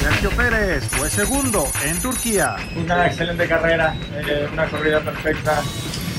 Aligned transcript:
Sergio 0.00 0.30
Pérez 0.30 0.82
fue 0.88 1.10
segundo 1.10 1.68
en 1.84 2.00
Turquía. 2.00 2.56
Una 2.74 3.06
excelente 3.06 3.46
carrera, 3.46 3.94
eh, 4.14 4.48
una 4.50 4.66
corrida 4.66 5.00
perfecta. 5.00 5.62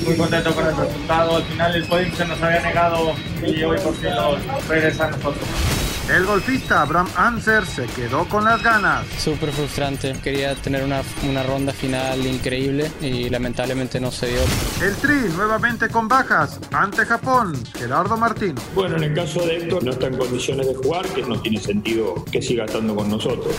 Muy 0.05 0.15
contento 0.15 0.53
con 0.53 0.67
el 0.67 0.77
resultado. 0.77 1.37
Al 1.37 1.43
final 1.43 1.75
el 1.75 1.85
podium 1.85 2.13
se 2.13 2.25
nos 2.25 2.39
había 2.43 2.61
negado 2.61 3.15
y 3.43 3.63
hoy 3.63 3.79
por 3.79 3.95
fin 3.95 4.13
lo 4.13 4.37
regresa 4.69 5.07
a 5.07 5.09
nosotros. 5.09 5.47
El 6.11 6.25
golfista 6.25 6.81
Abraham 6.81 7.07
Anser 7.15 7.65
se 7.65 7.85
quedó 7.85 8.27
con 8.27 8.43
las 8.43 8.61
ganas. 8.61 9.05
Súper 9.17 9.49
frustrante. 9.53 10.11
Quería 10.21 10.55
tener 10.55 10.83
una, 10.83 11.01
una, 11.29 11.41
ronda 11.41 11.71
final 11.71 12.27
increíble 12.27 12.91
y 12.99 13.29
lamentablemente 13.29 13.97
no 14.01 14.11
se 14.11 14.27
dio. 14.27 14.41
El 14.81 14.93
Tri 14.97 15.31
nuevamente 15.37 15.87
con 15.87 16.09
bajas 16.09 16.59
ante 16.73 17.05
Japón. 17.05 17.53
Gerardo 17.77 18.17
Martino. 18.17 18.61
Bueno, 18.75 18.97
en 18.97 19.03
el 19.03 19.13
caso 19.13 19.39
de 19.45 19.55
Héctor 19.55 19.85
no 19.85 19.91
está 19.91 20.07
en 20.07 20.17
condiciones 20.17 20.67
de 20.67 20.75
jugar, 20.75 21.05
que 21.07 21.21
no 21.21 21.41
tiene 21.41 21.61
sentido 21.61 22.25
que 22.29 22.41
siga 22.41 22.65
estando 22.65 22.93
con 22.93 23.09
nosotros. 23.09 23.55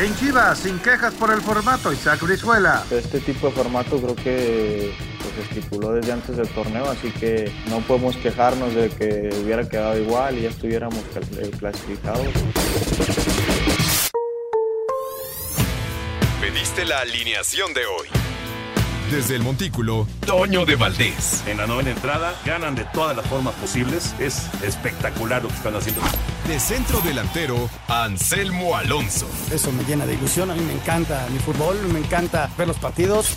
En 0.00 0.14
Chivas, 0.14 0.58
sin 0.58 0.78
quejas 0.78 1.12
por 1.14 1.32
el 1.32 1.40
formato, 1.40 1.92
Isaac 1.92 2.22
Brizuela. 2.22 2.84
Este 2.88 3.18
tipo 3.18 3.48
de 3.48 3.52
formato 3.52 4.00
creo 4.00 4.14
que 4.14 5.15
pues, 5.34 5.48
se 5.48 5.58
estipuló 5.58 5.92
desde 5.92 6.12
antes 6.12 6.36
del 6.36 6.48
torneo, 6.48 6.88
así 6.90 7.10
que 7.10 7.50
no 7.68 7.80
podemos 7.80 8.16
quejarnos 8.16 8.74
de 8.74 8.88
que 8.90 9.30
hubiera 9.42 9.68
quedado 9.68 9.98
igual 9.98 10.38
y 10.38 10.42
ya 10.42 10.50
estuviéramos 10.50 11.00
clasificados. 11.58 12.26
Pediste 16.40 16.84
la 16.84 17.00
alineación 17.00 17.74
de 17.74 17.86
hoy. 17.86 18.08
Desde 19.10 19.36
el 19.36 19.42
Montículo, 19.42 20.08
Toño 20.26 20.66
de 20.66 20.74
Valdés. 20.74 21.44
En 21.46 21.58
la 21.58 21.66
novena 21.68 21.90
entrada, 21.90 22.34
ganan 22.44 22.74
de 22.74 22.84
todas 22.86 23.16
las 23.16 23.24
formas 23.26 23.54
posibles. 23.54 24.14
Es 24.18 24.48
espectacular 24.64 25.42
lo 25.42 25.48
que 25.48 25.54
están 25.54 25.76
haciendo. 25.76 26.02
De 26.48 26.58
centro 26.58 27.00
delantero, 27.02 27.70
Anselmo 27.86 28.76
Alonso. 28.76 29.28
Eso 29.52 29.70
me 29.70 29.84
llena 29.84 30.06
de 30.06 30.14
ilusión. 30.14 30.50
A 30.50 30.54
mí 30.54 30.60
me 30.60 30.72
encanta 30.72 31.24
mi 31.30 31.38
fútbol, 31.38 31.76
me 31.92 32.00
encanta 32.00 32.50
ver 32.58 32.66
los 32.66 32.78
partidos. 32.78 33.36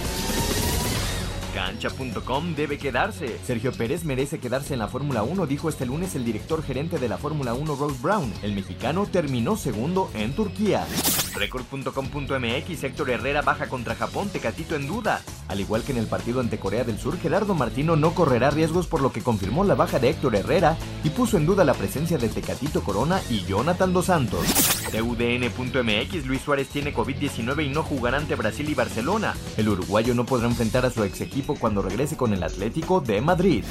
Debe 2.55 2.77
quedarse. 2.77 3.39
Sergio 3.43 3.71
Pérez 3.71 4.03
merece 4.03 4.39
quedarse 4.39 4.73
en 4.73 4.79
la 4.79 4.87
Fórmula 4.87 5.23
1, 5.23 5.47
dijo 5.47 5.67
este 5.67 5.85
lunes 5.85 6.13
el 6.15 6.23
director 6.23 6.61
gerente 6.61 6.99
de 6.99 7.09
la 7.09 7.17
Fórmula 7.17 7.55
1, 7.55 7.75
Rose 7.75 7.97
Brown. 8.01 8.31
El 8.43 8.53
mexicano 8.53 9.07
terminó 9.07 9.55
segundo 9.57 10.11
en 10.13 10.33
Turquía. 10.33 10.85
Record.com.mx 11.33 12.83
Héctor 12.83 13.09
Herrera 13.09 13.41
baja 13.41 13.67
contra 13.67 13.95
Japón, 13.95 14.29
Tecatito 14.29 14.75
en 14.75 14.87
duda. 14.87 15.21
Al 15.47 15.59
igual 15.59 15.81
que 15.81 15.91
en 15.91 15.97
el 15.97 16.05
partido 16.05 16.39
ante 16.39 16.59
Corea 16.59 16.83
del 16.83 16.99
Sur, 16.99 17.17
Gerardo 17.17 17.55
Martino 17.55 17.95
no 17.95 18.13
correrá 18.13 18.51
riesgos 18.51 18.85
por 18.85 19.01
lo 19.01 19.11
que 19.11 19.21
confirmó 19.21 19.63
la 19.63 19.75
baja 19.75 19.97
de 19.97 20.09
Héctor 20.09 20.35
Herrera 20.35 20.77
y 21.03 21.09
puso 21.09 21.37
en 21.37 21.45
duda 21.47 21.63
la 21.63 21.73
presencia 21.73 22.17
de 22.17 22.29
Tecatito 22.29 22.83
Corona 22.83 23.21
y 23.29 23.43
Jonathan 23.45 23.91
Dos 23.91 24.05
Santos. 24.05 24.80
TUDN.mx 24.91 26.25
Luis 26.25 26.41
Suárez 26.41 26.67
tiene 26.67 26.93
COVID-19 26.93 27.65
y 27.65 27.69
no 27.69 27.83
jugará 27.83 28.17
ante 28.17 28.35
Brasil 28.35 28.69
y 28.69 28.73
Barcelona. 28.73 29.35
El 29.57 29.69
uruguayo 29.69 30.13
no 30.13 30.25
podrá 30.25 30.47
enfrentar 30.47 30.85
a 30.85 30.91
su 30.91 31.03
ex 31.03 31.21
equipo 31.21 31.55
cuando 31.55 31.81
regrese 31.81 32.17
con 32.17 32.33
el 32.33 32.43
Atlético 32.43 33.01
de 33.01 33.21
Madrid. 33.21 33.63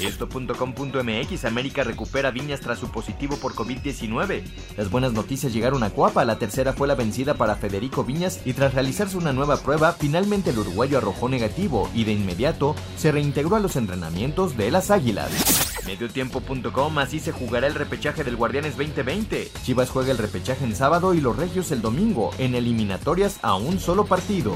Esto.com.mx 0.00 1.44
América 1.44 1.84
recupera 1.84 2.30
Viñas 2.30 2.60
tras 2.60 2.78
su 2.78 2.90
positivo 2.90 3.36
por 3.36 3.54
COVID-19. 3.54 4.42
Las 4.76 4.90
buenas 4.90 5.12
noticias 5.12 5.52
llegaron 5.52 5.82
a 5.82 5.90
Cuapa, 5.90 6.24
la 6.24 6.38
tercera 6.38 6.72
fue 6.72 6.88
la 6.88 6.94
vencida 6.94 7.34
para 7.34 7.56
Federico 7.56 8.04
Viñas 8.04 8.40
y 8.44 8.52
tras 8.52 8.74
realizarse 8.74 9.16
una 9.16 9.32
nueva 9.32 9.58
prueba, 9.58 9.92
finalmente 9.92 10.50
el 10.50 10.58
uruguayo 10.58 10.98
arrojó 10.98 11.28
negativo 11.28 11.90
y 11.94 12.04
de 12.04 12.12
inmediato 12.12 12.74
se 12.96 13.12
reintegró 13.12 13.56
a 13.56 13.60
los 13.60 13.76
entrenamientos 13.76 14.56
de 14.56 14.70
las 14.70 14.90
Águilas. 14.90 15.58
Mediotiempo.com 15.88 16.98
así 16.98 17.18
se 17.18 17.32
jugará 17.32 17.66
el 17.66 17.74
repechaje 17.74 18.22
del 18.22 18.36
Guardianes 18.36 18.76
2020. 18.76 19.50
Chivas 19.62 19.88
juega 19.88 20.12
el 20.12 20.18
repechaje 20.18 20.66
en 20.68 20.76
sábado 20.76 21.14
y 21.14 21.20
los 21.22 21.34
Regios 21.34 21.70
el 21.70 21.80
domingo, 21.80 22.30
en 22.36 22.54
eliminatorias 22.54 23.38
a 23.40 23.54
un 23.54 23.80
solo 23.80 24.04
partido. 24.04 24.54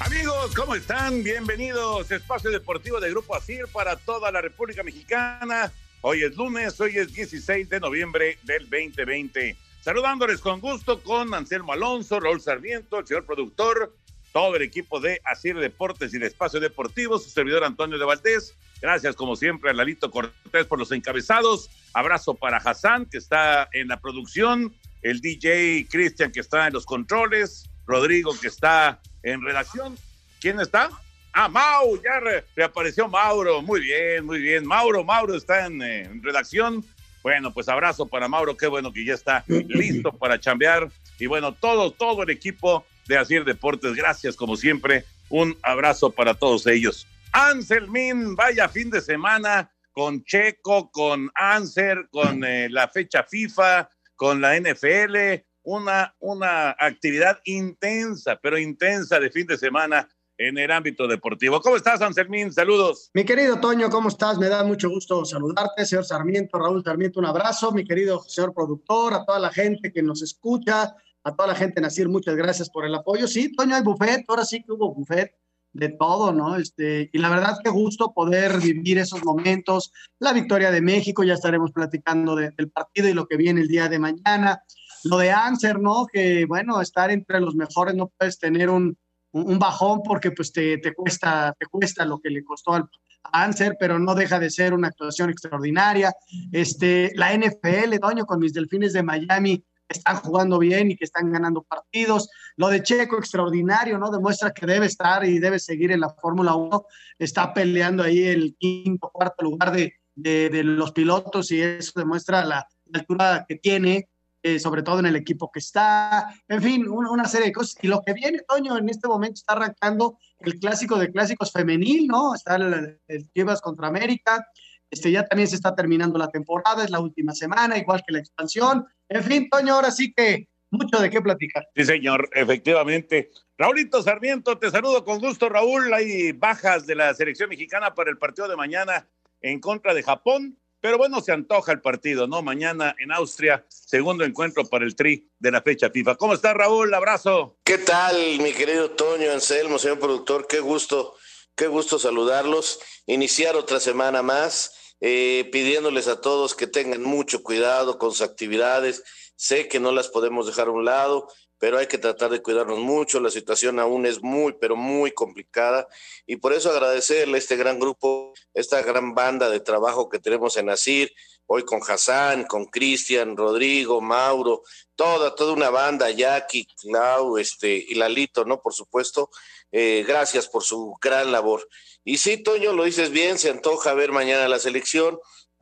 Amigos, 0.00 0.54
¿cómo 0.56 0.74
están? 0.74 1.22
Bienvenidos 1.22 2.10
a 2.10 2.16
Espacio 2.16 2.50
Deportivo 2.50 2.98
de 2.98 3.10
Grupo 3.10 3.36
ASIR 3.36 3.68
para 3.70 3.96
toda 3.96 4.32
la 4.32 4.40
República 4.40 4.82
Mexicana. 4.82 5.70
Hoy 6.00 6.22
es 6.22 6.34
lunes, 6.34 6.80
hoy 6.80 6.96
es 6.96 7.12
16 7.12 7.68
de 7.68 7.78
noviembre 7.78 8.38
del 8.44 8.62
2020. 8.70 9.54
Saludándoles 9.82 10.40
con 10.40 10.60
gusto 10.60 11.02
con 11.02 11.34
Anselmo 11.34 11.74
Alonso, 11.74 12.18
Raúl 12.20 12.40
Sarmiento, 12.40 13.00
el 13.00 13.06
señor 13.06 13.26
productor, 13.26 13.92
todo 14.34 14.56
el 14.56 14.62
equipo 14.62 14.98
de 14.98 15.20
Asir 15.24 15.56
Deportes 15.56 16.12
y 16.12 16.18
de 16.18 16.26
Espacio 16.26 16.58
Deportivo, 16.58 17.20
su 17.20 17.30
servidor 17.30 17.62
Antonio 17.62 17.98
de 17.98 18.04
Valdés. 18.04 18.56
Gracias, 18.82 19.14
como 19.14 19.36
siempre, 19.36 19.70
a 19.70 19.72
Lalito 19.72 20.10
Cortés 20.10 20.66
por 20.66 20.76
los 20.76 20.90
encabezados. 20.90 21.70
Abrazo 21.92 22.34
para 22.34 22.56
Hassan, 22.56 23.06
que 23.06 23.18
está 23.18 23.68
en 23.72 23.86
la 23.86 24.00
producción, 24.00 24.74
el 25.02 25.20
DJ 25.20 25.86
Cristian, 25.88 26.32
que 26.32 26.40
está 26.40 26.66
en 26.66 26.72
los 26.72 26.84
controles, 26.84 27.70
Rodrigo, 27.86 28.32
que 28.40 28.48
está 28.48 29.00
en 29.22 29.40
redacción. 29.40 29.96
¿Quién 30.40 30.58
está? 30.58 30.90
Ah, 31.32 31.48
Mau, 31.48 31.96
ya 32.02 32.18
reapareció 32.56 33.06
Mauro. 33.06 33.62
Muy 33.62 33.82
bien, 33.82 34.26
muy 34.26 34.40
bien. 34.40 34.66
Mauro, 34.66 35.04
Mauro 35.04 35.36
está 35.36 35.66
en, 35.66 35.80
eh, 35.80 36.10
redacción. 36.22 36.84
Bueno, 37.22 37.54
pues 37.54 37.68
abrazo 37.68 38.06
para 38.06 38.26
Mauro. 38.26 38.56
Qué 38.56 38.66
bueno 38.66 38.92
que 38.92 39.04
ya 39.04 39.14
está 39.14 39.44
listo 39.46 40.10
para 40.10 40.40
chambear. 40.40 40.90
Y 41.20 41.26
bueno, 41.26 41.52
todo, 41.52 41.92
todo 41.92 42.24
el 42.24 42.30
equipo 42.30 42.84
de 43.06 43.18
Asir 43.18 43.44
Deportes. 43.44 43.94
Gracias, 43.94 44.36
como 44.36 44.56
siempre. 44.56 45.04
Un 45.28 45.56
abrazo 45.62 46.10
para 46.10 46.34
todos 46.34 46.66
ellos. 46.66 47.06
Anselmin, 47.32 48.34
vaya 48.36 48.68
fin 48.68 48.90
de 48.90 49.00
semana 49.00 49.70
con 49.92 50.24
Checo, 50.24 50.90
con 50.90 51.30
Anser, 51.34 52.08
con 52.10 52.44
eh, 52.44 52.68
la 52.68 52.88
fecha 52.88 53.22
FIFA, 53.24 53.88
con 54.16 54.40
la 54.40 54.58
NFL 54.58 55.42
una, 55.64 56.14
una 56.20 56.70
actividad 56.78 57.40
intensa, 57.44 58.38
pero 58.40 58.58
intensa 58.58 59.18
de 59.18 59.30
fin 59.30 59.46
de 59.46 59.56
semana 59.56 60.08
en 60.36 60.58
el 60.58 60.70
ámbito 60.70 61.06
deportivo. 61.06 61.60
¿Cómo 61.60 61.76
estás, 61.76 62.00
Anselmín? 62.02 62.52
Saludos. 62.52 63.10
Mi 63.14 63.24
querido 63.24 63.60
Toño, 63.60 63.88
¿cómo 63.88 64.08
estás? 64.08 64.36
Me 64.38 64.48
da 64.48 64.64
mucho 64.64 64.88
gusto 64.88 65.24
saludarte, 65.24 65.86
señor 65.86 66.04
Sarmiento, 66.04 66.58
Raúl 66.58 66.82
Sarmiento, 66.84 67.20
un 67.20 67.26
abrazo, 67.26 67.72
mi 67.72 67.84
querido 67.84 68.22
señor 68.22 68.52
productor, 68.52 69.14
a 69.14 69.24
toda 69.24 69.38
la 69.38 69.50
gente 69.50 69.92
que 69.92 70.02
nos 70.02 70.22
escucha, 70.22 70.94
a 71.24 71.34
toda 71.34 71.48
la 71.48 71.54
gente 71.54 71.80
en 71.80 71.86
Asir, 71.86 72.08
muchas 72.08 72.36
gracias 72.36 72.70
por 72.70 72.84
el 72.84 72.94
apoyo. 72.94 73.26
Sí, 73.26 73.50
Toño, 73.52 73.74
hay 73.74 73.82
buffet, 73.82 74.24
ahora 74.28 74.44
sí 74.44 74.62
que 74.62 74.72
hubo 74.72 74.94
buffet 74.94 75.34
de 75.72 75.88
todo, 75.88 76.32
¿no? 76.32 76.56
Este, 76.56 77.10
y 77.12 77.18
la 77.18 77.30
verdad 77.30 77.58
qué 77.62 77.70
gusto 77.70 78.12
poder 78.14 78.60
vivir 78.60 78.98
esos 78.98 79.24
momentos, 79.24 79.92
la 80.20 80.32
victoria 80.32 80.70
de 80.70 80.80
México, 80.80 81.24
ya 81.24 81.34
estaremos 81.34 81.72
platicando 81.72 82.36
de, 82.36 82.50
del 82.50 82.70
partido 82.70 83.08
y 83.08 83.14
lo 83.14 83.26
que 83.26 83.36
viene 83.36 83.62
el 83.62 83.68
día 83.68 83.88
de 83.88 83.98
mañana. 83.98 84.62
Lo 85.02 85.18
de 85.18 85.32
Anser, 85.32 85.80
¿no? 85.80 86.06
Que 86.10 86.46
bueno, 86.46 86.80
estar 86.80 87.10
entre 87.10 87.40
los 87.40 87.54
mejores 87.54 87.94
no 87.94 88.10
puedes 88.16 88.38
tener 88.38 88.70
un, 88.70 88.96
un 89.32 89.58
bajón 89.58 90.00
porque 90.02 90.30
pues 90.30 90.52
te, 90.52 90.78
te, 90.78 90.94
cuesta, 90.94 91.54
te 91.58 91.66
cuesta 91.66 92.04
lo 92.04 92.20
que 92.20 92.30
le 92.30 92.44
costó 92.44 92.74
al 92.74 92.88
Anser, 93.32 93.76
pero 93.78 93.98
no 93.98 94.14
deja 94.14 94.38
de 94.38 94.50
ser 94.50 94.74
una 94.74 94.88
actuación 94.88 95.30
extraordinaria. 95.30 96.12
Este, 96.52 97.10
la 97.16 97.34
NFL, 97.34 97.98
Doño, 98.00 98.26
con 98.26 98.38
mis 98.38 98.52
delfines 98.52 98.92
de 98.92 99.02
Miami, 99.02 99.64
están 99.88 100.16
jugando 100.16 100.58
bien 100.58 100.90
y 100.90 100.96
que 100.96 101.04
están 101.04 101.30
ganando 101.30 101.62
partidos. 101.62 102.28
Lo 102.56 102.68
de 102.68 102.82
Checo, 102.82 103.18
extraordinario, 103.18 103.98
¿no? 103.98 104.10
Demuestra 104.10 104.52
que 104.52 104.66
debe 104.66 104.86
estar 104.86 105.24
y 105.24 105.38
debe 105.38 105.58
seguir 105.58 105.92
en 105.92 106.00
la 106.00 106.10
Fórmula 106.10 106.54
1. 106.54 106.86
Está 107.18 107.52
peleando 107.52 108.02
ahí 108.02 108.24
el 108.24 108.56
quinto, 108.58 109.10
cuarto 109.12 109.44
lugar 109.44 109.72
de, 109.72 109.94
de, 110.14 110.64
los 110.64 110.92
pilotos 110.92 111.50
y 111.50 111.60
eso 111.60 111.92
demuestra 111.96 112.44
la 112.44 112.66
la 112.86 113.00
altura 113.00 113.44
que 113.48 113.56
tiene, 113.56 114.08
eh, 114.42 114.58
sobre 114.58 114.82
todo 114.82 114.98
en 115.00 115.06
el 115.06 115.16
equipo 115.16 115.50
que 115.50 115.58
está, 115.58 116.28
en 116.48 116.62
fin, 116.62 116.88
una, 116.88 117.26
serie 117.26 117.48
de 117.48 117.52
cosas. 117.52 117.76
Y 117.82 117.88
lo 117.88 118.02
que 118.02 118.12
viene, 118.12 118.40
Toño, 118.46 118.76
en 118.76 118.88
este 118.88 119.08
momento 119.08 119.34
está 119.34 119.54
arrancando 119.54 120.18
el 120.40 120.58
clásico 120.58 120.98
de 120.98 121.10
clásicos 121.10 121.52
femenil, 121.52 122.06
¿no? 122.06 122.34
Está 122.34 122.56
el, 122.56 123.00
el 123.08 123.32
Chivas 123.32 123.60
contra 123.60 123.88
América, 123.88 124.46
este, 124.94 125.10
ya 125.10 125.26
también 125.26 125.48
se 125.48 125.56
está 125.56 125.74
terminando 125.74 126.18
la 126.18 126.28
temporada, 126.28 126.84
es 126.84 126.90
la 126.90 127.00
última 127.00 127.34
semana, 127.34 127.76
igual 127.76 128.02
que 128.06 128.12
la 128.12 128.20
expansión. 128.20 128.86
En 129.08 129.24
fin, 129.24 129.48
Toño, 129.50 129.74
ahora 129.74 129.90
sí 129.90 130.12
que 130.14 130.48
mucho 130.70 130.98
de 131.00 131.10
qué 131.10 131.20
platicar. 131.20 131.66
Sí, 131.74 131.84
señor, 131.84 132.30
efectivamente. 132.32 133.30
Raulito 133.58 134.02
Sarmiento, 134.02 134.56
te 134.56 134.70
saludo 134.70 135.04
con 135.04 135.18
gusto, 135.18 135.48
Raúl. 135.48 135.92
Hay 135.92 136.32
bajas 136.32 136.86
de 136.86 136.94
la 136.94 137.12
selección 137.14 137.48
mexicana 137.48 137.94
para 137.94 138.10
el 138.10 138.18
partido 138.18 138.48
de 138.48 138.56
mañana 138.56 139.08
en 139.40 139.60
contra 139.60 139.94
de 139.94 140.02
Japón. 140.02 140.58
Pero 140.80 140.98
bueno, 140.98 141.20
se 141.20 141.32
antoja 141.32 141.72
el 141.72 141.80
partido, 141.80 142.26
¿no? 142.26 142.42
Mañana 142.42 142.94
en 142.98 143.10
Austria, 143.10 143.64
segundo 143.68 144.22
encuentro 144.22 144.64
para 144.64 144.84
el 144.84 144.94
tri 144.94 145.28
de 145.38 145.50
la 145.50 145.62
fecha 145.62 145.90
FIFA. 145.90 146.16
¿Cómo 146.16 146.34
está 146.34 146.52
Raúl? 146.52 146.92
Abrazo. 146.92 147.56
¿Qué 147.64 147.78
tal, 147.78 148.38
mi 148.40 148.52
querido 148.52 148.90
Toño 148.90 149.32
Anselmo, 149.32 149.78
señor 149.78 149.98
productor? 149.98 150.46
Qué 150.46 150.60
gusto, 150.60 151.14
qué 151.56 151.68
gusto 151.68 151.98
saludarlos. 151.98 152.80
Iniciar 153.06 153.56
otra 153.56 153.80
semana 153.80 154.22
más, 154.22 154.83
eh, 155.00 155.48
pidiéndoles 155.52 156.08
a 156.08 156.20
todos 156.20 156.54
que 156.54 156.66
tengan 156.66 157.02
mucho 157.02 157.42
cuidado 157.42 157.98
con 157.98 158.10
sus 158.10 158.22
actividades. 158.22 159.02
Sé 159.36 159.68
que 159.68 159.80
no 159.80 159.92
las 159.92 160.08
podemos 160.08 160.46
dejar 160.46 160.68
a 160.68 160.72
un 160.72 160.84
lado, 160.84 161.28
pero 161.58 161.78
hay 161.78 161.86
que 161.86 161.98
tratar 161.98 162.30
de 162.30 162.42
cuidarnos 162.42 162.78
mucho. 162.78 163.20
La 163.20 163.30
situación 163.30 163.78
aún 163.80 164.06
es 164.06 164.22
muy, 164.22 164.54
pero 164.60 164.76
muy 164.76 165.12
complicada. 165.12 165.88
Y 166.26 166.36
por 166.36 166.52
eso 166.52 166.70
agradecerle 166.70 167.36
a 167.36 167.38
este 167.38 167.56
gran 167.56 167.78
grupo, 167.78 168.32
esta 168.52 168.82
gran 168.82 169.14
banda 169.14 169.50
de 169.50 169.60
trabajo 169.60 170.08
que 170.08 170.18
tenemos 170.18 170.56
en 170.56 170.70
Asir, 170.70 171.12
hoy 171.46 171.64
con 171.64 171.80
Hassan, 171.86 172.44
con 172.44 172.66
Cristian, 172.66 173.36
Rodrigo, 173.36 174.00
Mauro, 174.00 174.62
toda, 174.94 175.34
toda 175.34 175.52
una 175.52 175.70
banda, 175.70 176.10
Jackie, 176.10 176.66
Clau, 176.80 177.38
este, 177.38 177.74
y 177.76 177.94
Lalito, 177.94 178.44
¿no? 178.44 178.60
Por 178.60 178.74
supuesto. 178.74 179.30
Eh, 179.72 180.04
gracias 180.06 180.48
por 180.48 180.62
su 180.62 180.96
gran 181.00 181.32
labor. 181.32 181.68
Y 182.04 182.18
sí, 182.18 182.36
Toño, 182.36 182.72
lo 182.72 182.84
dices 182.84 183.10
bien, 183.10 183.38
se 183.38 183.50
antoja 183.50 183.94
ver 183.94 184.12
mañana 184.12 184.46
la 184.46 184.58
selección 184.58 185.18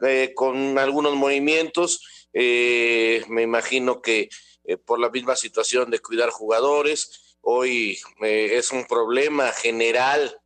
eh, 0.06 0.32
con 0.34 0.76
algunos 0.78 1.14
movimientos. 1.14 2.00
Eh, 2.32 3.22
me 3.28 3.42
imagino 3.42 4.02
que 4.02 4.28
eh, 4.64 4.76
por 4.76 5.00
la 5.00 5.10
misma 5.10 5.36
situación 5.36 5.90
de 5.90 6.00
cuidar 6.00 6.30
jugadores. 6.30 7.36
Hoy 7.40 7.98
eh, 8.22 8.50
es 8.54 8.70
un 8.70 8.86
problema 8.86 9.50
general. 9.52 10.38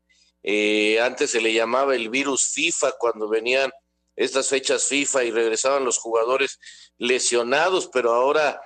Eh, 0.43 1.01
antes 1.01 1.31
se 1.31 1.41
le 1.41 1.53
llamaba 1.53 1.95
el 1.95 2.09
virus 2.09 2.53
FIFA 2.53 2.93
cuando 2.99 3.29
venían 3.29 3.71
estas 4.15 4.49
fechas 4.49 4.85
FIFA 4.85 5.25
y 5.25 5.31
regresaban 5.31 5.85
los 5.85 5.99
jugadores 5.99 6.59
lesionados, 6.97 7.89
pero 7.93 8.15
ahora 8.15 8.61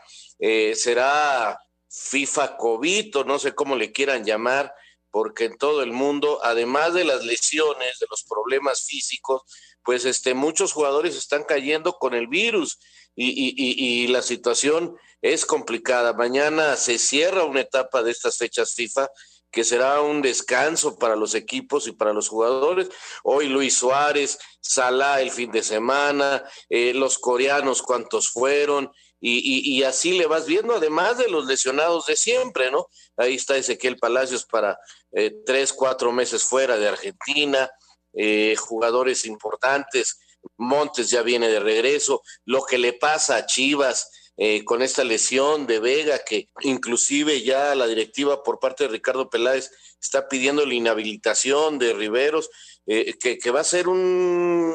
será 0.74 1.58
FIFA 1.88 2.56
COVID 2.56 3.16
o 3.16 3.24
no 3.24 3.38
sé 3.38 3.54
cómo 3.54 3.74
le 3.74 3.90
quieran 3.90 4.24
llamar, 4.24 4.72
porque 5.10 5.44
en 5.46 5.56
todo 5.56 5.82
el 5.82 5.92
mundo, 5.92 6.40
además 6.42 6.94
de 6.94 7.04
las 7.04 7.24
lesiones, 7.24 7.98
de 7.98 8.06
los 8.10 8.24
problemas 8.24 8.84
físicos, 8.84 9.42
pues 9.84 10.04
este, 10.04 10.34
muchos 10.34 10.72
jugadores 10.72 11.16
están 11.16 11.44
cayendo 11.44 11.94
con 11.94 12.14
el 12.14 12.28
virus 12.28 12.78
y, 13.14 13.28
y, 13.28 13.54
y, 13.56 14.06
la 14.08 14.22
situación 14.22 14.96
es 15.20 15.44
complicada. 15.44 16.12
Mañana 16.12 16.76
se 16.76 16.98
cierra 16.98 17.44
una 17.44 17.60
etapa 17.60 18.02
de 18.02 18.12
estas 18.12 18.38
fechas 18.38 18.74
FIFA 18.74 19.08
que 19.50 19.64
será 19.64 20.00
un 20.00 20.22
descanso 20.22 20.96
para 20.96 21.16
los 21.16 21.34
equipos 21.34 21.88
y 21.88 21.92
para 21.92 22.12
los 22.12 22.28
jugadores. 22.28 22.88
Hoy 23.24 23.48
Luis 23.48 23.74
Suárez, 23.74 24.38
Salah 24.60 25.20
el 25.20 25.30
fin 25.30 25.50
de 25.50 25.62
semana, 25.62 26.44
eh, 26.68 26.94
los 26.94 27.18
coreanos 27.18 27.82
cuántos 27.82 28.28
fueron, 28.28 28.92
y, 29.20 29.76
y, 29.76 29.82
así 29.82 30.16
le 30.16 30.26
vas 30.26 30.46
viendo, 30.46 30.74
además 30.74 31.18
de 31.18 31.28
los 31.28 31.46
lesionados 31.46 32.06
de 32.06 32.16
siempre, 32.16 32.70
¿no? 32.70 32.86
Ahí 33.16 33.34
está 33.34 33.56
Ezequiel 33.56 33.98
Palacios 33.98 34.46
para 34.46 34.78
eh, 35.12 35.34
tres, 35.44 35.72
cuatro 35.74 36.10
meses 36.10 36.42
fuera 36.42 36.78
de 36.78 36.88
Argentina, 36.88 37.70
eh, 38.14 38.56
jugadores 38.56 39.26
importantes, 39.26 40.18
Montes 40.56 41.10
ya 41.10 41.22
viene 41.22 41.48
de 41.48 41.60
regreso, 41.60 42.22
lo 42.46 42.62
que 42.64 42.78
le 42.78 42.94
pasa 42.94 43.36
a 43.36 43.46
Chivas, 43.46 44.10
eh, 44.42 44.64
con 44.64 44.80
esta 44.80 45.04
lesión 45.04 45.66
de 45.66 45.80
Vega, 45.80 46.20
que 46.24 46.48
inclusive 46.62 47.42
ya 47.42 47.74
la 47.74 47.86
directiva 47.86 48.42
por 48.42 48.58
parte 48.58 48.84
de 48.84 48.90
Ricardo 48.90 49.28
Peláez 49.28 49.70
está 50.00 50.28
pidiendo 50.28 50.64
la 50.64 50.72
inhabilitación 50.72 51.78
de 51.78 51.92
Riveros, 51.92 52.48
eh, 52.86 53.18
que, 53.18 53.50
va 53.50 53.60
a 53.60 53.64
ser 53.64 53.86
un 53.86 54.74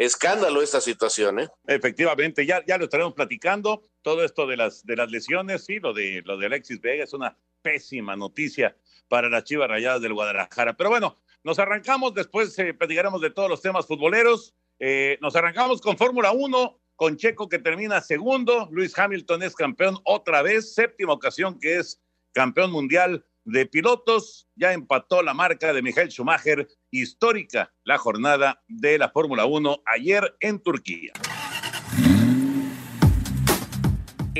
escándalo 0.00 0.62
esta 0.62 0.80
situación, 0.80 1.40
¿eh? 1.40 1.48
Efectivamente, 1.66 2.46
ya, 2.46 2.64
ya 2.66 2.78
lo 2.78 2.84
estaremos 2.84 3.12
platicando. 3.12 3.82
Todo 4.00 4.24
esto 4.24 4.46
de 4.46 4.56
las, 4.56 4.84
de 4.86 4.96
las 4.96 5.10
lesiones, 5.10 5.66
sí, 5.66 5.78
lo 5.78 5.92
de, 5.92 6.22
lo 6.24 6.38
de 6.38 6.46
Alexis 6.46 6.80
Vega 6.80 7.04
es 7.04 7.12
una 7.12 7.36
pésima 7.60 8.16
noticia 8.16 8.74
para 9.08 9.28
las 9.28 9.44
Chivas 9.44 9.68
Rayadas 9.68 10.00
del 10.00 10.14
Guadalajara. 10.14 10.74
Pero 10.74 10.88
bueno, 10.88 11.18
nos 11.44 11.58
arrancamos, 11.58 12.14
después 12.14 12.58
eh, 12.58 12.72
platicaremos 12.72 13.20
de 13.20 13.28
todos 13.28 13.50
los 13.50 13.60
temas 13.60 13.86
futboleros. 13.86 14.54
nos 15.20 15.36
arrancamos 15.36 15.82
con 15.82 15.98
Fórmula 15.98 16.32
1 16.32 16.80
con 16.96 17.18
Checo 17.18 17.50
que 17.50 17.58
termina 17.58 18.00
segundo, 18.00 18.68
Luis 18.70 18.98
Hamilton 18.98 19.42
es 19.42 19.54
campeón 19.54 19.98
otra 20.04 20.42
vez, 20.42 20.74
séptima 20.74 21.12
ocasión 21.12 21.58
que 21.58 21.78
es 21.78 22.00
campeón 22.32 22.70
mundial 22.72 23.24
de 23.50 23.66
pilotos, 23.66 24.48
ya 24.54 24.72
empató 24.72 25.22
la 25.22 25.34
marca 25.34 25.72
de 25.72 25.82
Michael 25.82 26.10
Schumacher, 26.10 26.68
histórica 26.90 27.72
la 27.84 27.98
jornada 27.98 28.62
de 28.68 28.98
la 28.98 29.10
Fórmula 29.10 29.44
1 29.44 29.82
ayer 29.86 30.36
en 30.40 30.62
Turquía 30.62 31.12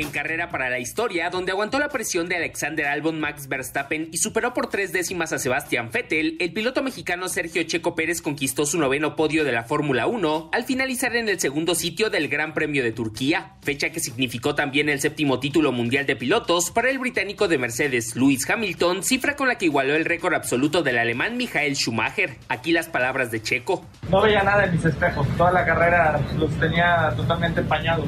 en 0.01 0.09
carrera 0.09 0.49
para 0.49 0.69
la 0.69 0.79
historia, 0.79 1.29
donde 1.29 1.51
aguantó 1.51 1.79
la 1.79 1.89
presión 1.89 2.27
de 2.27 2.35
Alexander 2.35 2.87
Albon 2.87 3.19
Max 3.19 3.47
Verstappen 3.47 4.09
y 4.11 4.17
superó 4.17 4.53
por 4.53 4.67
tres 4.67 4.91
décimas 4.91 5.31
a 5.31 5.39
Sebastián 5.39 5.89
Vettel, 5.91 6.37
el 6.39 6.53
piloto 6.53 6.81
mexicano 6.81 7.29
Sergio 7.29 7.63
Checo 7.63 7.95
Pérez 7.95 8.21
conquistó 8.21 8.65
su 8.65 8.79
noveno 8.79 9.15
podio 9.15 9.43
de 9.43 9.51
la 9.51 9.63
Fórmula 9.63 10.07
1 10.07 10.49
al 10.51 10.63
finalizar 10.63 11.15
en 11.15 11.29
el 11.29 11.39
segundo 11.39 11.75
sitio 11.75 12.09
del 12.09 12.27
Gran 12.29 12.53
Premio 12.53 12.83
de 12.83 12.91
Turquía, 12.91 13.53
fecha 13.61 13.91
que 13.91 13.99
significó 13.99 14.55
también 14.55 14.89
el 14.89 14.99
séptimo 14.99 15.39
título 15.39 15.71
mundial 15.71 16.05
de 16.05 16.15
pilotos 16.15 16.71
para 16.71 16.89
el 16.89 16.99
británico 16.99 17.47
de 17.47 17.59
Mercedes 17.59 18.15
Lewis 18.15 18.49
Hamilton, 18.49 19.03
cifra 19.03 19.35
con 19.35 19.47
la 19.47 19.57
que 19.57 19.65
igualó 19.65 19.95
el 19.95 20.05
récord 20.05 20.33
absoluto 20.33 20.81
del 20.81 20.97
alemán 20.97 21.37
Michael 21.37 21.75
Schumacher. 21.75 22.37
Aquí 22.49 22.71
las 22.71 22.87
palabras 22.87 23.31
de 23.31 23.41
Checo. 23.41 23.85
No 24.09 24.21
veía 24.21 24.43
nada 24.43 24.65
en 24.65 24.71
mis 24.71 24.83
espejos, 24.83 25.27
toda 25.37 25.51
la 25.51 25.65
carrera 25.65 26.19
los 26.37 26.51
tenía 26.59 27.13
totalmente 27.15 27.61
empañados 27.61 28.07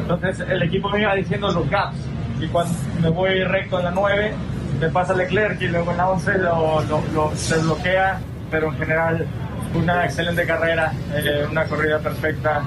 entonces 0.00 0.40
el 0.40 0.62
equipo 0.62 0.88
me 0.90 1.00
iba 1.00 1.14
diciendo 1.14 1.50
los 1.50 1.68
gaps. 1.68 1.96
Y 2.40 2.46
cuando 2.48 2.74
me 3.00 3.08
voy 3.08 3.44
recto 3.44 3.78
en 3.78 3.84
la 3.84 3.90
9, 3.90 4.34
me 4.80 4.88
pasa 4.88 5.14
Leclerc 5.14 5.60
y 5.62 5.68
luego 5.68 5.92
en 5.92 5.96
la 5.96 6.10
11 6.10 6.38
lo, 6.38 6.82
lo, 7.14 7.36
se 7.36 7.58
bloquea. 7.58 8.20
Pero 8.50 8.68
en 8.68 8.78
general 8.78 9.26
una 9.74 10.04
excelente 10.04 10.46
carrera, 10.46 10.92
eh, 11.14 11.46
una 11.50 11.64
corrida 11.64 11.98
perfecta, 11.98 12.62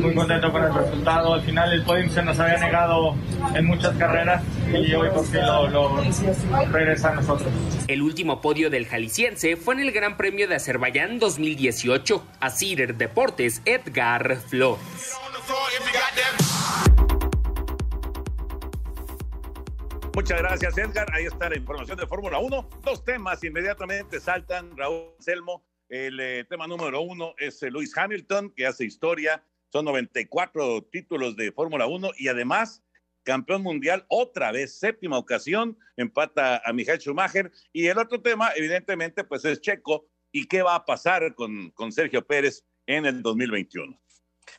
muy 0.00 0.14
contento 0.14 0.50
con 0.52 0.62
el 0.62 0.72
resultado. 0.72 1.34
Al 1.34 1.42
final 1.42 1.72
el 1.72 1.82
podium 1.82 2.10
se 2.10 2.22
nos 2.22 2.38
había 2.38 2.58
negado 2.58 3.16
en 3.54 3.66
muchas 3.66 3.96
carreras 3.96 4.42
y 4.68 4.94
hoy 4.94 5.10
por 5.10 5.26
fin 5.26 5.40
lo, 5.44 5.68
lo, 5.68 6.00
regresa 6.70 7.10
a 7.10 7.14
nosotros. 7.14 7.48
El 7.88 8.02
último 8.02 8.40
podio 8.40 8.70
del 8.70 8.86
jalisciense 8.86 9.56
fue 9.56 9.74
en 9.74 9.80
el 9.80 9.92
Gran 9.92 10.16
Premio 10.16 10.48
de 10.48 10.56
Azerbaiyán 10.56 11.18
2018. 11.18 12.24
A 12.40 12.50
Cider 12.50 12.96
Deportes, 12.96 13.62
Edgar 13.64 14.36
Flores. 14.36 15.14
Muchas 20.14 20.38
gracias, 20.38 20.78
Edgar. 20.78 21.12
Ahí 21.12 21.24
está 21.24 21.48
la 21.48 21.56
información 21.56 21.98
de 21.98 22.06
Fórmula 22.06 22.38
1. 22.38 22.68
Dos 22.84 23.04
temas 23.04 23.42
inmediatamente 23.42 24.20
saltan. 24.20 24.76
Raúl 24.76 25.10
Selmo, 25.18 25.66
el 25.88 26.20
eh, 26.20 26.44
tema 26.48 26.68
número 26.68 27.00
uno 27.00 27.34
es 27.36 27.60
eh, 27.64 27.70
Luis 27.70 27.96
Hamilton, 27.98 28.52
que 28.56 28.64
hace 28.64 28.84
historia. 28.84 29.44
Son 29.72 29.84
94 29.84 30.84
títulos 30.84 31.34
de 31.34 31.50
Fórmula 31.50 31.86
1 31.86 32.12
y 32.16 32.28
además 32.28 32.84
campeón 33.24 33.62
mundial 33.62 34.04
otra 34.08 34.52
vez, 34.52 34.78
séptima 34.78 35.18
ocasión, 35.18 35.76
empata 35.96 36.62
a 36.64 36.72
Michael 36.72 37.00
Schumacher. 37.00 37.50
Y 37.72 37.88
el 37.88 37.98
otro 37.98 38.22
tema, 38.22 38.52
evidentemente, 38.54 39.24
pues 39.24 39.44
es 39.44 39.60
Checo. 39.60 40.06
¿Y 40.30 40.46
qué 40.46 40.62
va 40.62 40.76
a 40.76 40.84
pasar 40.84 41.34
con, 41.34 41.70
con 41.70 41.90
Sergio 41.90 42.24
Pérez 42.24 42.64
en 42.86 43.04
el 43.04 43.20
2021? 43.20 44.00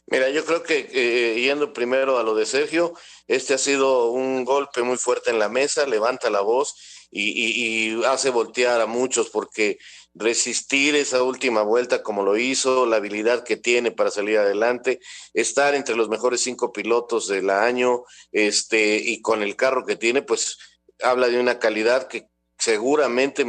Mira, 0.08 0.30
yo 0.30 0.46
creo 0.46 0.62
que 0.62 0.88
eh, 0.92 1.42
yendo 1.42 1.74
primero 1.74 2.20
a 2.20 2.24
lo 2.24 2.36
de 2.36 2.46
Sergio, 2.46 2.94
este 3.28 3.56
ha 3.56 3.58
sido 3.58 4.12
un 4.12 4.46
golpe 4.46 4.84
muy 4.84 4.98
fuerte 4.98 5.32
en 5.32 5.40
la 5.40 5.50
mesa, 5.50 5.88
levanta 5.88 6.30
la 6.30 6.42
voz 6.42 6.76
y, 7.10 8.04
hace 8.06 8.30
voltear 8.30 8.82
a 8.82 8.86
muchos 8.86 9.30
porque 9.30 9.78
resistir 10.14 10.96
esa 10.96 11.24
última 11.24 11.64
vuelta 11.64 12.04
como 12.04 12.24
lo 12.24 12.38
hizo, 12.38 12.86
la 12.86 12.98
habilidad 12.98 13.44
que 13.44 13.58
tiene 13.58 13.92
para 13.92 14.12
salir 14.12 14.38
adelante, 14.38 15.00
estar 15.34 15.74
entre 15.76 15.96
los 15.96 16.10
mejores 16.10 16.42
cinco 16.42 16.72
pilotos 16.72 17.28
del 17.28 17.50
año, 17.50 18.04
este, 18.32 18.98
y 18.98 19.22
con 19.22 19.42
el 19.42 19.56
carro 19.56 19.86
que 19.86 19.96
tiene, 19.96 20.22
pues 20.22 20.58
habla 21.02 21.30
de 21.30 21.40
una 21.40 21.58
calidad 21.58 22.08
que 22.08 22.28
seguramente 22.60 23.46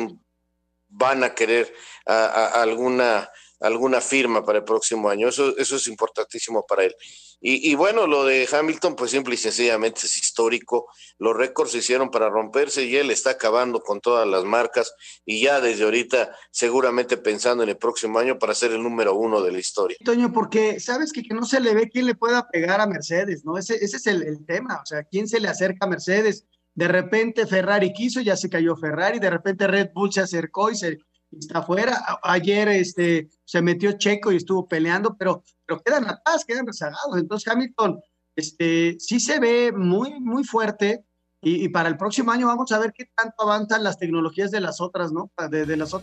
van 0.88 1.22
a 1.24 1.34
querer 1.34 1.72
alguna 2.06 3.30
alguna 3.60 4.00
firma 4.00 4.44
para 4.44 4.58
el 4.58 4.64
próximo 4.64 5.08
año. 5.08 5.28
Eso, 5.28 5.56
eso 5.56 5.76
es 5.76 5.86
importantísimo 5.88 6.64
para 6.66 6.84
él. 6.84 6.94
Y, 7.38 7.74
bueno, 7.74 8.06
lo 8.06 8.24
de 8.24 8.48
Hamilton, 8.50 8.96
pues 8.96 9.10
simple 9.10 9.34
y 9.34 9.38
sencillamente 9.38 10.00
es 10.06 10.16
histórico. 10.16 10.88
Los 11.18 11.36
récords 11.36 11.72
se 11.72 11.78
hicieron 11.78 12.10
para 12.10 12.30
romperse 12.30 12.84
y 12.84 12.96
él 12.96 13.10
está 13.10 13.30
acabando 13.30 13.80
con 13.80 14.00
todas 14.00 14.26
las 14.26 14.44
marcas 14.44 14.94
y 15.24 15.42
ya 15.42 15.60
desde 15.60 15.84
ahorita 15.84 16.34
seguramente 16.50 17.18
pensando 17.18 17.62
en 17.62 17.68
el 17.68 17.76
próximo 17.76 18.18
año 18.18 18.38
para 18.38 18.54
ser 18.54 18.72
el 18.72 18.82
número 18.82 19.14
uno 19.14 19.42
de 19.42 19.52
la 19.52 19.58
historia. 19.58 19.98
Toño, 20.02 20.32
porque 20.32 20.80
sabes 20.80 21.12
que, 21.12 21.22
que 21.22 21.34
no 21.34 21.44
se 21.44 21.60
le 21.60 21.74
ve 21.74 21.90
quién 21.90 22.06
le 22.06 22.14
pueda 22.14 22.48
pegar 22.48 22.80
a 22.80 22.86
Mercedes, 22.86 23.44
¿no? 23.44 23.58
Ese, 23.58 23.76
ese 23.76 23.98
es 23.98 24.06
el, 24.06 24.22
el 24.22 24.44
tema, 24.46 24.80
o 24.82 24.86
sea, 24.86 25.04
quién 25.04 25.28
se 25.28 25.38
le 25.38 25.48
acerca 25.48 25.84
a 25.86 25.90
Mercedes. 25.90 26.46
De 26.74 26.88
repente 26.88 27.46
Ferrari 27.46 27.92
quiso, 27.92 28.22
ya 28.22 28.36
se 28.36 28.50
cayó 28.50 28.76
Ferrari, 28.76 29.18
de 29.18 29.30
repente 29.30 29.66
Red 29.66 29.90
Bull 29.94 30.12
se 30.12 30.22
acercó 30.22 30.70
y 30.70 30.74
se 30.74 30.98
está 31.30 31.60
afuera. 31.60 32.18
Ayer 32.22 32.68
este, 32.68 33.28
se 33.44 33.62
metió 33.62 33.92
Checo 33.92 34.32
y 34.32 34.36
estuvo 34.36 34.66
peleando, 34.66 35.16
pero, 35.16 35.42
pero 35.66 35.80
quedan 35.82 36.04
atrás, 36.04 36.44
quedan 36.44 36.66
rezagados. 36.66 37.16
Entonces 37.16 37.52
Hamilton 37.52 38.00
este, 38.36 38.96
sí 39.00 39.18
se 39.18 39.40
ve 39.40 39.72
muy, 39.72 40.20
muy 40.20 40.44
fuerte. 40.44 41.04
Y, 41.42 41.64
y, 41.64 41.68
para 41.68 41.88
el 41.88 41.96
próximo 41.96 42.32
año 42.32 42.46
vamos 42.46 42.72
a 42.72 42.78
ver 42.78 42.92
qué 42.92 43.08
tanto 43.14 43.42
avanzan 43.42 43.84
las 43.84 43.98
tecnologías 43.98 44.50
de 44.50 44.60
las 44.60 44.80
otras, 44.80 45.12
¿no? 45.12 45.30
De, 45.50 45.66
de 45.66 45.76
las. 45.76 45.94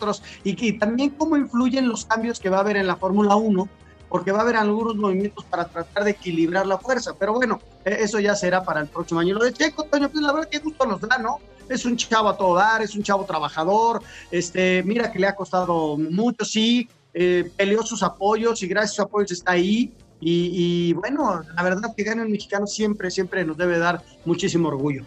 Y, 0.43 0.67
y, 0.67 0.77
también 0.77 1.09
cómo 1.11 1.35
influyen 1.35 1.87
los 1.87 2.05
cambios 2.05 2.39
que 2.39 2.49
va 2.49 2.57
a 2.57 2.61
haber 2.61 2.77
en 2.77 2.87
la 2.87 2.95
Fórmula 2.95 3.35
1, 3.35 3.67
porque 4.09 4.31
va 4.31 4.39
a 4.39 4.41
haber 4.43 4.55
algunos 4.55 4.95
movimientos 4.95 5.43
para 5.45 5.65
tratar 5.65 6.03
de 6.03 6.11
equilibrar 6.11 6.67
la 6.67 6.77
fuerza. 6.77 7.15
Pero 7.17 7.33
bueno, 7.33 7.59
eso 7.83 8.19
ya 8.19 8.35
será 8.35 8.63
para 8.63 8.81
el 8.81 8.87
próximo 8.87 9.19
año. 9.19 9.33
Lo 9.35 9.43
de 9.43 9.53
Checo, 9.53 9.83
Toño, 9.85 10.09
pues 10.09 10.23
la 10.23 10.33
verdad 10.33 10.49
que 10.49 10.59
gusto 10.59 10.85
nos 10.85 11.01
da, 11.01 11.17
¿no? 11.17 11.39
Es 11.69 11.85
un 11.85 11.97
chavo 11.97 12.29
a 12.29 12.37
todo 12.37 12.55
dar, 12.55 12.81
es 12.81 12.95
un 12.95 13.03
chavo 13.03 13.25
trabajador, 13.25 14.01
este, 14.31 14.83
mira 14.83 15.11
que 15.11 15.19
le 15.19 15.27
ha 15.27 15.35
costado 15.35 15.97
mucho, 15.97 16.45
sí, 16.45 16.87
eh, 17.13 17.49
peleó 17.55 17.83
sus 17.83 18.01
apoyos 18.03 18.63
y 18.63 18.67
gracias 18.67 18.91
a 18.91 18.95
sus 18.95 19.05
apoyos 19.05 19.31
está 19.31 19.53
ahí. 19.53 19.93
Y, 20.25 20.93
bueno, 20.93 21.41
la 21.53 21.63
verdad 21.63 21.93
que 21.97 22.03
gane 22.03 22.21
un 22.21 22.31
mexicano 22.31 22.65
siempre, 22.65 23.11
siempre 23.11 23.43
nos 23.43 23.57
debe 23.57 23.77
dar 23.77 24.01
muchísimo 24.23 24.69
orgullo. 24.69 25.03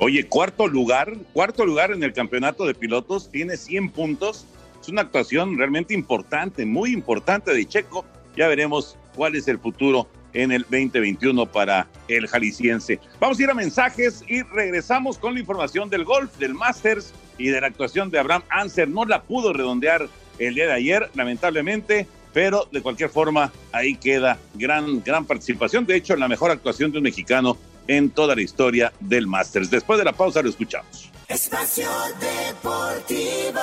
Oye, 0.00 0.26
cuarto 0.26 0.66
lugar, 0.66 1.16
cuarto 1.32 1.64
lugar 1.64 1.92
en 1.92 2.02
el 2.02 2.12
campeonato 2.12 2.66
de 2.66 2.74
pilotos, 2.74 3.30
tiene 3.30 3.56
100 3.56 3.90
puntos. 3.90 4.44
Es 4.80 4.88
una 4.88 5.02
actuación 5.02 5.56
realmente 5.56 5.94
importante, 5.94 6.66
muy 6.66 6.92
importante 6.92 7.54
de 7.54 7.64
Checo. 7.64 8.04
Ya 8.36 8.48
veremos 8.48 8.96
cuál 9.14 9.36
es 9.36 9.46
el 9.46 9.60
futuro 9.60 10.08
en 10.32 10.52
el 10.52 10.62
2021 10.62 11.46
para 11.46 11.86
el 12.08 12.26
jalisciense. 12.28 13.00
Vamos 13.20 13.38
a 13.38 13.42
ir 13.42 13.50
a 13.50 13.54
mensajes 13.54 14.22
y 14.26 14.42
regresamos 14.42 15.18
con 15.18 15.34
la 15.34 15.40
información 15.40 15.90
del 15.90 16.04
golf, 16.04 16.36
del 16.38 16.54
Masters 16.54 17.12
y 17.38 17.48
de 17.48 17.60
la 17.60 17.68
actuación 17.68 18.10
de 18.10 18.18
Abraham 18.18 18.42
Anser. 18.50 18.88
No 18.88 19.04
la 19.04 19.22
pudo 19.22 19.52
redondear 19.52 20.08
el 20.38 20.54
día 20.54 20.66
de 20.66 20.72
ayer, 20.72 21.10
lamentablemente, 21.14 22.06
pero 22.32 22.68
de 22.70 22.82
cualquier 22.82 23.10
forma 23.10 23.52
ahí 23.72 23.96
queda 23.96 24.38
gran, 24.54 25.02
gran 25.02 25.24
participación. 25.24 25.86
De 25.86 25.96
hecho, 25.96 26.16
la 26.16 26.28
mejor 26.28 26.50
actuación 26.50 26.92
de 26.92 26.98
un 26.98 27.04
mexicano 27.04 27.56
en 27.86 28.10
toda 28.10 28.36
la 28.36 28.42
historia 28.42 28.92
del 29.00 29.26
Masters. 29.26 29.70
Después 29.70 29.98
de 29.98 30.04
la 30.04 30.12
pausa 30.12 30.42
lo 30.42 30.50
escuchamos. 30.50 31.10
Espacio 31.26 31.88
Deportivo. 32.20 33.60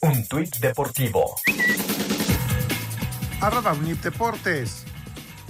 Un 0.00 0.28
tuit 0.28 0.56
deportivo 0.58 1.34
arroba 3.40 3.72
Unip 3.72 4.02
Deportes. 4.02 4.84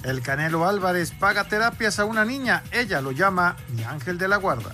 El 0.04 0.22
Canelo 0.22 0.66
Álvarez 0.66 1.12
paga 1.12 1.44
terapias 1.44 1.98
a 1.98 2.04
una 2.04 2.24
niña. 2.24 2.62
Ella 2.70 3.00
lo 3.00 3.12
llama 3.12 3.56
mi 3.74 3.82
ángel 3.82 4.18
de 4.18 4.28
la 4.28 4.36
guarda. 4.36 4.72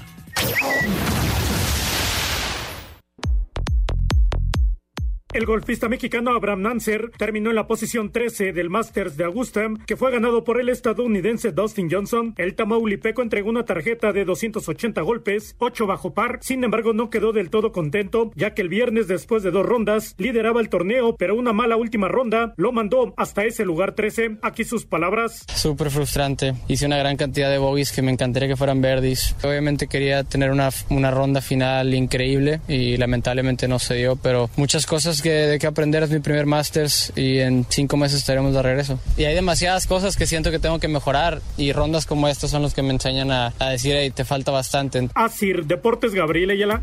El 5.35 5.47
golfista 5.47 5.89
mexicano 5.89 6.31
Abraham 6.31 6.63
Nancer 6.63 7.11
terminó 7.19 7.51
en 7.51 7.57
la 7.57 7.67
posición 7.67 8.13
13 8.13 8.53
del 8.53 8.71
Masters 8.71 9.17
de 9.17 9.25
Augusta, 9.25 9.63
que 9.85 9.97
fue 9.97 10.13
ganado 10.13 10.45
por 10.45 10.61
el 10.61 10.69
estadounidense 10.69 11.51
Dustin 11.51 11.91
Johnson. 11.91 12.35
El 12.39 12.55
tamaulipeco 12.55 13.21
entregó 13.21 13.51
una 13.51 13.65
tarjeta 13.65 14.13
de 14.13 14.25
280 14.25 15.01
golpes, 15.01 15.57
8 15.59 15.89
bajo 15.89 16.15
par. 16.15 16.39
Sin 16.41 16.63
embargo, 16.63 16.93
no 16.93 17.11
quedó 17.11 17.33
del 17.33 17.51
todo 17.51 17.73
contento, 17.73 18.31
ya 18.37 18.55
que 18.55 18.63
el 18.63 18.69
viernes, 18.69 19.09
después 19.09 19.43
de 19.43 19.51
dos 19.51 19.67
rondas, 19.67 20.15
lideraba 20.19 20.61
el 20.61 20.69
torneo, 20.69 21.17
pero 21.17 21.35
una 21.35 21.53
mala 21.53 21.77
última 21.77 22.07
ronda 22.07 22.55
lo 22.57 22.71
mandó 22.71 23.13
hasta 23.17 23.45
ese 23.45 23.65
lugar 23.65 23.97
13. 23.97 24.39
Aquí 24.41 24.63
sus 24.63 24.87
palabras. 24.87 25.47
Súper 25.53 25.91
frustrante. 25.91 26.55
Hice 26.69 26.87
una 26.87 26.99
gran 26.99 27.17
cantidad 27.17 27.51
de 27.51 27.59
bogies 27.59 27.91
que 27.91 28.03
me 28.03 28.13
encantaría 28.13 28.51
que 28.51 28.57
fueran 28.57 28.81
verdis. 28.81 29.35
Obviamente 29.43 29.89
quería 29.89 30.23
tener 30.23 30.53
una, 30.53 30.71
una 30.91 31.11
ronda 31.11 31.41
final 31.41 31.93
increíble 31.93 32.61
y 32.69 32.97
lamentablemente 32.99 33.67
no 33.67 33.81
se 33.81 33.97
dio, 33.97 34.15
pero 34.15 34.49
muchas 34.55 34.87
cosas 34.87 35.24
que, 35.25 35.31
de 35.31 35.59
que 35.59 35.67
aprender, 35.67 36.03
es 36.03 36.11
mi 36.11 36.21
primer 36.21 36.45
Masters 36.45 37.11
y 37.17 37.39
en 37.39 37.65
cinco 37.71 37.97
meses 37.97 38.19
estaremos 38.19 38.53
de 38.53 38.63
regreso. 38.63 39.01
Y 39.17 39.25
hay 39.25 39.35
demasiadas 39.35 39.87
cosas 39.87 40.17
que 40.19 40.27
siento 40.27 40.51
que 40.51 40.59
tengo 40.59 40.79
que 40.79 40.89
mejorar 40.89 41.41
y 41.57 41.73
rondas 41.73 42.05
como 42.05 42.29
estas 42.29 42.51
son 42.51 42.61
los 42.61 42.75
que 42.75 42.83
me 42.83 42.91
enseñan 42.91 43.31
a, 43.31 43.55
a 43.59 43.71
decir, 43.71 43.95
hey, 43.97 44.13
te 44.15 44.27
falta 44.27 44.53
bastante. 44.53 45.09
Así, 45.15 45.55
Deportes 45.55 46.13
Gabriel 46.13 46.51
Ayala. 46.51 46.83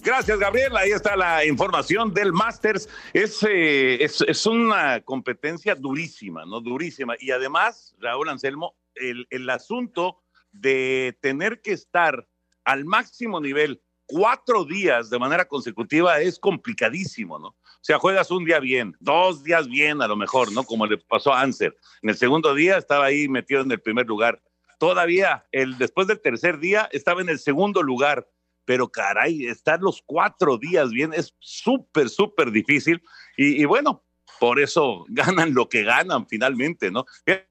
Gracias, 0.00 0.38
Gabriel. 0.38 0.76
Ahí 0.76 0.90
está 0.90 1.16
la 1.16 1.44
información 1.44 2.14
del 2.14 2.32
Masters. 2.32 2.88
Es, 3.12 3.42
eh, 3.42 4.04
es, 4.04 4.20
es, 4.20 4.46
una 4.46 5.00
competencia 5.00 5.74
durísima, 5.74 6.46
¿no? 6.46 6.60
Durísima. 6.60 7.16
Y 7.18 7.32
además, 7.32 7.96
Raúl 7.98 8.28
Anselmo, 8.28 8.76
el, 8.94 9.26
el 9.30 9.50
asunto 9.50 10.22
de 10.52 11.18
tener 11.20 11.60
que 11.60 11.72
estar 11.72 12.28
al 12.64 12.84
máximo 12.84 13.40
nivel 13.40 13.82
cuatro 14.06 14.64
días 14.64 15.10
de 15.10 15.18
manera 15.18 15.46
consecutiva 15.46 16.20
es 16.20 16.38
complicadísimo, 16.38 17.38
¿no? 17.38 17.48
O 17.48 17.82
sea, 17.82 17.98
juegas 17.98 18.30
un 18.30 18.44
día 18.44 18.58
bien, 18.58 18.96
dos 19.00 19.44
días 19.44 19.68
bien 19.68 20.02
a 20.02 20.08
lo 20.08 20.16
mejor, 20.16 20.52
¿no? 20.52 20.64
Como 20.64 20.86
le 20.86 20.98
pasó 20.98 21.32
a 21.32 21.40
Anser. 21.40 21.76
En 22.02 22.10
el 22.10 22.16
segundo 22.16 22.54
día 22.54 22.78
estaba 22.78 23.06
ahí 23.06 23.28
metido 23.28 23.60
en 23.60 23.70
el 23.70 23.80
primer 23.80 24.06
lugar. 24.06 24.42
Todavía, 24.78 25.46
el, 25.52 25.78
después 25.78 26.06
del 26.06 26.20
tercer 26.20 26.58
día, 26.58 26.88
estaba 26.92 27.20
en 27.20 27.28
el 27.28 27.38
segundo 27.38 27.82
lugar. 27.82 28.28
Pero 28.64 28.88
caray, 28.88 29.46
estar 29.46 29.80
los 29.80 30.02
cuatro 30.04 30.58
días 30.58 30.90
bien 30.90 31.12
es 31.12 31.34
súper, 31.38 32.08
súper 32.08 32.50
difícil. 32.50 33.00
Y, 33.36 33.62
y, 33.62 33.64
bueno, 33.64 34.04
por 34.40 34.58
eso 34.58 35.04
ganan 35.08 35.54
lo 35.54 35.68
que 35.68 35.84
ganan 35.84 36.26
finalmente, 36.26 36.90
¿no? 36.90 37.06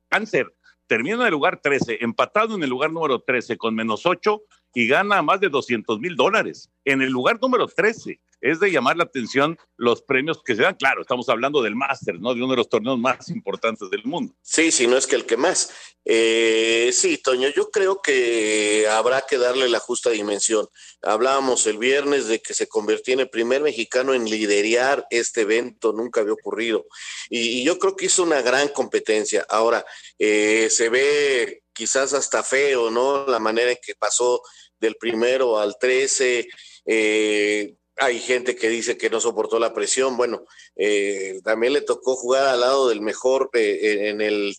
Anser 0.09 0.53
termina 0.87 1.15
en 1.15 1.21
el 1.21 1.31
lugar 1.31 1.61
13, 1.61 1.99
empatado 2.01 2.55
en 2.55 2.63
el 2.63 2.69
lugar 2.69 2.91
número 2.91 3.21
13 3.21 3.57
con 3.57 3.73
menos 3.73 4.05
8 4.05 4.41
y 4.75 4.87
gana 4.87 5.21
más 5.21 5.39
de 5.39 5.47
200 5.47 5.99
mil 5.99 6.15
dólares. 6.15 6.69
En 6.83 7.01
el 7.01 7.09
lugar 7.09 7.39
número 7.41 7.65
13 7.65 8.19
es 8.41 8.59
de 8.59 8.69
llamar 8.69 8.97
la 8.97 9.05
atención 9.05 9.57
los 9.77 10.01
premios 10.01 10.43
que 10.43 10.53
se 10.53 10.63
dan. 10.63 10.75
Claro, 10.75 11.01
estamos 11.01 11.29
hablando 11.29 11.63
del 11.63 11.75
Máster, 11.75 12.19
¿no? 12.19 12.35
De 12.35 12.43
uno 12.43 12.51
de 12.51 12.57
los 12.57 12.69
torneos 12.69 12.99
más 12.99 13.29
importantes 13.29 13.89
del 13.89 14.03
mundo. 14.03 14.35
Sí, 14.41 14.71
sí, 14.71 14.85
no 14.85 14.97
es 14.97 15.07
que 15.07 15.15
el 15.15 15.25
que 15.25 15.37
más. 15.37 15.71
Eh, 16.03 16.91
sí, 16.93 17.17
Toño, 17.17 17.47
yo 17.55 17.71
creo 17.71 18.01
que 18.01 18.85
habrá 18.91 19.21
que 19.21 19.37
darle 19.37 19.69
la 19.69 19.79
justa 19.79 20.09
dimensión. 20.09 20.67
Hablábamos 21.01 21.65
el 21.67 21.77
viernes 21.77 22.27
de 22.27 22.41
que 22.41 22.53
se 22.53 22.67
convirtió 22.67 23.13
en 23.13 23.21
el 23.21 23.29
primer 23.29 23.61
mexicano 23.61 24.13
en 24.13 24.25
liderar 24.25 25.07
este 25.09 25.41
evento, 25.41 25.93
nunca 25.93 26.19
había 26.19 26.33
ocurrido. 26.33 26.85
Y, 27.29 27.61
y 27.61 27.63
yo 27.63 27.79
creo 27.79 27.95
que 27.95 28.07
hizo 28.07 28.23
una 28.23 28.41
gran 28.41 28.67
competencia. 28.67 29.45
Ahora, 29.49 29.85
eh, 30.19 30.67
se 30.69 30.89
ve 30.89 31.63
quizás 31.75 32.13
hasta 32.13 32.41
feo, 32.41 32.89
¿no? 32.89 33.27
La 33.27 33.39
manera 33.39 33.71
en 33.71 33.77
que 33.83 33.95
pasó 33.95 34.41
del 34.85 34.95
primero 34.95 35.59
al 35.59 35.77
trece. 35.77 36.47
Eh, 36.85 37.75
hay 37.97 38.19
gente 38.19 38.55
que 38.55 38.69
dice 38.69 38.97
que 38.97 39.09
no 39.09 39.19
soportó 39.19 39.59
la 39.59 39.73
presión. 39.73 40.17
Bueno, 40.17 40.45
eh, 40.75 41.39
también 41.43 41.73
le 41.73 41.81
tocó 41.81 42.15
jugar 42.15 42.45
al 42.47 42.61
lado 42.61 42.89
del 42.89 43.01
mejor 43.01 43.49
eh, 43.53 44.09
en, 44.09 44.21
el, 44.21 44.55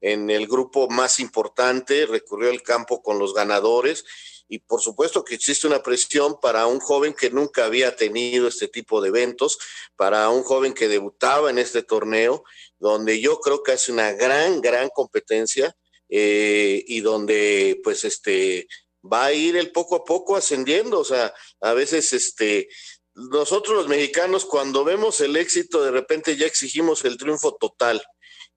en 0.00 0.30
el 0.30 0.46
grupo 0.46 0.88
más 0.88 1.20
importante, 1.20 2.06
recurrió 2.06 2.50
al 2.50 2.62
campo 2.62 3.02
con 3.02 3.18
los 3.18 3.34
ganadores 3.34 4.04
y 4.48 4.60
por 4.60 4.80
supuesto 4.80 5.24
que 5.24 5.34
existe 5.34 5.66
una 5.66 5.82
presión 5.82 6.38
para 6.40 6.66
un 6.66 6.78
joven 6.78 7.14
que 7.14 7.30
nunca 7.30 7.64
había 7.64 7.96
tenido 7.96 8.46
este 8.46 8.68
tipo 8.68 9.00
de 9.00 9.08
eventos, 9.08 9.58
para 9.96 10.28
un 10.28 10.42
joven 10.42 10.72
que 10.72 10.88
debutaba 10.88 11.50
en 11.50 11.58
este 11.58 11.82
torneo, 11.82 12.44
donde 12.78 13.20
yo 13.20 13.40
creo 13.40 13.62
que 13.62 13.72
hace 13.72 13.90
una 13.92 14.12
gran, 14.12 14.60
gran 14.60 14.88
competencia 14.90 15.74
eh, 16.08 16.84
y 16.86 17.00
donde 17.00 17.80
pues 17.82 18.04
este 18.04 18.68
va 19.12 19.26
a 19.26 19.32
ir 19.32 19.56
el 19.56 19.72
poco 19.72 19.96
a 19.96 20.04
poco 20.04 20.36
ascendiendo, 20.36 21.00
o 21.00 21.04
sea, 21.04 21.32
a 21.60 21.72
veces 21.74 22.12
este 22.12 22.68
nosotros 23.14 23.74
los 23.74 23.88
mexicanos 23.88 24.44
cuando 24.44 24.84
vemos 24.84 25.20
el 25.22 25.36
éxito 25.36 25.82
de 25.82 25.90
repente 25.90 26.36
ya 26.36 26.46
exigimos 26.46 27.04
el 27.06 27.16
triunfo 27.16 27.56
total 27.56 28.02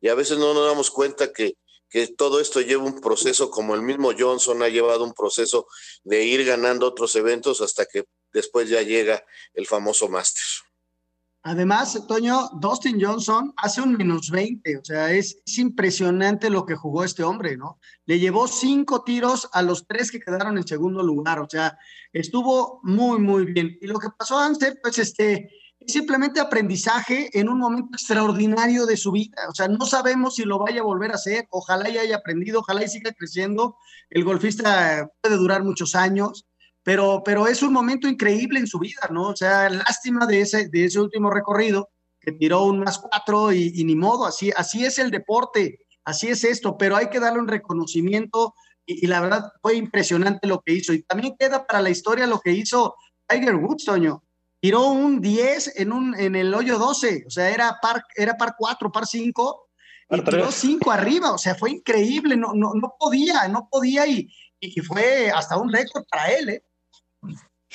y 0.01 0.09
a 0.09 0.15
veces 0.15 0.37
no 0.37 0.53
nos 0.53 0.67
damos 0.67 0.91
cuenta 0.91 1.31
que, 1.31 1.55
que 1.89 2.07
todo 2.07 2.41
esto 2.41 2.59
lleva 2.59 2.83
un 2.83 2.99
proceso 2.99 3.49
como 3.49 3.73
el 3.73 3.81
mismo 3.81 4.11
Johnson 4.17 4.61
ha 4.61 4.67
llevado 4.67 5.05
un 5.05 5.13
proceso 5.13 5.67
de 6.03 6.25
ir 6.25 6.45
ganando 6.45 6.87
otros 6.87 7.15
eventos 7.15 7.61
hasta 7.61 7.85
que 7.85 8.03
después 8.33 8.69
ya 8.69 8.81
llega 8.81 9.25
el 9.53 9.65
famoso 9.65 10.09
máster. 10.09 10.43
Además, 11.43 11.97
Toño, 12.05 12.49
Dustin 12.59 13.01
Johnson 13.01 13.53
hace 13.55 13.81
un 13.81 13.93
menos 13.93 14.29
20, 14.29 14.77
o 14.77 14.83
sea, 14.83 15.11
es, 15.11 15.41
es, 15.45 15.57
impresionante 15.57 16.49
lo 16.49 16.65
que 16.65 16.75
jugó 16.75 17.05
este 17.05 17.23
hombre, 17.23 17.55
¿no? 17.55 17.79
Le 18.05 18.19
llevó 18.19 18.45
cinco 18.47 19.03
tiros 19.03 19.49
a 19.53 19.61
los 19.61 19.87
tres 19.87 20.11
que 20.11 20.19
quedaron 20.19 20.57
en 20.57 20.67
segundo 20.67 21.01
lugar, 21.01 21.39
o 21.39 21.47
sea, 21.49 21.77
estuvo 22.11 22.81
muy, 22.83 23.19
muy 23.19 23.45
bien. 23.45 23.77
Y 23.79 23.87
lo 23.87 23.99
que 23.99 24.09
pasó 24.17 24.37
a 24.37 24.47
Anser, 24.47 24.79
pues, 24.83 24.99
este, 24.99 25.49
es 25.79 25.93
simplemente 25.93 26.41
aprendizaje 26.41 27.29
en 27.31 27.47
un 27.47 27.57
momento 27.57 27.91
extraordinario 27.93 28.85
de 28.85 28.97
su 28.97 29.13
vida, 29.13 29.37
o 29.49 29.53
sea, 29.55 29.69
no 29.69 29.85
sabemos 29.85 30.35
si 30.35 30.43
lo 30.43 30.59
vaya 30.59 30.81
a 30.81 30.83
volver 30.83 31.11
a 31.11 31.15
hacer, 31.15 31.47
ojalá 31.51 31.89
y 31.89 31.97
haya 31.97 32.17
aprendido, 32.17 32.59
ojalá 32.59 32.83
y 32.83 32.89
siga 32.89 33.13
creciendo, 33.13 33.77
el 34.09 34.25
golfista 34.25 35.09
puede 35.21 35.37
durar 35.37 35.63
muchos 35.63 35.95
años, 35.95 36.48
pero, 36.89 37.21
pero 37.23 37.45
es 37.45 37.61
un 37.61 37.71
momento 37.71 38.07
increíble 38.07 38.59
en 38.59 38.65
su 38.65 38.79
vida, 38.79 39.07
¿no? 39.11 39.27
O 39.27 39.35
sea, 39.35 39.69
lástima 39.69 40.25
de 40.25 40.41
ese, 40.41 40.69
de 40.69 40.85
ese 40.85 40.99
último 40.99 41.29
recorrido, 41.29 41.91
que 42.19 42.31
tiró 42.31 42.63
un 42.63 42.79
más 42.79 42.97
cuatro 42.97 43.53
y, 43.53 43.83
ni 43.83 43.95
modo, 43.95 44.25
así, 44.25 44.51
así 44.57 44.83
es 44.83 44.97
el 44.97 45.11
deporte, 45.11 45.85
así 46.03 46.29
es 46.29 46.43
esto, 46.43 46.79
pero 46.79 46.95
hay 46.95 47.11
que 47.11 47.19
darle 47.19 47.41
un 47.41 47.47
reconocimiento 47.47 48.55
y, 48.87 49.05
la 49.05 49.21
verdad 49.21 49.51
fue 49.61 49.75
impresionante 49.75 50.47
lo 50.47 50.61
que 50.61 50.73
hizo. 50.73 50.91
Y 50.91 51.03
también 51.03 51.35
queda 51.37 51.67
para 51.67 51.79
la 51.83 51.91
historia 51.91 52.25
lo 52.25 52.39
que 52.39 52.53
hizo 52.53 52.95
Tiger 53.27 53.57
Woods, 53.57 53.85
Toño. 53.85 54.23
Tiró 54.59 54.87
un 54.87 55.21
10 55.21 55.73
en, 55.75 55.91
un, 55.91 56.19
en 56.19 56.35
el 56.35 56.51
hoyo 56.55 56.79
12, 56.79 57.25
o 57.27 57.29
sea, 57.29 57.51
era 57.51 57.77
par, 57.79 58.03
era 58.15 58.35
par 58.35 58.55
4, 58.57 58.91
par 58.91 59.05
5, 59.05 59.67
y 60.09 60.21
tiró 60.21 60.51
5 60.51 60.91
arriba, 60.91 61.33
o 61.33 61.37
sea, 61.37 61.53
fue 61.53 61.69
increíble, 61.69 62.35
no, 62.35 62.55
no, 62.55 62.73
no 62.73 62.95
podía, 62.99 63.47
no 63.47 63.67
podía 63.69 64.07
y, 64.07 64.27
y 64.59 64.81
fue 64.81 65.29
hasta 65.29 65.55
un 65.55 65.71
récord 65.71 66.03
para 66.09 66.31
él, 66.31 66.49
¿eh? 66.49 66.63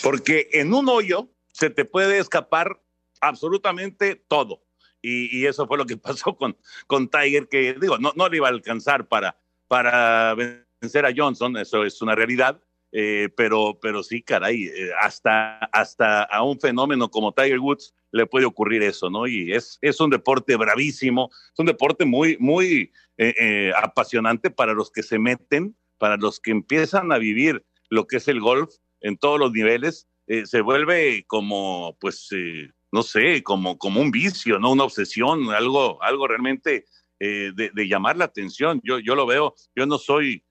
Porque 0.02 0.48
en 0.52 0.74
un 0.74 0.88
hoyo 0.88 1.30
se 1.52 1.70
te 1.70 1.84
puede 1.84 2.18
escapar 2.18 2.80
absolutamente 3.20 4.16
todo. 4.28 4.62
Y, 5.00 5.44
eso 5.46 5.66
fue 5.66 5.78
lo 5.78 5.86
que 5.86 5.96
pasó 5.98 6.36
con, 6.36 6.56
con 6.86 7.08
Tiger, 7.08 7.48
que 7.48 7.74
digo, 7.74 7.98
no, 7.98 8.12
no 8.16 8.28
le 8.28 8.38
iba 8.38 8.48
a 8.48 8.50
alcanzar 8.50 9.06
para, 9.06 9.38
para 9.68 10.34
vencer 10.34 11.06
a 11.06 11.12
Johnson, 11.14 11.56
eso 11.56 11.84
es 11.84 12.00
una 12.00 12.14
realidad, 12.14 12.60
eh, 12.90 13.28
pero, 13.36 13.78
pero 13.80 14.02
sí, 14.02 14.22
caray, 14.22 14.64
eh, 14.64 14.90
hasta, 15.00 15.58
hasta 15.72 16.22
a 16.22 16.42
un 16.42 16.58
fenómeno 16.58 17.10
como 17.10 17.32
Tiger 17.32 17.58
Woods 17.58 17.92
le 18.12 18.26
puede 18.26 18.46
ocurrir 18.46 18.82
eso, 18.82 19.10
¿no? 19.10 19.26
Y 19.26 19.52
es, 19.52 19.78
es 19.82 20.00
un 20.00 20.10
deporte 20.10 20.56
bravísimo, 20.56 21.30
es 21.52 21.58
un 21.58 21.66
deporte 21.66 22.04
muy, 22.04 22.36
muy 22.38 22.92
eh, 23.18 23.72
apasionante 23.76 24.50
para 24.50 24.72
los 24.72 24.90
que 24.90 25.02
se 25.02 25.18
meten, 25.18 25.76
para 25.98 26.16
los 26.16 26.40
que 26.40 26.52
empiezan 26.52 27.12
a 27.12 27.18
vivir 27.18 27.64
lo 27.90 28.06
que 28.06 28.16
es 28.18 28.28
el 28.28 28.40
golf 28.40 28.76
en 29.04 29.18
todos 29.18 29.38
los 29.38 29.52
niveles, 29.52 30.08
eh, 30.26 30.46
se 30.46 30.62
vuelve 30.62 31.24
como, 31.26 31.96
pues, 32.00 32.26
eh, 32.32 32.70
no 32.90 33.02
sé, 33.02 33.42
como, 33.42 33.76
como 33.76 34.00
un 34.00 34.10
vicio, 34.10 34.58
¿no? 34.58 34.72
Una 34.72 34.84
obsesión, 34.84 35.50
algo, 35.50 36.02
algo 36.02 36.26
realmente 36.26 36.86
eh, 37.20 37.52
de, 37.54 37.88
llamar 37.88 38.16
la 38.16 38.24
atención. 38.24 38.80
Yo, 38.82 38.98
yo 38.98 39.14
lo 39.14 39.26
veo, 39.26 39.54
yo 39.76 39.86
no 39.86 39.98
soy 39.98 40.42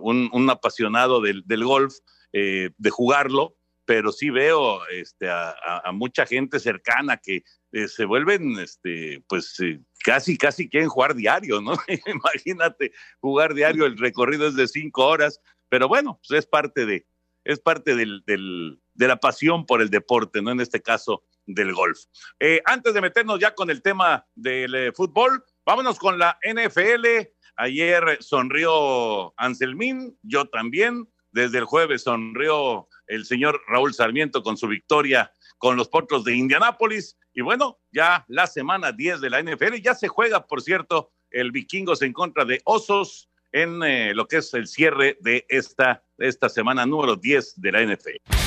un, 0.00 0.48
apasionado 0.48 1.20
del, 1.20 1.42
del 1.44 1.64
golf, 1.64 1.94
de 2.32 2.90
jugarlo, 2.90 3.56
pero 3.84 4.10
sí 4.10 4.30
veo 4.30 4.86
este, 4.86 5.28
a, 5.28 5.82
mucha 5.92 6.24
gente 6.24 6.58
cercana 6.58 7.18
que 7.18 7.42
se 7.88 8.06
vuelven, 8.06 8.58
este, 8.58 9.22
pues, 9.28 9.58
casi, 10.02 10.38
casi 10.38 10.68
quieren 10.70 10.88
jugar 10.88 11.14
diario, 11.14 11.60
¿no? 11.60 11.74
Imagínate, 12.06 12.92
jugar 13.20 13.52
diario, 13.52 13.84
el 13.84 13.98
recorrido 13.98 14.48
es 14.48 14.56
de 14.56 14.66
cinco 14.66 15.06
horas, 15.06 15.40
pero 15.68 15.88
bueno, 15.88 16.20
pues 16.26 16.38
es 16.38 16.46
parte 16.46 16.86
de, 16.86 17.06
es 17.44 17.60
parte 17.60 17.94
del, 17.94 18.22
de 18.26 19.08
la 19.08 19.16
pasión 19.16 19.66
por 19.66 19.82
el 19.82 19.90
deporte, 19.90 20.42
¿no? 20.42 20.50
En 20.50 20.60
este 20.60 20.82
caso, 20.82 21.24
del 21.46 21.72
golf. 21.74 21.98
Eh, 22.40 22.62
antes 22.64 22.94
de 22.94 23.00
meternos 23.00 23.38
ya 23.38 23.54
con 23.54 23.70
el 23.70 23.82
tema 23.82 24.26
del 24.34 24.74
eh, 24.74 24.92
fútbol, 24.92 25.44
vámonos 25.64 25.98
con 25.98 26.18
la 26.18 26.38
NFL. 26.42 27.06
Ayer 27.56 28.18
sonrió 28.20 29.34
Anselmín, 29.36 30.18
yo 30.22 30.46
también. 30.46 31.08
Desde 31.30 31.58
el 31.58 31.64
jueves 31.64 32.04
sonrió 32.04 32.88
el 33.08 33.26
señor 33.26 33.60
Raúl 33.66 33.92
Sarmiento 33.92 34.42
con 34.42 34.56
su 34.56 34.68
victoria 34.68 35.32
con 35.58 35.76
los 35.76 35.88
Potros 35.88 36.24
de 36.24 36.36
Indianápolis. 36.36 37.18
Y 37.32 37.40
bueno, 37.40 37.80
ya 37.90 38.24
la 38.28 38.46
semana 38.46 38.92
10 38.92 39.20
de 39.20 39.30
la 39.30 39.42
NFL, 39.42 39.74
ya 39.82 39.94
se 39.94 40.08
juega, 40.08 40.46
por 40.46 40.62
cierto, 40.62 41.12
el 41.30 41.50
Vikingos 41.50 42.02
en 42.02 42.12
contra 42.12 42.44
de 42.44 42.60
Osos 42.64 43.28
en 43.54 43.82
eh, 43.84 44.12
lo 44.14 44.26
que 44.26 44.38
es 44.38 44.52
el 44.54 44.66
cierre 44.66 45.16
de 45.20 45.46
esta, 45.48 46.02
esta 46.18 46.48
semana 46.48 46.84
número 46.84 47.14
10 47.14 47.60
de 47.60 47.72
la 47.72 47.82
NFL. 47.82 48.43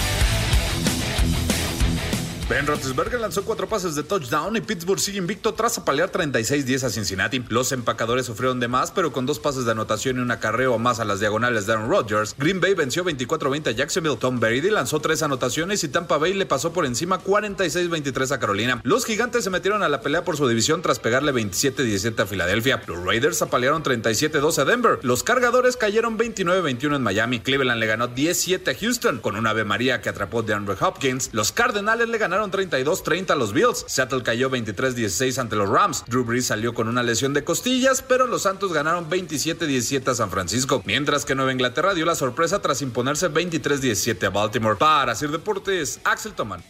Ben 2.49 2.65
Roethlisberger 2.65 3.19
lanzó 3.19 3.43
cuatro 3.43 3.67
pases 3.67 3.95
de 3.95 4.03
touchdown 4.03 4.55
y 4.55 4.61
Pittsburgh 4.61 5.01
sigue 5.01 5.17
invicto 5.17 5.53
tras 5.53 5.77
apalear 5.77 6.13
36-10 6.13 6.83
a 6.85 6.89
Cincinnati. 6.89 7.43
Los 7.49 7.73
empacadores 7.73 8.25
sufrieron 8.25 8.61
de 8.61 8.69
más, 8.69 8.91
pero 8.91 9.11
con 9.11 9.25
dos 9.25 9.37
pases 9.39 9.65
de 9.65 9.71
anotación 9.71 10.15
y 10.15 10.19
un 10.21 10.31
acarreo 10.31 10.79
más 10.79 11.01
a 11.01 11.05
las 11.05 11.19
diagonales 11.19 11.65
de 11.65 11.73
Aaron 11.73 11.89
Rodgers, 11.89 12.35
Green 12.37 12.61
Bay 12.61 12.73
venció 12.73 13.03
24-20 13.03 13.67
a 13.67 13.71
Jacksonville. 13.71 14.15
Tom 14.15 14.39
Brady 14.39 14.69
lanzó 14.69 15.01
tres 15.01 15.23
anotaciones 15.23 15.83
y 15.83 15.89
Tampa 15.89 16.17
Bay 16.17 16.33
le 16.33 16.45
pasó 16.45 16.71
por 16.71 16.85
encima 16.85 17.21
46-23 17.21 18.31
a 18.31 18.39
Carolina. 18.39 18.79
Los 18.85 19.03
gigantes 19.03 19.43
se 19.43 19.49
metieron 19.49 19.83
a 19.83 19.89
la 19.89 19.99
pelea 19.99 20.23
por 20.23 20.37
su 20.37 20.47
división 20.47 20.81
tras 20.81 20.99
pegarle 20.99 21.33
27-17 21.33 22.17
a 22.17 22.25
Filadelfia. 22.27 22.81
Los 22.87 23.03
Raiders 23.03 23.41
apalearon 23.41 23.83
37-12 23.83 24.59
a 24.59 24.63
Denver. 24.63 24.99
Los 25.01 25.23
cargadores 25.23 25.75
cayeron 25.75 26.17
29-21 26.17 26.95
en 26.95 27.03
Miami. 27.03 27.41
Cleveland 27.41 27.81
le 27.81 27.87
ganó 27.87 28.07
17 28.07 28.71
a 28.71 28.73
Houston 28.73 29.19
con 29.19 29.35
una 29.35 29.49
Ave 29.49 29.65
María 29.65 29.99
que 29.99 30.07
atrapó 30.07 30.43
de 30.43 30.53
Andrew 30.53 30.77
Hopkins. 30.79 31.31
Los 31.33 31.51
Cardenales 31.51 32.07
le 32.07 32.17
ganaron 32.17 32.36
32-30 32.45 33.31
a 33.31 33.35
los 33.35 33.53
Bills. 33.53 33.85
Seattle 33.87 34.23
cayó 34.23 34.49
23-16 34.49 35.37
ante 35.39 35.55
los 35.55 35.69
Rams. 35.69 36.03
Drew 36.07 36.23
Brees 36.23 36.45
salió 36.45 36.73
con 36.73 36.87
una 36.87 37.03
lesión 37.03 37.33
de 37.33 37.43
costillas, 37.43 38.01
pero 38.01 38.27
los 38.27 38.43
Santos 38.43 38.73
ganaron 38.73 39.09
27-17 39.09 40.07
a 40.07 40.15
San 40.15 40.29
Francisco. 40.29 40.81
Mientras 40.85 41.25
que 41.25 41.35
Nueva 41.35 41.51
Inglaterra 41.51 41.93
dio 41.93 42.05
la 42.05 42.15
sorpresa 42.15 42.61
tras 42.61 42.81
imponerse 42.81 43.29
23-17 43.29 44.25
a 44.25 44.29
Baltimore. 44.29 44.77
Para 44.77 45.15
Sir 45.15 45.31
Deportes, 45.31 45.99
Axel 46.03 46.33
Toman. 46.33 46.63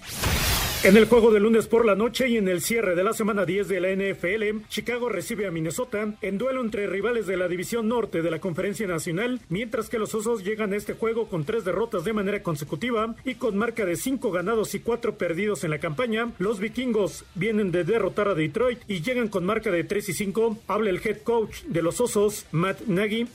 En 0.88 0.96
el 0.96 1.04
juego 1.04 1.34
de 1.34 1.42
lunes 1.42 1.68
por 1.68 1.86
la 1.86 1.96
noche 1.96 2.30
y 2.30 2.38
en 2.38 2.48
el 2.48 2.62
cierre 2.62 2.96
de 2.96 3.04
la 3.04 3.12
semana 3.12 3.44
10 3.44 3.68
de 3.68 3.82
la 3.82 3.90
NFL, 3.90 4.66
Chicago 4.70 5.10
recibe 5.10 5.46
a 5.46 5.52
Minnesota 5.52 6.14
en 6.22 6.38
duelo 6.38 6.62
entre 6.62 6.88
rivales 6.88 7.28
de 7.28 7.36
la 7.36 7.50
División 7.50 7.90
Norte 7.90 8.22
de 8.22 8.32
la 8.32 8.40
Conferencia 8.40 8.88
Nacional, 8.88 9.42
mientras 9.50 9.90
que 9.90 10.00
los 10.00 10.16
Osos 10.16 10.46
llegan 10.46 10.72
a 10.72 10.78
este 10.78 10.94
juego 10.94 11.28
con 11.28 11.44
tres 11.44 11.66
derrotas 11.66 12.06
de 12.06 12.14
manera 12.14 12.42
consecutiva 12.42 13.16
y 13.26 13.36
con 13.36 13.58
marca 13.58 13.84
de 13.84 13.98
cinco 13.98 14.32
ganados 14.32 14.76
y 14.76 14.80
cuatro 14.80 15.18
perdidos 15.18 15.66
en 15.66 15.72
la 15.72 15.80
campaña. 15.80 16.32
Los 16.38 16.62
vikingos 16.62 17.26
vienen 17.36 17.74
de 17.74 17.84
derrotar 17.84 18.30
a 18.30 18.34
Detroit 18.34 18.80
y 18.88 19.02
llegan 19.02 19.28
con 19.28 19.44
marca 19.44 19.72
de 19.72 19.84
3 19.84 20.08
y 20.08 20.14
5. 20.14 20.60
Habla 20.70 20.92
el 20.92 21.02
head 21.06 21.18
coach 21.18 21.64
de 21.64 21.82
los 21.82 22.00
Osos, 22.00 22.46
Matt 22.54 22.84
Nagy. 22.88 23.28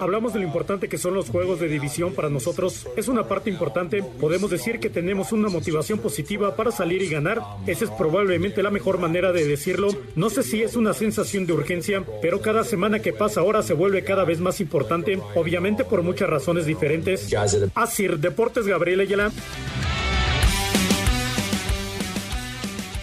Hablamos 0.00 0.32
de 0.32 0.38
lo 0.38 0.46
importante 0.46 0.88
que 0.88 0.96
son 0.96 1.12
los 1.12 1.28
juegos 1.28 1.60
de 1.60 1.68
división 1.68 2.14
para 2.14 2.30
nosotros. 2.30 2.88
Es 2.96 3.08
una 3.08 3.28
parte 3.28 3.50
importante. 3.50 4.02
Podemos 4.02 4.50
decir 4.50 4.80
que 4.80 4.88
tenemos 4.88 5.32
una 5.32 5.50
motivación 5.50 5.98
positiva 5.98 6.37
para 6.38 6.70
salir 6.70 7.02
y 7.02 7.08
ganar. 7.08 7.42
Esa 7.66 7.84
es 7.84 7.90
probablemente 7.90 8.62
la 8.62 8.70
mejor 8.70 8.98
manera 8.98 9.32
de 9.32 9.46
decirlo. 9.46 9.88
No 10.14 10.30
sé 10.30 10.42
si 10.42 10.62
es 10.62 10.76
una 10.76 10.94
sensación 10.94 11.46
de 11.46 11.52
urgencia, 11.52 12.04
pero 12.22 12.40
cada 12.40 12.64
semana 12.64 13.00
que 13.00 13.12
pasa 13.12 13.40
ahora 13.40 13.62
se 13.62 13.74
vuelve 13.74 14.04
cada 14.04 14.24
vez 14.24 14.40
más 14.40 14.60
importante, 14.60 15.20
obviamente 15.34 15.84
por 15.84 16.02
muchas 16.02 16.30
razones 16.30 16.66
diferentes. 16.66 17.28
Asir 17.74 18.18
Deportes 18.18 18.66
Gabriel 18.66 19.00
Ayala. 19.00 19.30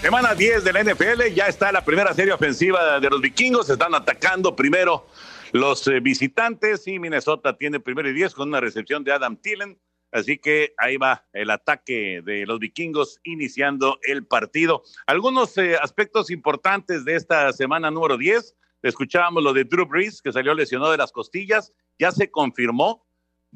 Semana 0.02 0.36
10 0.36 0.64
de 0.64 0.74
la 0.74 0.84
NFL, 0.84 1.34
ya 1.34 1.48
está 1.48 1.72
la 1.72 1.84
primera 1.84 2.14
serie 2.14 2.32
ofensiva 2.32 3.00
de 3.00 3.10
los 3.10 3.22
vikingos, 3.22 3.70
están 3.70 3.96
atacando 3.96 4.56
primero 4.56 5.08
los 5.52 5.88
eh, 5.88 6.00
visitantes 6.00 6.88
y 6.88 7.00
Minnesota 7.00 7.58
tiene 7.58 7.80
primero 7.80 8.10
y 8.10 8.14
10 8.14 8.36
con 8.36 8.50
una 8.50 8.60
recepción 8.60 9.04
de 9.04 9.14
Adam 9.14 9.38
Thielen. 9.38 9.80
Así 10.16 10.38
que 10.38 10.74
ahí 10.78 10.96
va 10.96 11.26
el 11.34 11.50
ataque 11.50 12.22
de 12.24 12.46
los 12.46 12.58
vikingos 12.58 13.20
iniciando 13.26 14.00
el 14.04 14.26
partido. 14.26 14.82
Algunos 15.08 15.58
eh, 15.58 15.76
aspectos 15.76 16.32
importantes 16.32 17.04
de 17.04 17.16
esta 17.16 17.52
semana 17.52 17.92
número 17.92 18.18
10. 18.18 18.56
Escuchábamos 18.82 19.44
lo 19.44 19.52
de 19.52 19.66
Drew 19.66 19.86
Brees, 19.86 20.22
que 20.22 20.32
salió 20.32 20.54
lesionado 20.54 20.94
de 20.94 20.98
las 20.98 21.12
costillas. 21.12 21.74
Ya 22.00 22.14
se 22.14 22.32
confirmó. 22.32 23.06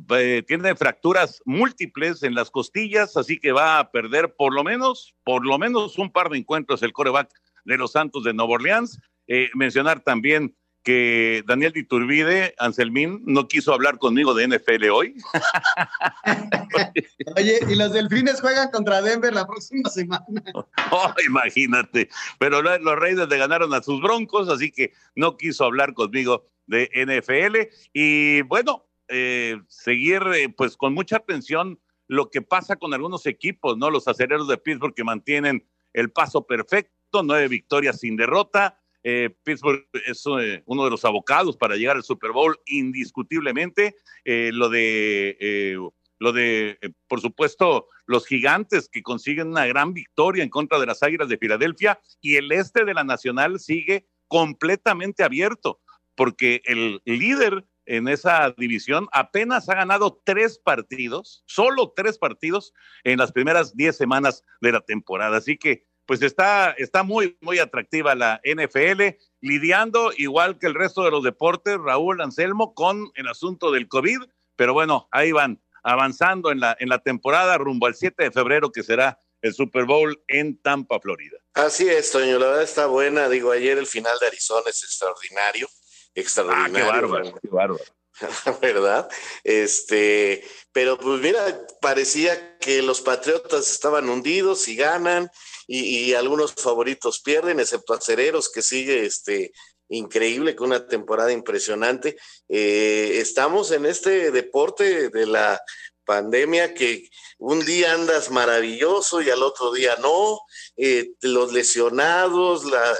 Eh, 0.09 0.43
tiene 0.45 0.75
fracturas 0.75 1.41
múltiples 1.45 2.23
en 2.23 2.35
las 2.35 2.51
costillas, 2.51 3.15
así 3.15 3.39
que 3.39 3.53
va 3.53 3.79
a 3.79 3.89
perder 3.89 4.35
por 4.35 4.53
lo 4.53 4.65
menos, 4.65 5.15
por 5.23 5.45
lo 5.45 5.57
menos 5.57 5.97
un 5.97 6.11
par 6.11 6.27
de 6.27 6.39
encuentros 6.39 6.83
el 6.83 6.91
coreback 6.91 7.31
de 7.63 7.77
los 7.77 7.93
Santos 7.93 8.25
de 8.25 8.33
Nueva 8.33 8.55
Orleans. 8.55 8.99
Eh, 9.27 9.49
mencionar 9.53 10.01
también 10.01 10.53
que 10.83 11.43
Daniel 11.45 11.73
Diturbide, 11.73 12.55
Anselmín, 12.57 13.21
no 13.25 13.47
quiso 13.47 13.73
hablar 13.73 13.97
conmigo 13.97 14.33
de 14.33 14.47
NFL 14.47 14.89
hoy. 14.91 15.15
Oye, 17.37 17.59
y 17.69 17.75
los 17.75 17.91
delfines 17.91 18.39
juegan 18.39 18.71
contra 18.71 19.01
Denver 19.01 19.33
la 19.33 19.45
próxima 19.45 19.89
semana. 19.89 20.25
Oh, 20.91 21.13
imagínate, 21.27 22.09
pero 22.39 22.63
los 22.63 22.99
Raiders 22.99 23.29
le 23.29 23.37
ganaron 23.37 23.73
a 23.75 23.83
sus 23.83 24.01
broncos, 24.01 24.49
así 24.49 24.71
que 24.71 24.91
no 25.15 25.37
quiso 25.37 25.65
hablar 25.65 25.93
conmigo 25.93 26.47
de 26.65 26.89
NFL. 26.95 27.69
Y 27.93 28.41
bueno, 28.43 28.87
eh, 29.07 29.59
seguir 29.67 30.23
eh, 30.33 30.49
pues 30.49 30.77
con 30.77 30.93
mucha 30.93 31.17
atención 31.17 31.79
lo 32.07 32.31
que 32.31 32.41
pasa 32.41 32.77
con 32.77 32.93
algunos 32.93 33.27
equipos, 33.27 33.77
¿no? 33.77 33.91
Los 33.91 34.07
acereros 34.07 34.47
de 34.47 34.57
Pittsburgh 34.57 34.95
que 34.95 35.03
mantienen 35.03 35.67
el 35.93 36.11
paso 36.11 36.47
perfecto, 36.47 37.21
nueve 37.23 37.47
victorias 37.47 37.99
sin 37.99 38.15
derrota. 38.15 38.78
Eh, 39.03 39.29
Pittsburgh 39.43 39.87
es 40.05 40.23
eh, 40.39 40.63
uno 40.65 40.83
de 40.83 40.89
los 40.89 41.05
abocados 41.05 41.55
para 41.57 41.75
llegar 41.75 41.95
al 41.95 42.03
Super 42.03 42.31
Bowl 42.31 42.59
indiscutiblemente. 42.65 43.95
Eh, 44.25 44.51
lo 44.53 44.69
de, 44.69 45.77
lo 46.19 46.31
de 46.31 46.77
por 47.07 47.21
supuesto, 47.21 47.87
los 48.05 48.25
gigantes 48.25 48.89
que 48.89 49.01
consiguen 49.01 49.49
una 49.49 49.65
gran 49.65 49.93
victoria 49.93 50.43
en 50.43 50.49
contra 50.49 50.79
de 50.79 50.85
las 50.85 51.03
Águilas 51.03 51.29
de 51.29 51.37
Filadelfia 51.37 51.99
y 52.21 52.35
el 52.35 52.51
este 52.51 52.85
de 52.85 52.93
la 52.93 53.03
Nacional 53.03 53.59
sigue 53.59 54.07
completamente 54.27 55.23
abierto 55.23 55.79
porque 56.15 56.61
el 56.65 57.01
líder 57.05 57.65
en 57.89 58.07
esa 58.07 58.53
división 58.55 59.07
apenas 59.11 59.67
ha 59.67 59.75
ganado 59.75 60.21
tres 60.23 60.59
partidos, 60.59 61.43
solo 61.47 61.91
tres 61.95 62.19
partidos 62.19 62.71
en 63.03 63.17
las 63.17 63.31
primeras 63.31 63.75
diez 63.75 63.97
semanas 63.97 64.43
de 64.61 64.71
la 64.71 64.81
temporada. 64.81 65.37
Así 65.37 65.57
que 65.57 65.87
pues 66.09 66.23
está, 66.23 66.71
está 66.71 67.03
muy, 67.03 67.37
muy 67.39 67.59
atractiva 67.59 68.15
la 68.15 68.41
NFL, 68.43 69.15
lidiando 69.41 70.11
igual 70.17 70.57
que 70.57 70.65
el 70.65 70.73
resto 70.73 71.03
de 71.03 71.11
los 71.11 71.23
deportes, 71.23 71.77
Raúl 71.77 72.19
Anselmo, 72.19 72.73
con 72.73 73.11
el 73.13 73.27
asunto 73.27 73.69
del 73.69 73.87
COVID, 73.87 74.17
pero 74.55 74.73
bueno, 74.73 75.07
ahí 75.11 75.31
van 75.31 75.61
avanzando 75.83 76.51
en 76.51 76.61
la, 76.61 76.75
en 76.79 76.89
la 76.89 76.97
temporada 76.97 77.59
rumbo 77.59 77.85
al 77.85 77.93
7 77.93 78.23
de 78.23 78.31
febrero 78.31 78.71
que 78.71 78.81
será 78.81 79.19
el 79.43 79.53
Super 79.53 79.85
Bowl 79.85 80.19
en 80.27 80.59
Tampa, 80.59 80.99
Florida. 80.99 81.37
Así 81.53 81.87
es, 81.87 82.11
Toño, 82.11 82.39
la 82.39 82.47
verdad 82.47 82.63
está 82.63 82.87
buena. 82.87 83.29
Digo, 83.29 83.51
ayer 83.51 83.77
el 83.77 83.85
final 83.85 84.17
de 84.19 84.25
Arizona 84.25 84.63
es 84.67 84.81
extraordinario. 84.81 85.69
Extraordinario. 86.15 86.75
Ah, 86.75 86.79
qué 86.79 86.91
bárbaro, 86.91 87.39
qué 87.39 87.49
bárbaro. 87.49 87.83
¿verdad? 88.61 89.09
Este, 89.43 90.43
pero 90.71 90.97
pues 90.97 91.21
mira, 91.21 91.65
parecía 91.81 92.57
que 92.57 92.81
los 92.81 93.01
Patriotas 93.01 93.71
estaban 93.71 94.09
hundidos 94.09 94.67
y 94.67 94.75
ganan, 94.75 95.29
y, 95.67 96.13
algunos 96.13 96.53
favoritos 96.53 97.21
pierden, 97.21 97.59
excepto 97.59 97.93
Acereros, 97.93 98.51
que 98.51 98.63
sigue 98.63 99.05
este, 99.05 99.51
increíble, 99.89 100.55
con 100.55 100.67
una 100.67 100.87
temporada 100.87 101.31
impresionante. 101.31 102.17
Eh, 102.47 103.19
estamos 103.21 103.71
en 103.71 103.85
este 103.85 104.31
deporte 104.31 105.09
de 105.09 105.25
la 105.27 105.61
pandemia 106.05 106.73
que 106.73 107.07
un 107.37 107.63
día 107.63 107.93
andas 107.93 108.31
maravilloso 108.31 109.21
y 109.21 109.29
al 109.29 109.43
otro 109.43 109.71
día 109.71 109.95
no, 110.01 110.39
eh, 110.75 111.11
los 111.21 111.53
lesionados, 111.53 112.65
la, 112.65 112.97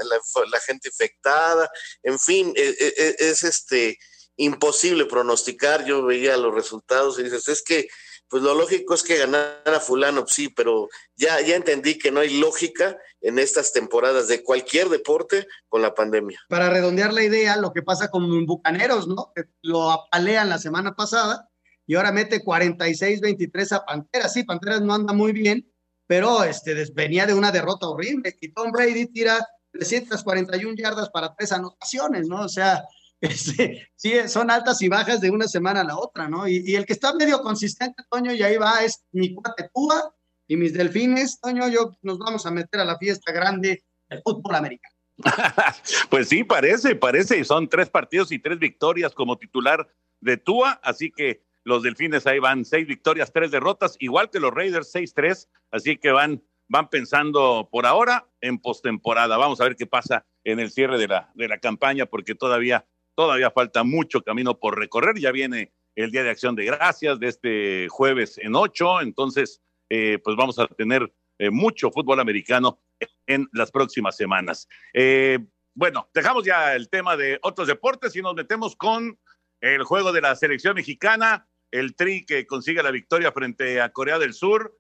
la, 0.51 0.60
gente 0.60 0.89
infectada, 0.89 1.71
en 2.03 2.19
fin, 2.19 2.53
e, 2.55 2.69
e, 2.69 2.93
e, 2.97 3.15
es 3.17 3.43
este 3.43 3.97
imposible 4.39 5.06
pronosticar. 5.06 5.86
Yo 5.86 6.04
veía 6.04 6.38
los 6.38 6.54
resultados 6.54 7.19
y 7.19 7.23
dices, 7.23 7.47
es 7.47 7.62
que, 7.62 7.88
pues 8.28 8.41
lo 8.41 8.54
lógico 8.56 8.93
es 8.93 9.04
que 9.04 9.17
ganara 9.17 9.80
fulano, 9.82 10.25
sí, 10.28 10.49
pero 10.49 10.88
ya, 11.15 11.41
ya 11.41 11.56
entendí 11.56 11.97
que 11.97 12.12
no 12.12 12.21
hay 12.21 12.39
lógica 12.39 12.97
en 13.21 13.38
estas 13.38 13.73
temporadas 13.73 14.28
de 14.28 14.43
cualquier 14.43 14.89
deporte 14.89 15.47
con 15.67 15.82
la 15.82 15.93
pandemia. 15.93 16.39
Para 16.47 16.69
redondear 16.69 17.12
la 17.12 17.23
idea, 17.23 17.58
lo 17.58 17.73
que 17.73 17.82
pasa 17.82 18.10
con 18.10 18.45
Bucaneros, 18.45 19.08
¿no? 19.08 19.34
lo 19.62 19.91
apalean 19.91 20.49
la 20.49 20.58
semana 20.58 20.95
pasada 20.95 21.49
y 21.86 21.95
ahora 21.95 22.12
mete 22.12 22.43
46-23 22.43 23.71
a 23.73 23.86
Panteras. 23.86 24.34
Sí, 24.34 24.43
Panteras 24.43 24.82
no 24.82 24.93
anda 24.93 25.12
muy 25.12 25.32
bien, 25.32 25.69
pero 26.08 26.43
este, 26.43 26.75
venía 26.93 27.25
de 27.25 27.34
una 27.34 27.52
derrota 27.52 27.89
horrible 27.89 28.38
y 28.39 28.54
Tom 28.54 28.71
Brady 28.71 29.08
tira 29.08 29.45
341 29.71 30.75
yardas 30.78 31.10
para 31.10 31.34
tres 31.36 31.52
anotaciones, 31.52 32.28
¿no? 32.28 32.43
O 32.43 32.49
sea, 32.49 32.84
sí, 33.95 34.13
son 34.27 34.49
altas 34.49 34.82
y 34.82 34.88
bajas 34.88 35.19
de 35.21 35.29
una 35.29 35.47
semana 35.47 35.82
a 35.82 35.84
la 35.84 35.97
otra, 35.97 36.29
¿no? 36.29 36.47
Y, 36.47 36.75
el 36.75 36.86
que 36.86 36.93
está 36.93 37.13
medio 37.13 37.41
consistente, 37.41 38.03
Toño, 38.10 38.34
y 38.34 38.41
ahí 38.43 38.58
va, 38.58 38.84
es 38.84 39.03
mi 39.12 39.34
cuate 39.34 39.69
Cuba 39.71 40.13
y 40.47 40.55
mis 40.55 40.73
delfines, 40.73 41.39
Toño, 41.39 41.67
yo 41.67 41.91
nos 42.01 42.17
vamos 42.17 42.45
a 42.45 42.51
meter 42.51 42.79
a 42.79 42.86
la 42.86 42.97
fiesta 42.97 43.32
grande 43.32 43.84
del 44.10 44.21
fútbol 44.23 44.55
americano. 44.55 44.95
pues 46.10 46.29
sí, 46.29 46.45
parece, 46.45 46.95
parece, 46.95 47.39
y 47.39 47.43
son 47.43 47.67
tres 47.67 47.89
partidos 47.89 48.32
y 48.32 48.39
tres 48.39 48.58
victorias 48.58 49.13
como 49.13 49.38
titular 49.38 49.88
de 50.21 50.38
Tua, 50.38 50.79
así 50.82 51.12
que 51.12 51.43
los 51.63 51.84
delfines 51.84 52.25
ahí 52.25 52.39
van 52.39 52.63
seis 52.63 52.88
victorias, 52.88 53.34
tres 53.34 53.51
derrotas, 53.51 53.97
igual 53.99 54.29
que 54.29 54.39
los 54.39 54.53
Raiders, 54.53 54.91
seis, 54.91 55.13
tres, 55.13 55.49
así 55.71 55.97
que 55.97 56.12
van, 56.12 56.41
van 56.69 56.89
pensando 56.89 57.67
por 57.69 57.86
ahora 57.86 58.27
en 58.39 58.60
postemporada. 58.60 59.38
Vamos 59.38 59.60
a 59.60 59.65
ver 59.65 59.75
qué 59.75 59.86
pasa 59.86 60.25
en 60.45 60.60
el 60.60 60.71
cierre 60.71 60.97
de 60.97 61.10
la, 61.10 61.32
de 61.36 61.49
la 61.49 61.60
campaña, 61.60 62.05
porque 62.05 62.34
todavía 62.34 62.86
Todavía 63.19 63.51
falta 63.51 63.84
mucho 63.84 64.21
camino 64.21 64.58
por 64.58 64.79
recorrer. 64.79 65.19
Ya 65.19 65.34
viene 65.34 65.73
el 65.93 66.10
Día 66.10 66.23
de 66.23 66.29
Acción 66.29 66.55
de 66.55 66.63
Gracias 66.63 67.19
de 67.19 67.27
este 67.27 67.88
jueves 67.89 68.38
en 68.38 68.55
ocho. 68.55 69.01
Entonces, 69.01 69.62
eh, 69.89 70.19
pues 70.23 70.38
vamos 70.38 70.58
a 70.58 70.67
tener 70.67 71.13
eh, 71.38 71.49
mucho 71.49 71.91
fútbol 71.91 72.21
americano 72.21 72.79
en 73.27 73.49
las 73.51 73.71
próximas 73.71 74.15
semanas. 74.15 74.69
Eh, 74.93 75.38
bueno, 75.73 76.10
dejamos 76.13 76.45
ya 76.45 76.73
el 76.77 76.88
tema 76.88 77.17
de 77.17 77.39
otros 77.41 77.67
deportes 77.67 78.15
y 78.15 78.21
nos 78.21 78.36
metemos 78.36 78.77
con 78.77 79.19
el 79.60 79.84
juego 79.84 80.13
de 80.13 80.21
la 80.21 80.34
selección 80.38 80.75
mexicana, 80.75 81.45
el 81.71 81.97
tri 81.97 82.25
que 82.25 82.47
consigue 82.47 82.82
la 82.82 82.91
victoria 82.91 83.34
frente 83.34 83.82
a 83.82 83.91
Corea 83.91 84.17
del 84.17 84.34
Sur. 84.34 84.79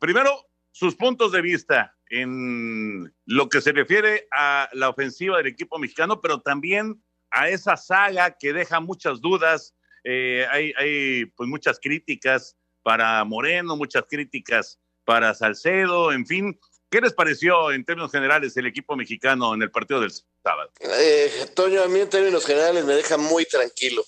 primero, 0.00 0.48
sus 0.72 0.96
puntos 0.96 1.30
de 1.30 1.42
vista 1.42 1.96
en 2.10 3.14
lo 3.24 3.48
que 3.48 3.60
se 3.60 3.70
refiere 3.70 4.26
a 4.36 4.68
la 4.72 4.88
ofensiva 4.88 5.36
del 5.36 5.46
equipo 5.46 5.78
mexicano, 5.78 6.20
pero 6.20 6.40
también 6.40 7.00
a 7.30 7.48
esa 7.48 7.76
saga 7.76 8.36
que 8.38 8.52
deja 8.52 8.80
muchas 8.80 9.20
dudas. 9.20 9.74
Eh, 10.04 10.46
hay, 10.50 10.72
hay 10.76 11.26
pues 11.26 11.48
muchas 11.48 11.78
críticas 11.80 12.56
para 12.82 13.22
Moreno, 13.24 13.76
muchas 13.76 14.04
críticas 14.08 14.78
para 15.04 15.34
Salcedo, 15.34 16.12
en 16.12 16.26
fin. 16.26 16.58
¿Qué 16.90 17.00
les 17.00 17.12
pareció 17.12 17.70
en 17.70 17.84
términos 17.84 18.10
generales 18.10 18.56
el 18.56 18.66
equipo 18.66 18.96
mexicano 18.96 19.54
en 19.54 19.62
el 19.62 19.70
partido 19.70 20.00
del 20.00 20.10
sábado? 20.42 20.70
Eh, 20.80 21.30
Toño, 21.54 21.82
a 21.82 21.88
mí 21.88 22.00
en 22.00 22.08
términos 22.08 22.46
generales 22.46 22.84
me 22.84 22.94
deja 22.94 23.18
muy 23.18 23.44
tranquilo. 23.44 24.04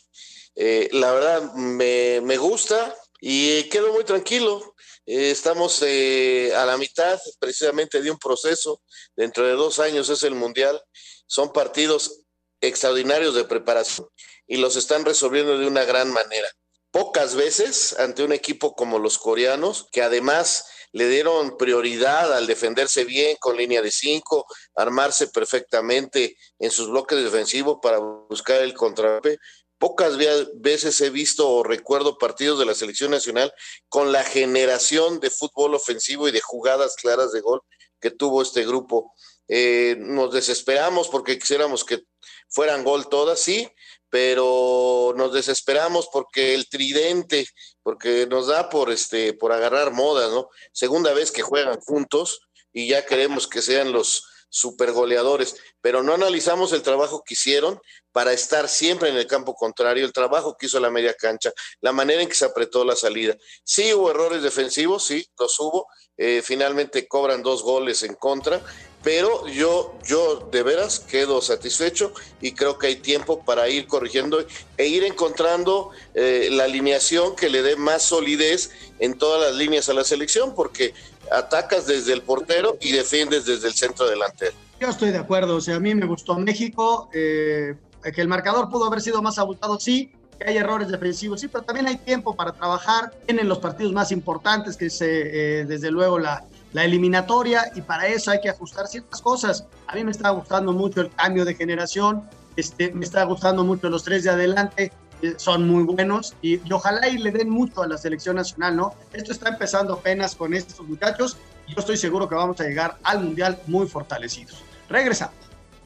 Eh, 0.57 0.89
la 0.93 1.13
verdad 1.13 1.55
me, 1.55 2.21
me, 2.23 2.39
gusta 2.39 2.95
y 3.21 3.65
quedo 3.65 3.93
muy 3.93 4.05
tranquilo. 4.05 4.75
estamos 5.05 5.83
a 5.83 6.65
la 6.65 6.77
mitad 6.79 7.21
precisamente 7.39 8.01
de 8.01 8.11
un 8.11 8.19
proceso. 8.19 8.83
Dentro 9.15 9.45
de 9.45 9.53
dos 9.53 9.79
años 9.79 10.09
es 10.09 10.23
el 10.23 10.35
Mundial. 10.35 10.81
Son 11.27 11.53
partidos 11.53 12.25
extraordinarios 12.61 13.35
de 13.35 13.45
preparación 13.45 14.09
y 14.47 14.57
los 14.57 14.77
están 14.77 15.05
resolviendo 15.05 15.59
de 15.59 15.67
una 15.67 15.85
gran 15.85 16.13
manera. 16.13 16.49
Pocas 16.91 17.37
veces 17.37 17.99
ante 17.99 18.25
un 18.25 18.33
equipo 18.33 18.75
como 18.75 18.99
los 18.99 19.19
coreanos, 19.19 19.87
que 19.93 20.03
además 20.03 20.67
le 20.93 21.09
dieron 21.09 21.57
prioridad 21.57 22.33
al 22.33 22.49
defenderse 22.49 23.05
bien 23.05 23.37
con 23.39 23.57
línea 23.57 23.81
de 23.81 23.93
cinco, 23.93 24.47
armarse 24.75 25.29
perfectamente 25.29 26.37
en 26.59 26.71
sus 26.71 26.91
bloques 26.91 27.23
defensivos 27.23 27.79
para 27.81 27.99
buscar 27.99 28.61
el 28.63 28.75
contrape. 28.75 29.39
Pocas 29.79 30.19
veces 30.57 31.01
he 31.01 31.11
visto 31.11 31.49
o 31.49 31.63
recuerdo 31.63 32.19
partidos 32.19 32.59
de 32.59 32.67
la 32.67 32.75
selección 32.75 33.13
nacional 33.13 33.53
con 33.89 34.13
la 34.13 34.25
generación 34.25 35.21
de 35.21 35.31
fútbol 35.31 35.75
ofensivo 35.75 36.29
y 36.29 36.33
de 36.33 36.41
jugadas 36.41 36.97
claras 36.97 37.33
de 37.33 37.41
gol 37.41 37.63
que 38.01 38.11
tuvo 38.11 38.43
este 38.43 38.67
grupo. 38.67 39.15
Eh, 39.49 39.97
nos 39.99 40.33
desesperamos 40.33 41.09
porque 41.09 41.39
quisiéramos 41.39 41.85
que 41.85 42.03
fueran 42.49 42.85
gol 42.85 43.09
todas, 43.09 43.41
sí, 43.41 43.69
pero 44.09 45.15
nos 45.17 45.33
desesperamos 45.33 46.09
porque 46.13 46.55
el 46.55 46.69
tridente, 46.69 47.47
porque 47.83 48.27
nos 48.27 48.49
da 48.49 48.69
por 48.69 48.91
este, 48.91 49.33
por 49.35 49.53
agarrar 49.53 49.93
moda, 49.93 50.29
¿no? 50.29 50.49
Segunda 50.73 51.13
vez 51.15 51.31
que 51.31 51.43
juegan 51.43 51.81
juntos 51.81 52.41
y 52.73 52.89
ya 52.89 53.07
queremos 53.07 53.47
que 53.47 53.63
sean 53.63 53.93
los 53.93 54.25
super 54.51 54.91
goleadores, 54.91 55.57
pero 55.81 56.03
no 56.03 56.13
analizamos 56.13 56.73
el 56.73 56.83
trabajo 56.83 57.23
que 57.25 57.35
hicieron 57.35 57.81
para 58.13 58.33
estar 58.33 58.69
siempre 58.69 59.09
en 59.09 59.17
el 59.17 59.29
campo 59.29 59.55
contrario, 59.55 60.05
el 60.05 60.13
trabajo 60.13 60.57
que 60.59 60.67
hizo 60.67 60.81
la 60.81 60.91
media 60.91 61.15
cancha, 61.15 61.53
la 61.81 61.93
manera 61.93 62.21
en 62.21 62.29
que 62.29 62.35
se 62.35 62.45
apretó 62.45 62.85
la 62.85 62.97
salida. 62.97 63.37
Sí 63.65 63.95
hubo 63.95 64.11
errores 64.11 64.43
defensivos, 64.43 65.05
sí, 65.05 65.25
los 65.39 65.59
hubo, 65.61 65.87
eh, 66.17 66.43
finalmente 66.45 67.07
cobran 67.07 67.43
dos 67.43 67.63
goles 67.63 68.03
en 68.03 68.15
contra, 68.15 68.61
pero 69.03 69.47
yo, 69.49 69.95
yo 70.05 70.49
de 70.53 70.63
veras 70.63 70.99
quedo 70.99 71.41
satisfecho 71.41 72.13
y 72.41 72.53
creo 72.53 72.79
que 72.79 72.89
hay 72.89 72.97
tiempo 72.97 73.43
para 73.45 73.69
ir 73.69 73.87
corrigiendo 73.87 74.45
e 74.77 74.87
ir 74.87 75.05
encontrando 75.05 75.91
eh, 76.15 76.49
la 76.51 76.65
alineación 76.65 77.35
que 77.35 77.49
le 77.49 77.63
dé 77.63 77.77
más 77.77 78.03
solidez 78.03 78.71
en 78.99 79.17
todas 79.17 79.41
las 79.41 79.57
líneas 79.57 79.89
a 79.89 79.95
la 79.95 80.05
selección, 80.05 80.55
porque 80.55 80.93
atacas 81.33 81.87
desde 81.87 82.13
el 82.13 82.23
portero 82.23 82.77
y 82.81 82.93
defiendes 82.93 83.47
desde 83.47 83.69
el 83.69 83.75
centro 83.75 84.07
delantero. 84.07 84.53
Yo 84.79 84.89
estoy 84.89 85.11
de 85.11 85.19
acuerdo, 85.19 85.57
o 85.57 85.61
sea, 85.61 85.77
a 85.77 85.81
mí 85.81 85.95
me 85.95 86.07
gustó 86.07 86.39
México, 86.39 87.09
eh, 87.15 87.77
que 88.15 88.21
el 88.21 88.29
marcador 88.29 88.69
pudo 88.69 88.87
haber 88.87 89.01
sido 89.01 89.23
más 89.23 89.39
abultado, 89.39 89.79
sí, 89.81 90.13
que 90.39 90.49
hay 90.49 90.57
errores 90.57 90.89
defensivos, 90.89 91.41
sí, 91.41 91.49
pero 91.49 91.65
también 91.65 91.87
hay 91.87 91.97
tiempo 91.99 92.35
para 92.35 92.53
trabajar, 92.53 93.13
tienen 93.27 93.49
los 93.49 93.59
partidos 93.59 93.93
más 93.93 94.11
importantes, 94.11 94.77
que 94.77 94.87
es 94.87 94.99
eh, 95.03 95.65
desde 95.69 95.91
luego 95.91 96.19
la, 96.19 96.47
la 96.73 96.85
eliminatoria 96.85 97.71
y 97.75 97.81
para 97.83 98.07
eso 98.07 98.31
hay 98.31 98.41
que 98.41 98.49
ajustar 98.49 98.87
ciertas 98.87 99.21
cosas. 99.21 99.67
A 99.87 99.95
mí 99.95 100.05
me 100.05 100.11
está 100.11 100.31
gustando 100.31 100.73
mucho 100.73 101.01
el 101.01 101.11
cambio 101.11 101.45
de 101.45 101.55
generación, 101.55 102.29
este, 102.57 102.93
me 102.93 103.05
está 103.05 103.25
gustando 103.25 103.65
mucho 103.65 103.89
los 103.89 104.05
tres 104.05 104.25
de 104.25 104.31
adelante, 104.31 104.93
eh, 105.23 105.35
son 105.37 105.69
muy 105.69 105.83
buenos 105.83 106.35
y, 106.43 106.61
ojalá 106.73 107.09
y 107.09 107.19
le 107.19 107.31
den 107.31 107.51
mucho 107.51 107.83
a 107.83 107.87
la 107.87 107.99
selección 107.99 108.37
nacional, 108.37 108.77
¿no? 108.77 108.95
Esto 109.13 109.33
está 109.33 109.51
empezando 109.51 109.95
apenas 109.95 110.35
con 110.35 110.55
estos 110.55 110.81
muchachos 110.87 111.37
yo 111.71 111.77
estoy 111.79 111.97
seguro 111.97 112.29
que 112.29 112.35
vamos 112.35 112.61
a 112.61 112.65
llegar 112.65 112.99
al 113.05 113.23
Mundial 113.23 113.61
muy 113.67 113.87
fortalecidos. 113.87 114.63
Regresa. 114.89 115.31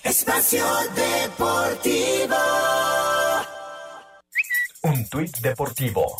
Espacio 0.02 0.64
Deportivo. 0.94 2.36
Un 4.82 5.08
tuit 5.08 5.36
deportivo. 5.38 6.16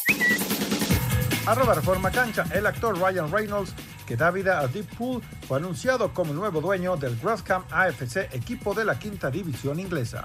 Arroba 1.46 1.74
Reforma 1.74 2.10
Cancha, 2.10 2.44
el 2.54 2.66
actor 2.66 2.98
Ryan 2.98 3.30
Reynolds, 3.30 3.74
que 4.06 4.16
da 4.16 4.30
vida 4.30 4.60
a 4.60 4.66
Deep 4.68 4.96
Pool, 4.96 5.22
fue 5.46 5.58
anunciado 5.58 6.12
como 6.12 6.32
nuevo 6.32 6.60
dueño 6.60 6.96
del 6.96 7.16
Grassham 7.16 7.64
AFC, 7.70 8.28
equipo 8.32 8.74
de 8.74 8.84
la 8.84 8.98
quinta 8.98 9.30
división 9.30 9.80
inglesa. 9.80 10.24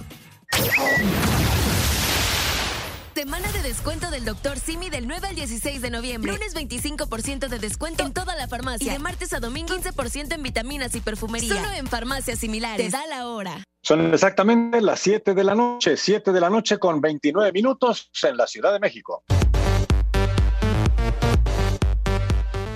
Semana 3.19 3.51
de 3.51 3.61
descuento 3.63 4.09
del 4.11 4.23
Dr. 4.23 4.57
Simi 4.57 4.89
del 4.89 5.05
9 5.05 5.27
al 5.27 5.35
16 5.35 5.81
de 5.81 5.89
noviembre. 5.89 6.31
Lunes 6.31 6.55
25% 6.55 7.49
de 7.49 7.59
descuento 7.59 8.05
en 8.05 8.13
toda 8.13 8.33
la 8.37 8.47
farmacia. 8.47 8.87
Y 8.87 8.93
de 8.93 8.99
martes 8.99 9.33
a 9.33 9.41
domingo 9.41 9.75
15% 9.75 10.35
en 10.35 10.41
vitaminas 10.41 10.95
y 10.95 11.01
perfumería. 11.01 11.53
Solo 11.53 11.73
en 11.73 11.87
farmacias 11.87 12.39
similares. 12.39 12.85
Te 12.85 12.97
da 12.97 13.05
la 13.07 13.27
hora. 13.27 13.61
Son 13.81 14.13
exactamente 14.13 14.81
las 14.81 15.01
7 15.01 15.33
de 15.33 15.43
la 15.43 15.53
noche, 15.53 15.97
7 15.97 16.31
de 16.31 16.39
la 16.39 16.49
noche 16.49 16.77
con 16.77 17.01
29 17.01 17.51
minutos 17.51 18.09
en 18.23 18.37
la 18.37 18.47
Ciudad 18.47 18.71
de 18.71 18.79
México. 18.79 19.23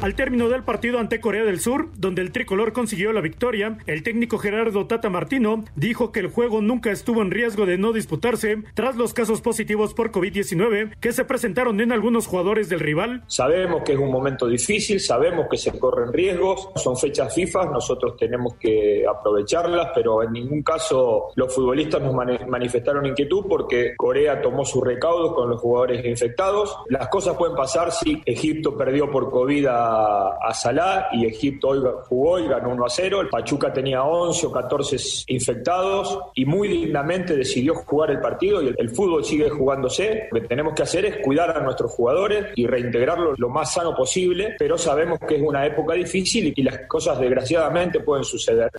Al 0.04 0.16
término 0.16 0.50
del 0.50 0.63
partido 0.63 1.00
ante 1.00 1.22
Corea 1.22 1.46
del 1.46 1.62
Sur, 1.62 1.88
donde 1.96 2.22
el 2.22 2.34
tricolor 2.34 2.74
consiguió 2.74 3.13
la 3.13 3.22
victoria, 3.22 3.78
el 3.86 4.04
técnico 4.04 4.38
Gerardo 4.38 4.86
Tata 4.86 5.10
Martino 5.10 5.63
dijo 5.78 6.12
que 6.12 6.20
el 6.20 6.28
juego 6.28 6.62
nunca 6.62 6.92
estuvo 6.92 7.22
en 7.22 7.32
riesgo 7.32 7.66
de 7.66 7.78
no 7.78 7.94
disputarse 7.94 8.63
tras 8.74 8.98
los 8.98 9.13
casos 9.13 9.39
positivos 9.39 9.94
por 9.94 10.12
COVID-19 10.12 10.98
que 11.00 11.13
se 11.13 11.24
presentaron 11.24 11.80
en 11.80 11.94
algunos 11.94 12.28
jugadores 12.28 12.68
del 12.68 12.82
rival. 12.82 13.24
Sabemos 13.28 13.84
que 13.84 13.94
es 13.94 13.98
un 13.98 14.12
momento 14.12 14.46
difícil, 14.46 15.00
sabemos 15.00 15.46
que 15.50 15.56
se 15.56 15.80
corren 15.80 16.12
riesgos, 16.12 16.68
son 16.76 16.98
fechas 16.98 17.34
FIFA, 17.34 17.68
nosotros 17.68 18.18
tenemos 18.18 18.56
que 18.56 19.06
aprovecharlas, 19.08 19.92
pero 19.96 20.22
en 20.22 20.34
ningún 20.34 20.63
caso 20.63 21.30
los 21.36 21.56
futbolistas 21.56 22.02
nos 22.02 22.13
manifestaron 22.13 23.06
inquietud 23.06 23.46
porque 23.48 23.96
Corea 23.96 24.42
tomó 24.42 24.66
sus 24.66 24.84
recaudos 24.84 25.34
con 25.34 25.50
los 25.50 25.62
jugadores 25.62 26.06
infectados. 26.06 26.76
Las 26.89 27.08
cosas 27.08 27.38
pueden 27.38 27.56
pasar 27.56 27.94
si 27.94 28.22
Egipto 28.26 28.78
perdió 28.78 29.10
por 29.10 29.32
COVID 29.32 29.68
a 29.68 29.92
a, 29.93 30.53
Salah 30.53 31.10
y 31.12 31.25
Egipto 31.25 31.69
hoy 31.69 31.82
jugó 32.08 32.39
y 32.39 32.47
ganó 32.47 32.69
1 32.69 32.86
a 32.86 32.89
0. 32.89 33.21
El 33.21 33.29
Pachuca 33.29 33.73
tenía 33.73 34.03
11 34.03 34.47
o 34.47 34.51
14 34.51 34.97
infectados 35.27 36.19
y 36.36 36.45
muy 36.45 36.67
dignamente 36.67 37.36
decidió 37.36 37.75
jugar 37.75 38.12
el 38.12 38.19
partido 38.19 38.62
y 38.62 38.73
el, 38.77 38.89
fútbol 38.89 39.25
sigue 39.25 39.49
jugándose. 39.49 40.27
Lo 40.32 40.41
que 40.41 40.47
tenemos 40.47 40.73
que 40.73 40.84
hacer 40.84 41.06
es 41.06 41.17
cuidar 41.17 41.58
a 41.58 41.62
nuestros 41.62 41.91
jugadores 41.91 42.47
y 42.56 42.67
reintegrarlos 42.67 43.39
lo 43.39 43.49
más 43.49 43.73
sano 43.73 43.95
posible, 43.95 44.56
pero 44.58 44.77
sabemos 44.77 45.19
que 45.19 45.36
es 45.36 45.41
una 45.41 45.65
época 45.65 45.93
difícil 45.93 46.53
y 46.56 46.63
las 46.63 46.88
cosas 46.88 47.19
desgraciadamente 47.19 47.99
pueden 47.99 48.23
suceder. 48.23 48.71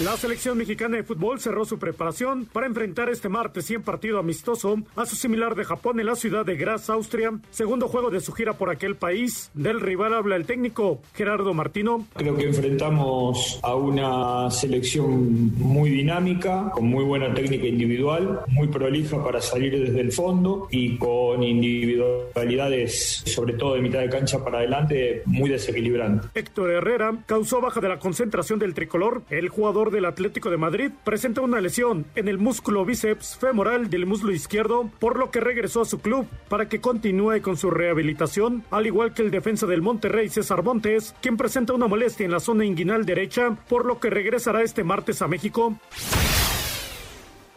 La 0.00 0.16
selección 0.16 0.58
mexicana 0.58 0.96
de 0.96 1.04
fútbol 1.04 1.38
cerró 1.38 1.64
su 1.64 1.78
preparación 1.78 2.46
para 2.46 2.66
enfrentar 2.66 3.08
este 3.08 3.28
martes 3.28 3.70
y 3.70 3.74
en 3.74 3.82
partido 3.82 4.18
amistoso 4.18 4.78
a 4.96 5.06
su 5.06 5.14
similar 5.14 5.54
de 5.54 5.64
Japón 5.64 6.00
en 6.00 6.06
la 6.06 6.16
ciudad 6.16 6.44
de 6.44 6.56
Graz, 6.56 6.90
Austria, 6.90 7.32
segundo 7.52 7.86
juego 7.86 8.10
de 8.10 8.20
su 8.20 8.32
gira 8.32 8.54
por 8.54 8.70
aquel 8.70 8.96
país. 8.96 9.52
Del 9.54 9.80
rival 9.80 10.12
habla 10.14 10.34
el 10.34 10.46
técnico 10.46 11.00
Gerardo 11.14 11.54
Martino. 11.54 12.04
Creo 12.16 12.36
que 12.36 12.42
enfrentamos 12.42 13.60
a 13.62 13.76
una 13.76 14.50
selección 14.50 15.54
muy 15.58 15.90
dinámica, 15.90 16.72
con 16.72 16.88
muy 16.88 17.04
buena 17.04 17.32
técnica 17.32 17.68
individual, 17.68 18.40
muy 18.48 18.66
prolija 18.66 19.22
para 19.22 19.40
salir 19.40 19.78
desde 19.78 20.00
el 20.00 20.10
fondo 20.10 20.66
y 20.72 20.98
con 20.98 21.40
individualidades, 21.44 23.22
sobre 23.26 23.52
todo 23.52 23.74
de 23.76 23.82
mitad 23.82 24.00
de 24.00 24.10
cancha 24.10 24.42
para 24.42 24.58
adelante, 24.58 25.22
muy 25.26 25.48
desequilibrantes. 25.48 26.32
Héctor 26.34 26.72
Herrera 26.72 27.14
causó 27.26 27.60
baja 27.60 27.80
de 27.80 27.90
la 27.90 28.00
concentración 28.00 28.58
del 28.58 28.74
tricolor. 28.74 29.22
El 29.30 29.50
jugador 29.50 29.83
del 29.90 30.04
Atlético 30.04 30.50
de 30.50 30.56
Madrid 30.56 30.90
presenta 31.04 31.40
una 31.40 31.60
lesión 31.60 32.06
en 32.14 32.28
el 32.28 32.38
músculo 32.38 32.84
bíceps 32.84 33.36
femoral 33.36 33.90
del 33.90 34.06
muslo 34.06 34.32
izquierdo, 34.32 34.90
por 34.98 35.18
lo 35.18 35.30
que 35.30 35.40
regresó 35.40 35.80
a 35.80 35.84
su 35.84 36.00
club 36.00 36.26
para 36.48 36.68
que 36.68 36.80
continúe 36.80 37.40
con 37.42 37.56
su 37.56 37.70
rehabilitación, 37.70 38.64
al 38.70 38.86
igual 38.86 39.14
que 39.14 39.22
el 39.22 39.30
defensa 39.30 39.66
del 39.66 39.82
Monterrey 39.82 40.28
César 40.28 40.62
Montes, 40.62 41.14
quien 41.20 41.36
presenta 41.36 41.72
una 41.72 41.86
molestia 41.86 42.24
en 42.24 42.32
la 42.32 42.40
zona 42.40 42.64
inguinal 42.64 43.04
derecha, 43.04 43.56
por 43.68 43.86
lo 43.86 44.00
que 44.00 44.10
regresará 44.10 44.62
este 44.62 44.84
martes 44.84 45.22
a 45.22 45.28
México. 45.28 45.78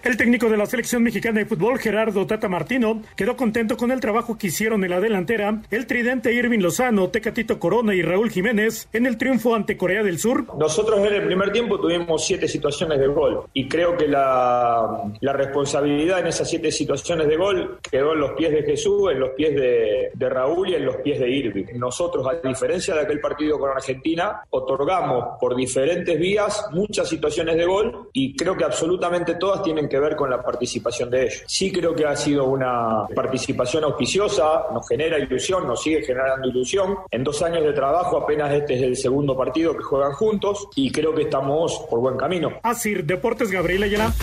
El 0.04 0.16
técnico 0.16 0.48
de 0.48 0.58
la 0.58 0.68
selección 0.68 1.02
mexicana 1.04 1.40
de 1.40 1.46
fútbol, 1.46 1.80
Gerardo 1.80 2.26
Tata 2.28 2.48
Martino, 2.48 3.02
quedó 3.16 3.36
contento 3.36 3.76
con 3.76 3.92
el 3.92 4.00
trabajo 4.00 4.38
que 4.38 4.48
hicieron 4.48 4.84
en 4.84 4.92
la 4.92 5.02
delantera 5.02 5.62
el 5.72 5.88
tridente 5.88 6.34
Irving 6.34 6.60
Lozano, 6.60 7.10
Tecatito 7.10 7.60
Corona 7.60 7.96
y 7.96 8.04
Raúl 8.04 8.30
Jiménez 8.30 8.88
en 8.94 9.08
el 9.08 9.18
triunfo 9.18 9.56
ante 9.56 9.76
Corea 9.76 10.04
del 10.04 10.20
Sur. 10.20 10.46
Nosotros 10.58 11.00
en 11.00 11.14
el 11.14 11.26
primer 11.26 11.52
tiempo 11.52 11.80
tuvimos 11.80 12.26
siete 12.26 12.48
situaciones 12.48 13.00
de 13.00 13.08
gol 13.08 13.44
y 13.54 13.68
creo 13.68 13.98
que 13.98 14.08
la, 14.08 15.12
la 15.20 15.34
responsabilidad 15.34 16.20
en 16.20 16.28
esas 16.28 16.48
siete 16.48 16.72
situaciones 16.72 17.28
de 17.28 17.36
gol 17.36 17.80
quedó 17.82 18.14
en 18.14 18.20
los 18.20 18.32
pies 18.32 18.52
de 18.52 18.64
Jesús, 18.64 19.12
en 19.12 19.20
los 19.20 19.32
pies 19.32 19.56
de, 19.56 20.12
de 20.14 20.30
Raúl 20.30 20.70
y 20.70 20.76
en 20.76 20.86
los 20.86 20.98
pies 20.98 21.20
de 21.20 21.30
Irving. 21.30 21.66
Nosotros, 21.76 22.26
a 22.28 22.48
diferencia 22.48 22.94
de 22.94 23.02
aquel 23.02 23.20
partido 23.20 23.60
con 23.60 23.72
Argentina, 23.72 24.42
otorgamos 24.52 25.38
por 25.40 25.56
diferentes 25.56 26.18
vías 26.18 26.68
muchas 26.72 27.10
situaciones 27.10 27.58
de 27.58 27.66
gol 27.66 28.10
y 28.14 28.36
creo 28.36 28.56
que 28.56 28.64
absolutamente 28.64 29.36
todas 29.36 29.64
tienen 29.64 29.87
que 29.88 30.00
ver 30.00 30.16
con 30.16 30.30
la 30.30 30.42
participación 30.42 31.10
de 31.10 31.24
ellos. 31.24 31.44
Sí 31.48 31.72
creo 31.72 31.96
que 31.96 32.06
ha 32.06 32.16
sido 32.16 32.46
una 32.46 33.08
participación 33.16 33.84
auspiciosa, 33.84 34.68
nos 34.74 34.88
genera 34.88 35.18
ilusión, 35.20 35.68
nos 35.68 35.82
sigue 35.82 36.04
generando 36.04 36.48
ilusión. 36.48 36.98
En 37.12 37.24
dos 37.24 37.42
años 37.42 37.64
de 37.64 37.74
trabajo 37.74 38.18
apenas 38.18 38.54
este 38.54 38.76
es 38.76 38.82
el 38.82 38.96
segundo 38.98 39.36
partido 39.38 39.76
que 39.76 39.84
juegan 39.84 40.14
juntos 40.14 40.68
y 40.76 40.92
creo 40.92 41.14
que 41.14 41.24
estamos 41.24 41.86
por 41.90 42.00
buen 42.00 42.18
camino. 42.18 42.60
Así, 42.64 42.94
Deportes 42.96 43.52
Gabriel 43.52 43.84
Ayala. 43.84 44.14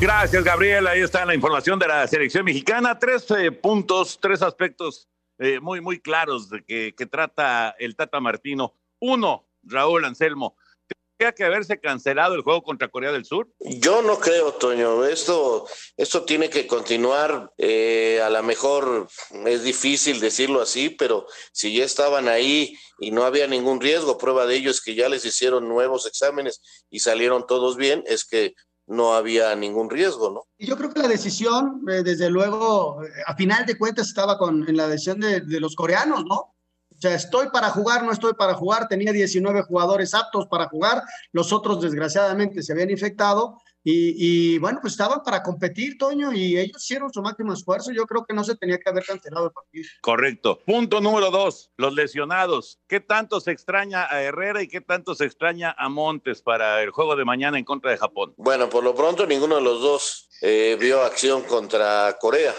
Gracias, 0.00 0.42
Gabriel. 0.42 0.88
Ahí 0.88 1.00
está 1.00 1.24
la 1.24 1.34
información 1.34 1.78
de 1.78 1.86
la 1.86 2.08
selección 2.08 2.44
mexicana. 2.44 2.98
Tres 2.98 3.30
eh, 3.30 3.52
puntos, 3.52 4.18
tres 4.20 4.42
aspectos 4.42 5.08
eh, 5.38 5.60
muy, 5.60 5.80
muy 5.80 6.00
claros 6.00 6.50
de 6.50 6.64
que, 6.64 6.92
que 6.96 7.06
trata 7.06 7.76
el 7.78 7.94
Tata 7.94 8.18
Martino. 8.18 8.74
Uno, 8.98 9.46
Raúl 9.62 10.04
Anselmo, 10.04 10.56
que 11.30 11.44
haberse 11.44 11.78
cancelado 11.78 12.34
el 12.34 12.42
juego 12.42 12.62
contra 12.62 12.88
Corea 12.88 13.12
del 13.12 13.24
Sur? 13.24 13.48
Yo 13.60 14.02
no 14.02 14.18
creo, 14.18 14.54
Toño. 14.54 15.04
Esto, 15.04 15.68
esto 15.96 16.24
tiene 16.24 16.50
que 16.50 16.66
continuar. 16.66 17.52
Eh, 17.56 18.20
a 18.20 18.28
lo 18.30 18.42
mejor 18.42 19.06
es 19.46 19.62
difícil 19.62 20.18
decirlo 20.18 20.60
así, 20.60 20.90
pero 20.90 21.26
si 21.52 21.72
ya 21.76 21.84
estaban 21.84 22.26
ahí 22.26 22.76
y 22.98 23.12
no 23.12 23.22
había 23.24 23.46
ningún 23.46 23.80
riesgo, 23.80 24.18
prueba 24.18 24.46
de 24.46 24.56
ello 24.56 24.72
es 24.72 24.80
que 24.80 24.96
ya 24.96 25.08
les 25.08 25.24
hicieron 25.24 25.68
nuevos 25.68 26.04
exámenes 26.06 26.60
y 26.90 26.98
salieron 26.98 27.46
todos 27.46 27.76
bien, 27.76 28.02
es 28.06 28.24
que 28.24 28.54
no 28.86 29.14
había 29.14 29.54
ningún 29.54 29.88
riesgo, 29.88 30.30
¿no? 30.30 30.42
Yo 30.58 30.76
creo 30.76 30.92
que 30.92 31.00
la 31.00 31.08
decisión, 31.08 31.82
eh, 31.88 32.02
desde 32.02 32.28
luego, 32.28 33.02
eh, 33.04 33.08
a 33.26 33.36
final 33.36 33.64
de 33.64 33.78
cuentas 33.78 34.08
estaba 34.08 34.38
con, 34.38 34.68
en 34.68 34.76
la 34.76 34.88
decisión 34.88 35.20
de, 35.20 35.40
de 35.40 35.60
los 35.60 35.76
coreanos, 35.76 36.24
¿no? 36.24 36.54
Sea, 37.02 37.16
estoy 37.16 37.48
para 37.48 37.68
jugar, 37.70 38.04
no 38.04 38.12
estoy 38.12 38.32
para 38.34 38.54
jugar. 38.54 38.86
Tenía 38.86 39.10
19 39.10 39.62
jugadores 39.62 40.14
aptos 40.14 40.46
para 40.46 40.68
jugar, 40.68 41.02
los 41.32 41.52
otros 41.52 41.80
desgraciadamente 41.80 42.62
se 42.62 42.72
habían 42.72 42.90
infectado. 42.90 43.60
Y, 43.84 44.58
bueno, 44.58 44.78
pues 44.80 44.92
estaban 44.92 45.22
para 45.24 45.42
competir, 45.42 45.98
Toño, 45.98 46.32
y 46.32 46.56
ellos 46.56 46.82
hicieron 46.82 47.12
su 47.12 47.20
máximo 47.20 47.52
esfuerzo. 47.52 47.90
Yo 47.92 48.06
creo 48.06 48.24
que 48.24 48.34
no 48.34 48.44
se 48.44 48.56
tenía 48.56 48.78
que 48.78 48.88
haber 48.88 49.04
cancelado 49.04 49.46
el 49.46 49.52
partido. 49.52 49.84
Correcto. 50.00 50.60
Punto 50.64 51.00
número 51.00 51.30
dos, 51.30 51.72
los 51.76 51.92
lesionados. 51.92 52.78
¿Qué 52.86 53.00
tanto 53.00 53.40
se 53.40 53.50
extraña 53.50 54.06
a 54.08 54.22
Herrera 54.22 54.62
y 54.62 54.68
qué 54.68 54.80
tanto 54.80 55.14
se 55.14 55.24
extraña 55.24 55.74
a 55.76 55.88
Montes 55.88 56.42
para 56.42 56.82
el 56.82 56.90
juego 56.90 57.16
de 57.16 57.24
mañana 57.24 57.58
en 57.58 57.64
contra 57.64 57.90
de 57.90 57.98
Japón? 57.98 58.34
Bueno, 58.36 58.68
por 58.68 58.84
lo 58.84 58.94
pronto 58.94 59.26
ninguno 59.26 59.56
de 59.56 59.62
los 59.62 59.80
dos 59.80 60.28
eh, 60.42 60.76
vio 60.80 61.02
acción 61.02 61.42
contra 61.42 62.16
Corea. 62.20 62.54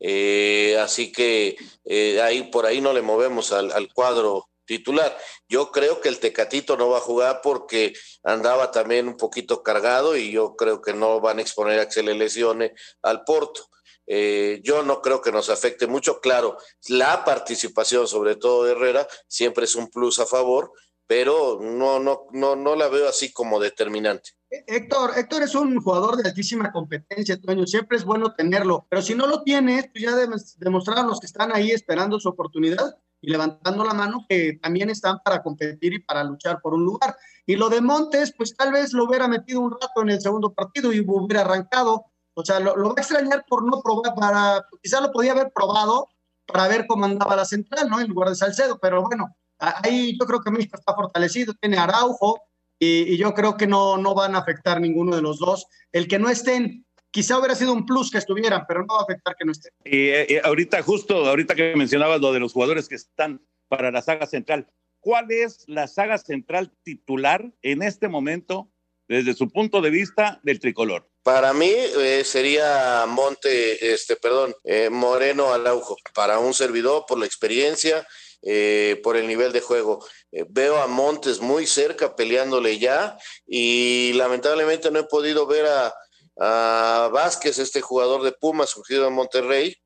Eh, 0.00 0.76
así 0.80 1.12
que 1.12 1.56
eh, 1.84 2.20
ahí 2.20 2.42
por 2.44 2.66
ahí 2.66 2.80
no 2.80 2.92
le 2.92 3.00
movemos 3.00 3.52
al, 3.52 3.72
al, 3.72 3.92
cuadro 3.92 4.48
titular. 4.64 5.16
Yo 5.48 5.70
creo 5.70 6.00
que 6.00 6.08
el 6.08 6.20
Tecatito 6.20 6.76
no 6.76 6.88
va 6.88 6.98
a 6.98 7.02
jugar 7.02 7.40
porque 7.42 7.92
andaba 8.22 8.70
también 8.70 9.08
un 9.08 9.16
poquito 9.16 9.62
cargado 9.62 10.16
y 10.16 10.32
yo 10.32 10.56
creo 10.56 10.80
que 10.80 10.94
no 10.94 11.20
van 11.20 11.38
a 11.38 11.42
exponer 11.42 11.80
a 11.80 11.86
que 11.86 11.92
se 11.92 12.02
le 12.02 12.14
lesione 12.14 12.74
al 13.02 13.24
Porto. 13.24 13.68
Eh, 14.06 14.60
yo 14.62 14.82
no 14.82 15.00
creo 15.00 15.20
que 15.20 15.32
nos 15.32 15.48
afecte 15.50 15.86
mucho. 15.86 16.20
Claro, 16.20 16.58
la 16.88 17.24
participación, 17.24 18.06
sobre 18.06 18.36
todo 18.36 18.64
de 18.64 18.72
Herrera, 18.72 19.06
siempre 19.28 19.64
es 19.64 19.74
un 19.74 19.88
plus 19.88 20.18
a 20.18 20.26
favor, 20.26 20.72
pero 21.06 21.58
no, 21.60 21.98
no, 21.98 22.26
no, 22.32 22.56
no 22.56 22.76
la 22.76 22.88
veo 22.88 23.08
así 23.08 23.32
como 23.32 23.60
determinante. 23.60 24.30
Héctor, 24.50 25.12
Héctor 25.16 25.42
es 25.42 25.54
un 25.54 25.80
jugador 25.80 26.16
de 26.16 26.28
altísima 26.28 26.70
competencia, 26.70 27.40
Toño, 27.40 27.66
siempre 27.66 27.96
es 27.96 28.04
bueno 28.04 28.34
tenerlo, 28.34 28.86
pero 28.88 29.02
si 29.02 29.14
no 29.14 29.26
lo 29.26 29.42
tienes, 29.42 29.88
pues 29.90 30.04
ya 30.04 30.14
demostraron 30.58 31.08
los 31.08 31.18
que 31.18 31.26
están 31.26 31.54
ahí 31.54 31.72
esperando 31.72 32.20
su 32.20 32.28
oportunidad 32.28 32.96
y 33.24 33.30
levantando 33.30 33.84
la 33.84 33.94
mano 33.94 34.26
que 34.28 34.58
también 34.62 34.90
están 34.90 35.18
para 35.24 35.42
competir 35.42 35.94
y 35.94 35.98
para 36.00 36.22
luchar 36.24 36.60
por 36.60 36.74
un 36.74 36.84
lugar. 36.84 37.16
Y 37.46 37.56
lo 37.56 37.70
de 37.70 37.80
Montes, 37.80 38.34
pues 38.36 38.54
tal 38.54 38.72
vez 38.72 38.92
lo 38.92 39.04
hubiera 39.04 39.28
metido 39.28 39.60
un 39.60 39.72
rato 39.72 40.02
en 40.02 40.10
el 40.10 40.20
segundo 40.20 40.52
partido 40.52 40.92
y 40.92 41.00
hubiera 41.00 41.40
arrancado. 41.40 42.04
O 42.34 42.44
sea, 42.44 42.60
lo, 42.60 42.74
va 42.76 42.94
a 42.96 43.00
extrañar 43.00 43.44
por 43.48 43.64
no 43.64 43.80
probar, 43.80 44.14
para, 44.14 44.64
quizá 44.82 45.00
lo 45.00 45.10
podía 45.10 45.32
haber 45.32 45.52
probado, 45.54 46.08
para 46.46 46.68
ver 46.68 46.86
cómo 46.86 47.06
andaba 47.06 47.36
la 47.36 47.44
central, 47.44 47.88
¿no? 47.88 48.00
En 48.00 48.08
lugar 48.08 48.28
de 48.28 48.34
Salcedo, 48.34 48.78
pero 48.78 49.02
bueno, 49.02 49.34
ahí 49.58 50.18
yo 50.18 50.26
creo 50.26 50.40
que 50.40 50.50
México 50.50 50.76
está 50.78 50.94
fortalecido, 50.94 51.54
tiene 51.54 51.78
Araujo, 51.78 52.42
y, 52.78 53.16
yo 53.16 53.32
creo 53.32 53.56
que 53.56 53.66
no, 53.66 53.96
no 53.96 54.14
van 54.14 54.34
a 54.34 54.40
afectar 54.40 54.80
ninguno 54.80 55.16
de 55.16 55.22
los 55.22 55.38
dos. 55.38 55.66
El 55.92 56.08
que 56.08 56.18
no 56.18 56.28
estén, 56.28 56.84
quizá 57.14 57.38
hubiera 57.38 57.54
sido 57.54 57.72
un 57.72 57.86
plus 57.86 58.10
que 58.10 58.18
estuvieran, 58.18 58.64
pero 58.66 58.80
no 58.80 58.94
va 58.94 59.00
a 59.00 59.04
afectar 59.04 59.36
que 59.38 59.44
no 59.44 59.52
estén. 59.52 59.72
Y 59.84 60.08
eh, 60.08 60.42
ahorita, 60.42 60.82
justo 60.82 61.24
ahorita 61.26 61.54
que 61.54 61.76
mencionabas 61.76 62.20
lo 62.20 62.32
de 62.32 62.40
los 62.40 62.52
jugadores 62.52 62.88
que 62.88 62.96
están 62.96 63.40
para 63.68 63.92
la 63.92 64.02
saga 64.02 64.26
central, 64.26 64.66
¿cuál 64.98 65.30
es 65.30 65.62
la 65.68 65.86
saga 65.86 66.18
central 66.18 66.72
titular 66.82 67.52
en 67.62 67.82
este 67.82 68.08
momento 68.08 68.68
desde 69.06 69.34
su 69.34 69.48
punto 69.48 69.80
de 69.80 69.90
vista 69.90 70.40
del 70.42 70.58
tricolor? 70.58 71.08
Para 71.22 71.54
mí 71.54 71.70
eh, 71.70 72.24
sería 72.24 73.06
Monte, 73.06 73.94
este, 73.94 74.16
perdón, 74.16 74.52
eh, 74.64 74.90
Moreno 74.90 75.52
Alaujo, 75.52 75.96
para 76.14 76.40
un 76.40 76.52
servidor 76.52 77.04
por 77.06 77.20
la 77.20 77.26
experiencia, 77.26 78.04
eh, 78.42 79.00
por 79.04 79.16
el 79.16 79.28
nivel 79.28 79.52
de 79.52 79.60
juego. 79.60 80.04
veo 80.48 80.82
a 80.82 80.88
Montes 80.88 81.40
muy 81.40 81.64
cerca 81.66 82.16
peleándole 82.16 82.80
ya 82.80 83.16
y 83.46 84.12
lamentablemente 84.14 84.90
no 84.90 84.98
he 84.98 85.04
podido 85.04 85.46
ver 85.46 85.64
a, 85.66 85.94
a 86.38 87.10
Vázquez, 87.12 87.58
este 87.58 87.80
jugador 87.80 88.22
de 88.22 88.32
Pumas 88.32 88.70
surgido 88.70 89.06
en 89.06 89.14
Monterrey, 89.14 89.76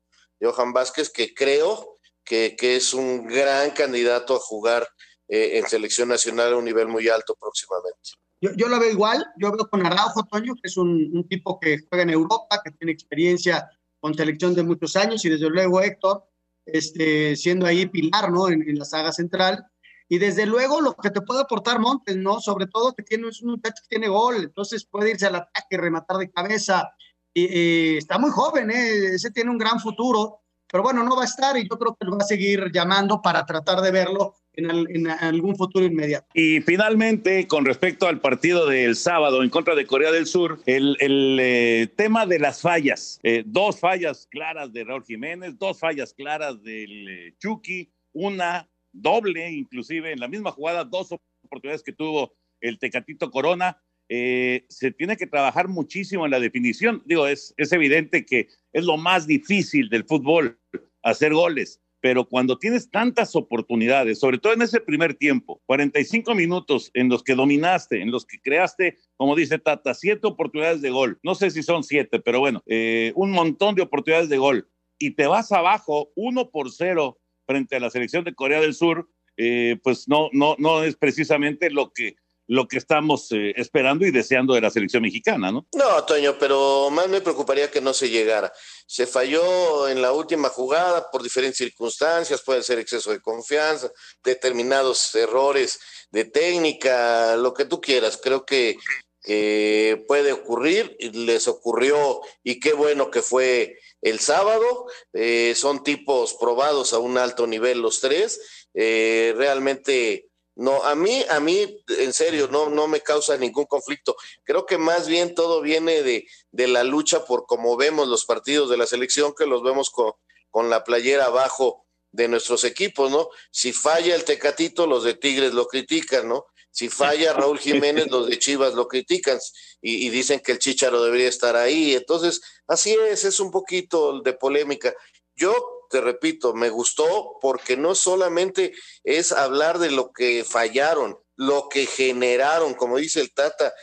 Johan 0.41 0.73
Vázquez, 0.73 1.09
que 1.09 1.33
creo 1.33 1.97
que, 2.23 2.55
que 2.57 2.75
es 2.75 2.93
un 2.93 3.27
gran 3.27 3.71
candidato 3.71 4.35
a 4.35 4.39
jugar 4.39 4.87
en 5.27 5.67
selección 5.67 6.09
nacional 6.09 6.53
a 6.53 6.57
un 6.57 6.65
nivel 6.65 6.87
muy 6.87 7.07
alto 7.07 7.35
próximamente. 7.39 8.11
Yo, 8.41 8.51
yo 8.55 8.69
lo 8.69 8.79
veo 8.79 8.89
igual, 8.89 9.25
yo 9.37 9.51
veo 9.51 9.69
con 9.69 9.85
Araujo, 9.85 10.23
Toño, 10.23 10.53
que 10.55 10.69
es 10.69 10.77
un, 10.77 11.27
tipo 11.27 11.59
que 11.59 11.79
juega 11.89 12.03
en 12.03 12.11
Europa, 12.11 12.61
que 12.63 12.71
tiene 12.71 12.93
experiencia 12.93 13.69
con 13.99 14.15
selección 14.15 14.55
de 14.55 14.63
muchos 14.63 14.95
años, 14.95 15.23
y 15.25 15.29
desde 15.29 15.49
luego 15.49 15.81
Héctor, 15.81 16.23
este, 16.65 17.35
siendo 17.35 17.65
ahí 17.65 17.85
pilar, 17.87 18.31
¿no? 18.31 18.49
En, 18.49 18.77
la 18.77 18.85
saga 18.85 19.11
central. 19.11 19.65
Y 20.11 20.17
desde 20.17 20.47
luego 20.47 20.81
lo 20.81 20.95
que 20.95 21.11
te 21.11 21.21
puede 21.21 21.41
aportar 21.41 21.79
Montes, 21.79 22.17
¿no? 22.17 22.41
Sobre 22.41 22.65
todo 22.65 22.95
que 22.95 23.03
tiene, 23.03 23.27
es 23.27 23.41
un 23.43 23.51
muchacho 23.51 23.83
que 23.83 23.95
tiene 23.95 24.07
gol, 24.07 24.37
entonces 24.37 24.83
puede 24.83 25.11
irse 25.11 25.27
al 25.27 25.35
ataque, 25.35 25.77
rematar 25.77 26.17
de 26.17 26.31
cabeza. 26.31 26.89
Y, 27.31 27.97
está 27.97 28.17
muy 28.17 28.31
joven, 28.31 28.71
¿eh? 28.71 29.13
Ese 29.13 29.29
tiene 29.29 29.51
un 29.51 29.59
gran 29.59 29.79
futuro, 29.79 30.41
pero 30.67 30.83
bueno, 30.83 31.03
no 31.03 31.15
va 31.15 31.21
a 31.21 31.25
estar 31.25 31.55
y 31.57 31.69
yo 31.69 31.77
creo 31.77 31.95
que 31.95 32.07
lo 32.07 32.17
va 32.17 32.23
a 32.23 32.27
seguir 32.27 32.71
llamando 32.73 33.21
para 33.21 33.45
tratar 33.45 33.81
de 33.81 33.91
verlo 33.91 34.33
en, 34.53 35.07
algún 35.07 35.55
futuro 35.55 35.85
inmediato. 35.85 36.27
Y 36.33 36.59
finalmente, 36.61 37.47
con 37.47 37.63
respecto 37.65 38.07
al 38.07 38.19
partido 38.19 38.65
del 38.65 38.95
sábado 38.95 39.43
en 39.43 39.51
contra 39.51 39.75
de 39.75 39.85
Corea 39.85 40.11
del 40.11 40.25
Sur, 40.25 40.59
el, 40.65 40.97
eh, 41.39 41.87
tema 41.95 42.25
de 42.25 42.39
las 42.39 42.61
fallas, 42.61 43.19
eh, 43.21 43.43
dos 43.45 43.79
fallas 43.79 44.27
claras 44.29 44.73
de 44.73 44.83
Raúl 44.83 45.05
Jiménez, 45.05 45.57
dos 45.59 45.79
fallas 45.79 46.15
claras 46.15 46.61
del 46.63 47.07
eh, 47.07 47.35
Chucky, 47.37 47.91
una 48.13 48.67
doble, 48.91 49.51
inclusive 49.51 50.11
en 50.11 50.19
la 50.19 50.27
misma 50.27 50.51
jugada, 50.51 50.83
dos 50.83 51.11
oportunidades 51.43 51.83
que 51.83 51.93
tuvo 51.93 52.33
el 52.61 52.79
Tecatito 52.79 53.31
Corona. 53.31 53.81
se 54.09 54.91
tiene 54.97 55.17
que 55.17 55.27
trabajar 55.27 55.67
muchísimo 55.67 56.25
en 56.25 56.31
la 56.31 56.39
definición. 56.39 57.03
Digo, 57.05 57.27
es, 57.27 57.53
es 57.57 57.71
evidente 57.71 58.25
que 58.25 58.47
es 58.73 58.83
lo 58.83 58.97
más 58.97 59.27
difícil 59.27 59.89
del 59.89 60.05
fútbol, 60.05 60.59
hacer 61.03 61.33
goles 61.33 61.81
pero 62.01 62.25
cuando 62.25 62.57
tienes 62.57 62.89
tantas 62.89 63.35
oportunidades, 63.35 64.19
sobre 64.19 64.37
todo 64.37 64.53
en 64.53 64.61
ese 64.61 64.79
primer 64.79 65.15
tiempo, 65.15 65.61
45 65.65 66.33
minutos 66.33 66.91
en 66.93 67.09
los 67.09 67.23
que 67.23 67.35
dominaste, 67.35 68.01
en 68.01 68.11
los 68.11 68.25
que 68.25 68.39
creaste, 68.39 68.97
como 69.17 69.35
dice 69.35 69.59
Tata, 69.59 69.93
siete 69.93 70.27
oportunidades 70.27 70.81
de 70.81 70.89
gol, 70.89 71.19
no 71.23 71.35
sé 71.35 71.51
si 71.51 71.63
son 71.63 71.83
siete, 71.83 72.19
pero 72.19 72.39
bueno, 72.39 72.63
eh, 72.65 73.11
un 73.15 73.31
montón 73.31 73.75
de 73.75 73.81
oportunidades 73.81 74.29
de 74.29 74.37
gol, 74.37 74.69
y 74.97 75.11
te 75.11 75.27
vas 75.27 75.51
abajo 75.51 76.11
uno 76.15 76.49
por 76.49 76.71
cero 76.71 77.19
frente 77.49 77.75
a 77.75 77.79
la 77.79 77.89
selección 77.89 78.23
de 78.23 78.35
Corea 78.35 78.61
del 78.61 78.75
Sur, 78.75 79.09
eh, 79.35 79.79
pues 79.83 80.07
no, 80.07 80.29
no, 80.33 80.55
no 80.59 80.83
es 80.83 80.95
precisamente 80.95 81.71
lo 81.71 81.91
que 81.91 82.15
lo 82.45 82.67
que 82.67 82.77
estamos 82.77 83.31
eh, 83.31 83.53
esperando 83.57 84.07
y 84.07 84.11
deseando 84.11 84.55
de 84.55 84.61
la 84.61 84.71
selección 84.71 85.03
mexicana, 85.03 85.51
¿no? 85.51 85.67
No, 85.75 86.03
Toño, 86.03 86.35
pero 86.39 86.89
más 86.89 87.07
me 87.07 87.21
preocuparía 87.21 87.69
que 87.69 87.79
no 87.79 87.93
se 87.93 88.09
llegara. 88.09 88.51
Se 88.87 89.05
falló 89.05 89.87
en 89.87 90.01
la 90.01 90.11
última 90.13 90.49
jugada 90.49 91.11
por 91.11 91.21
diferentes 91.21 91.57
circunstancias, 91.57 92.41
puede 92.43 92.63
ser 92.63 92.79
exceso 92.79 93.11
de 93.11 93.21
confianza, 93.21 93.91
determinados 94.23 95.13
errores 95.13 95.79
de 96.09 96.25
técnica, 96.25 97.35
lo 97.35 97.53
que 97.53 97.65
tú 97.65 97.79
quieras. 97.79 98.19
Creo 98.21 98.43
que 98.43 98.77
puede 99.23 100.31
ocurrir, 100.31 100.97
les 100.99 101.47
ocurrió 101.47 102.21
y 102.43 102.59
qué 102.59 102.73
bueno 102.73 103.11
que 103.11 103.21
fue 103.21 103.77
el 104.01 104.19
sábado. 104.19 104.87
Eh, 105.13 105.53
son 105.55 105.83
tipos 105.83 106.35
probados 106.35 106.93
a 106.93 106.99
un 106.99 107.17
alto 107.17 107.47
nivel 107.47 107.81
los 107.81 108.01
tres. 108.01 108.67
Eh, 108.73 109.33
realmente 109.35 110.29
no, 110.55 110.83
a 110.83 110.93
mí, 110.93 111.23
a 111.29 111.39
mí, 111.39 111.81
en 111.87 112.11
serio, 112.11 112.49
no, 112.51 112.69
no 112.69 112.87
me 112.87 112.99
causa 112.99 113.37
ningún 113.37 113.65
conflicto. 113.65 114.17
Creo 114.43 114.65
que 114.65 114.77
más 114.77 115.07
bien 115.07 115.33
todo 115.33 115.61
viene 115.61 116.03
de, 116.03 116.27
de 116.51 116.67
la 116.67 116.83
lucha 116.83 117.23
por 117.23 117.45
cómo 117.45 117.77
vemos 117.77 118.09
los 118.09 118.25
partidos 118.25 118.69
de 118.69 118.75
la 118.75 118.85
selección, 118.85 119.33
que 119.37 119.45
los 119.45 119.63
vemos 119.63 119.89
con, 119.89 120.11
con 120.49 120.69
la 120.69 120.83
playera 120.83 121.27
abajo 121.27 121.85
de 122.11 122.27
nuestros 122.27 122.65
equipos, 122.65 123.09
¿no? 123.09 123.29
Si 123.51 123.71
falla 123.71 124.15
el 124.15 124.25
Tecatito, 124.25 124.85
los 124.85 125.05
de 125.05 125.13
Tigres 125.13 125.53
lo 125.53 125.65
critican, 125.67 126.27
¿no? 126.27 126.47
Si 126.71 126.89
falla 126.89 127.33
Raúl 127.33 127.59
Jiménez, 127.59 128.07
los 128.09 128.27
de 128.27 128.39
Chivas 128.39 128.73
lo 128.73 128.87
critican 128.87 129.39
y, 129.81 130.07
y, 130.07 130.09
dicen 130.09 130.39
que 130.39 130.53
el 130.53 130.59
Chicharo 130.59 131.03
debería 131.03 131.27
estar 131.27 131.55
ahí. 131.55 131.95
Entonces, 131.95 132.41
así 132.67 132.95
es, 133.09 133.25
es 133.25 133.39
un 133.39 133.51
poquito 133.51 134.21
de 134.21 134.33
polémica. 134.33 134.93
Yo 135.35 135.53
te 135.89 136.01
repito, 136.01 136.53
me 136.53 136.69
gustó 136.69 137.37
porque 137.41 137.75
no 137.75 137.95
solamente 137.95 138.73
es 139.03 139.31
hablar 139.31 139.79
de 139.79 139.91
lo 139.91 140.11
que 140.11 140.45
fallaron, 140.47 141.17
lo 141.35 141.67
que 141.69 141.85
generaron, 141.85 142.73
como 142.75 142.97
dice 142.97 143.21
el 143.21 143.33
Tata, 143.33 143.73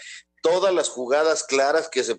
todas 0.41 0.73
las 0.73 0.89
jugadas 0.89 1.43
claras 1.43 1.89
que 1.89 2.05
se 2.05 2.17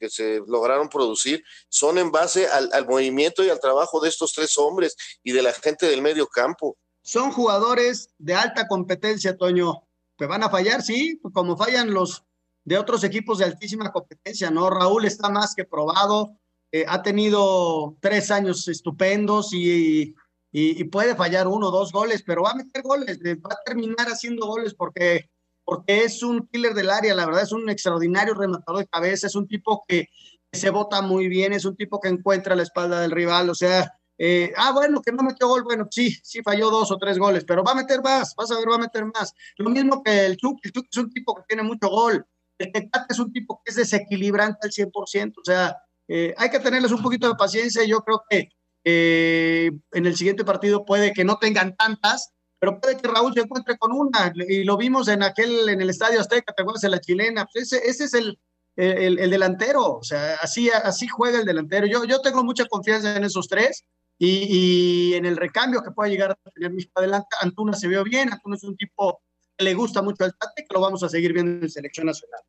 que 0.00 0.08
se 0.08 0.40
lograron 0.46 0.88
producir 0.88 1.42
son 1.68 1.98
en 1.98 2.12
base 2.12 2.46
al, 2.46 2.70
al, 2.72 2.86
movimiento 2.86 3.44
y 3.44 3.50
al 3.50 3.58
trabajo 3.58 4.00
de 4.00 4.08
estos 4.08 4.32
tres 4.32 4.56
hombres 4.56 4.96
y 5.24 5.32
de 5.32 5.42
la 5.42 5.52
gente 5.52 5.86
del 5.86 6.02
medio 6.02 6.28
campo. 6.28 6.78
Son 7.02 7.32
jugadores 7.32 8.10
de 8.18 8.34
alta 8.34 8.68
competencia, 8.68 9.36
Toño. 9.36 9.87
¿Que 10.18 10.26
van 10.26 10.42
a 10.42 10.50
fallar? 10.50 10.82
Sí, 10.82 11.20
como 11.32 11.56
fallan 11.56 11.94
los 11.94 12.24
de 12.64 12.76
otros 12.76 13.04
equipos 13.04 13.38
de 13.38 13.46
altísima 13.46 13.90
competencia, 13.92 14.50
¿no? 14.50 14.68
Raúl 14.68 15.06
está 15.06 15.30
más 15.30 15.54
que 15.54 15.64
probado, 15.64 16.36
eh, 16.72 16.84
ha 16.86 17.02
tenido 17.02 17.96
tres 18.00 18.30
años 18.30 18.68
estupendos 18.68 19.54
y, 19.54 20.14
y, 20.52 20.84
puede 20.84 21.14
fallar 21.14 21.46
uno 21.46 21.68
o 21.68 21.70
dos 21.70 21.92
goles, 21.92 22.22
pero 22.26 22.42
va 22.42 22.50
a 22.50 22.56
meter 22.56 22.82
goles, 22.82 23.18
va 23.20 23.54
a 23.54 23.64
terminar 23.64 24.08
haciendo 24.08 24.46
goles 24.46 24.74
porque, 24.74 25.30
porque 25.64 26.04
es 26.04 26.22
un 26.22 26.46
killer 26.48 26.74
del 26.74 26.90
área, 26.90 27.14
la 27.14 27.24
verdad 27.24 27.44
es 27.44 27.52
un 27.52 27.70
extraordinario 27.70 28.34
rematador 28.34 28.80
de 28.80 28.88
cabeza, 28.88 29.28
es 29.28 29.34
un 29.34 29.46
tipo 29.46 29.84
que, 29.88 30.08
se 30.52 30.70
bota 30.70 31.02
muy 31.02 31.28
bien, 31.28 31.52
es 31.52 31.64
un 31.64 31.76
tipo 31.76 32.00
que 32.00 32.08
encuentra 32.08 32.56
la 32.56 32.62
espalda 32.62 33.00
del 33.00 33.10
rival, 33.10 33.50
o 33.50 33.54
sea, 33.54 33.97
eh, 34.18 34.52
ah, 34.56 34.72
bueno, 34.72 35.00
que 35.00 35.12
no 35.12 35.22
metió 35.22 35.48
gol, 35.48 35.62
bueno, 35.62 35.86
sí, 35.90 36.10
sí 36.22 36.42
falló 36.42 36.70
dos 36.70 36.90
o 36.90 36.98
tres 36.98 37.18
goles, 37.18 37.44
pero 37.44 37.64
va 37.64 37.72
a 37.72 37.76
meter 37.76 38.02
más, 38.02 38.34
vas 38.34 38.50
a 38.50 38.58
ver, 38.58 38.68
va 38.68 38.74
a 38.74 38.78
meter 38.78 39.04
más. 39.04 39.32
Lo 39.56 39.70
mismo 39.70 40.02
que 40.02 40.26
el 40.26 40.36
Chuck, 40.36 40.58
el 40.64 40.72
Chuck 40.72 40.86
es 40.90 40.98
un 40.98 41.10
tipo 41.10 41.34
que 41.36 41.42
tiene 41.48 41.62
mucho 41.62 41.88
gol, 41.88 42.26
el 42.58 42.72
Tecate 42.72 43.06
es 43.12 43.18
un 43.18 43.32
tipo 43.32 43.62
que 43.64 43.70
es 43.70 43.76
desequilibrante 43.76 44.58
al 44.62 44.72
100%, 44.72 45.34
o 45.36 45.44
sea, 45.44 45.76
eh, 46.08 46.34
hay 46.38 46.48
que 46.48 46.58
tenerles 46.58 46.90
un 46.90 47.02
poquito 47.02 47.28
de 47.28 47.34
paciencia. 47.34 47.84
Yo 47.84 48.00
creo 48.00 48.24
que 48.28 48.48
eh, 48.84 49.70
en 49.92 50.06
el 50.06 50.16
siguiente 50.16 50.44
partido 50.44 50.84
puede 50.84 51.12
que 51.12 51.24
no 51.24 51.38
tengan 51.38 51.76
tantas, 51.76 52.32
pero 52.58 52.80
puede 52.80 52.96
que 52.96 53.06
Raúl 53.06 53.34
se 53.34 53.40
encuentre 53.40 53.76
con 53.76 53.92
una. 53.92 54.32
Y 54.34 54.64
lo 54.64 54.76
vimos 54.76 55.08
en 55.08 55.22
aquel, 55.22 55.68
en 55.68 55.80
el 55.80 55.90
Estadio 55.90 56.20
Azteca, 56.20 56.52
te 56.54 56.62
acuerdas 56.62 56.82
de 56.82 56.88
la 56.88 57.00
chilena. 57.00 57.46
Pues 57.52 57.72
ese, 57.72 57.88
ese, 57.88 58.04
es 58.04 58.14
el, 58.14 58.38
el, 58.76 59.30
delantero. 59.30 59.98
O 59.98 60.02
sea, 60.02 60.36
así, 60.40 60.70
así 60.70 61.06
juega 61.06 61.38
el 61.38 61.44
delantero. 61.44 61.86
Yo, 61.86 62.04
yo 62.04 62.20
tengo 62.20 62.42
mucha 62.42 62.64
confianza 62.64 63.14
en 63.16 63.24
esos 63.24 63.46
tres. 63.46 63.84
Y, 64.18 65.14
en 65.14 65.26
el 65.26 65.36
recambio 65.36 65.82
que 65.82 65.92
pueda 65.92 66.10
llegar 66.10 66.32
a 66.32 66.50
tener 66.50 66.72
mis 66.72 66.90
adelante, 66.94 67.28
Antuna 67.40 67.74
se 67.74 67.86
vio 67.86 68.02
bien, 68.02 68.32
Antuna 68.32 68.56
es 68.56 68.64
un 68.64 68.76
tipo 68.76 69.22
que 69.56 69.64
le 69.64 69.74
gusta 69.74 70.02
mucho 70.02 70.24
al 70.24 70.36
Tate, 70.36 70.64
que 70.68 70.74
lo 70.74 70.80
vamos 70.80 71.02
a 71.02 71.08
seguir 71.08 71.32
viendo 71.32 71.64
en 71.64 71.70
selección 71.70 72.06
nacional. 72.06 72.40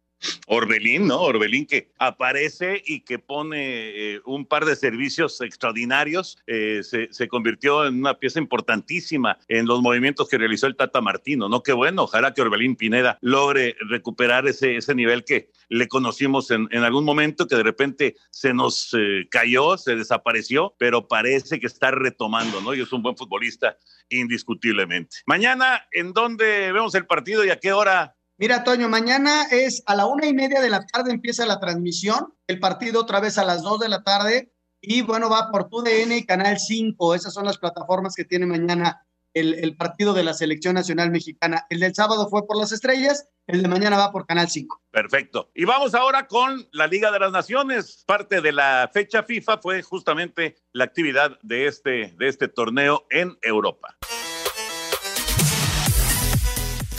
Orbelín, 0.47 1.07
¿no? 1.07 1.21
Orbelín 1.21 1.65
que 1.65 1.91
aparece 1.97 2.81
y 2.85 3.01
que 3.01 3.19
pone 3.19 4.13
eh, 4.15 4.21
un 4.25 4.45
par 4.45 4.65
de 4.65 4.75
servicios 4.75 5.39
extraordinarios, 5.41 6.37
eh, 6.47 6.81
se, 6.83 7.27
convirtió 7.27 7.85
en 7.85 7.99
una 7.99 8.15
pieza 8.15 8.39
importantísima 8.39 9.37
en 9.47 9.65
los 9.65 9.81
movimientos 9.81 10.27
que 10.27 10.37
realizó 10.37 10.67
el 10.67 10.75
Tata 10.75 11.01
Martino, 11.01 11.47
¿no? 11.47 11.61
Qué 11.63 11.73
bueno, 11.73 12.03
ojalá 12.03 12.33
que 12.33 12.41
Orbelín 12.41 12.75
Pineda 12.75 13.17
logre 13.21 13.75
recuperar 13.81 14.47
ese, 14.47 14.77
ese 14.77 14.95
nivel 14.95 15.23
que 15.23 15.51
le 15.69 15.87
conocimos 15.87 16.49
en, 16.51 16.67
algún 16.73 17.05
momento, 17.05 17.47
que 17.47 17.55
de 17.55 17.63
repente 17.63 18.15
se 18.31 18.53
nos 18.53 18.93
eh, 18.97 19.27
cayó, 19.29 19.77
se 19.77 19.95
desapareció, 19.95 20.75
pero 20.79 21.07
parece 21.07 21.59
que 21.59 21.67
está 21.67 21.91
retomando, 21.91 22.61
¿no? 22.61 22.73
Y 22.73 22.81
es 22.81 22.91
un 22.91 23.03
buen 23.03 23.15
futbolista 23.15 23.77
indiscutiblemente. 24.09 25.17
Mañana, 25.27 25.87
¿en 25.91 26.13
dónde 26.13 26.71
vemos 26.71 26.95
el 26.95 27.05
partido 27.05 27.45
y 27.45 27.51
a 27.51 27.59
qué 27.59 27.71
hora? 27.71 28.15
Mira, 28.39 28.63
Toño, 28.63 28.87
mañana 28.87 29.47
es 29.51 29.83
a 29.85 29.97
la 29.97 30.05
una 30.05 30.25
y 30.25 30.33
media 30.33 30.61
de 30.61 30.69
la 30.69 30.85
tarde 30.85 31.11
empieza 31.11 31.45
la 31.45 31.59
transmisión, 31.59 32.33
el 32.47 32.57
partido 32.57 33.01
otra 33.01 33.19
vez 33.19 33.37
a 33.37 33.43
las 33.43 33.63
dos 33.63 33.81
de 33.81 33.89
la 33.89 34.01
tarde 34.01 34.53
Y 34.81 35.01
bueno, 35.01 35.29
va 35.29 35.51
por 35.51 35.67
TUDN 35.67 36.13
y 36.13 36.25
Canal 36.25 36.57
5. 36.57 37.15
Esas 37.15 37.33
son 37.33 37.43
las 37.43 37.57
plataformas 37.57 38.15
que 38.15 38.23
tiene 38.23 38.45
mañana 38.45 39.05
el, 39.33 39.55
el, 39.55 39.75
partido 39.75 40.13
de 40.13 40.23
la 40.23 40.33
selección 40.33 40.75
nacional 40.75 41.11
mexicana. 41.11 41.65
El 41.69 41.81
del 41.81 41.93
sábado 41.93 42.29
fue 42.29 42.47
por 42.47 42.55
las 42.55 42.71
estrellas, 42.71 43.27
el 43.45 43.61
de 43.61 43.67
mañana 43.67 43.97
va 43.97 44.13
por 44.13 44.25
Canal 44.25 44.47
5. 44.47 44.83
Perfecto. 44.89 45.51
Y 45.53 45.65
vamos 45.65 45.93
ahora 45.93 46.25
con 46.27 46.65
la 46.71 46.87
Liga 46.87 47.11
de 47.11 47.19
las 47.19 47.33
Naciones. 47.33 48.05
Parte 48.07 48.39
de 48.39 48.53
la 48.53 48.89
fecha 48.93 49.21
FIFA 49.21 49.57
fue 49.57 49.81
justamente 49.81 50.55
la 50.71 50.85
actividad 50.85 51.37
de 51.41 51.67
este, 51.67 52.15
de 52.17 52.29
este 52.29 52.47
torneo 52.47 53.05
en 53.09 53.37
Europa. 53.41 53.97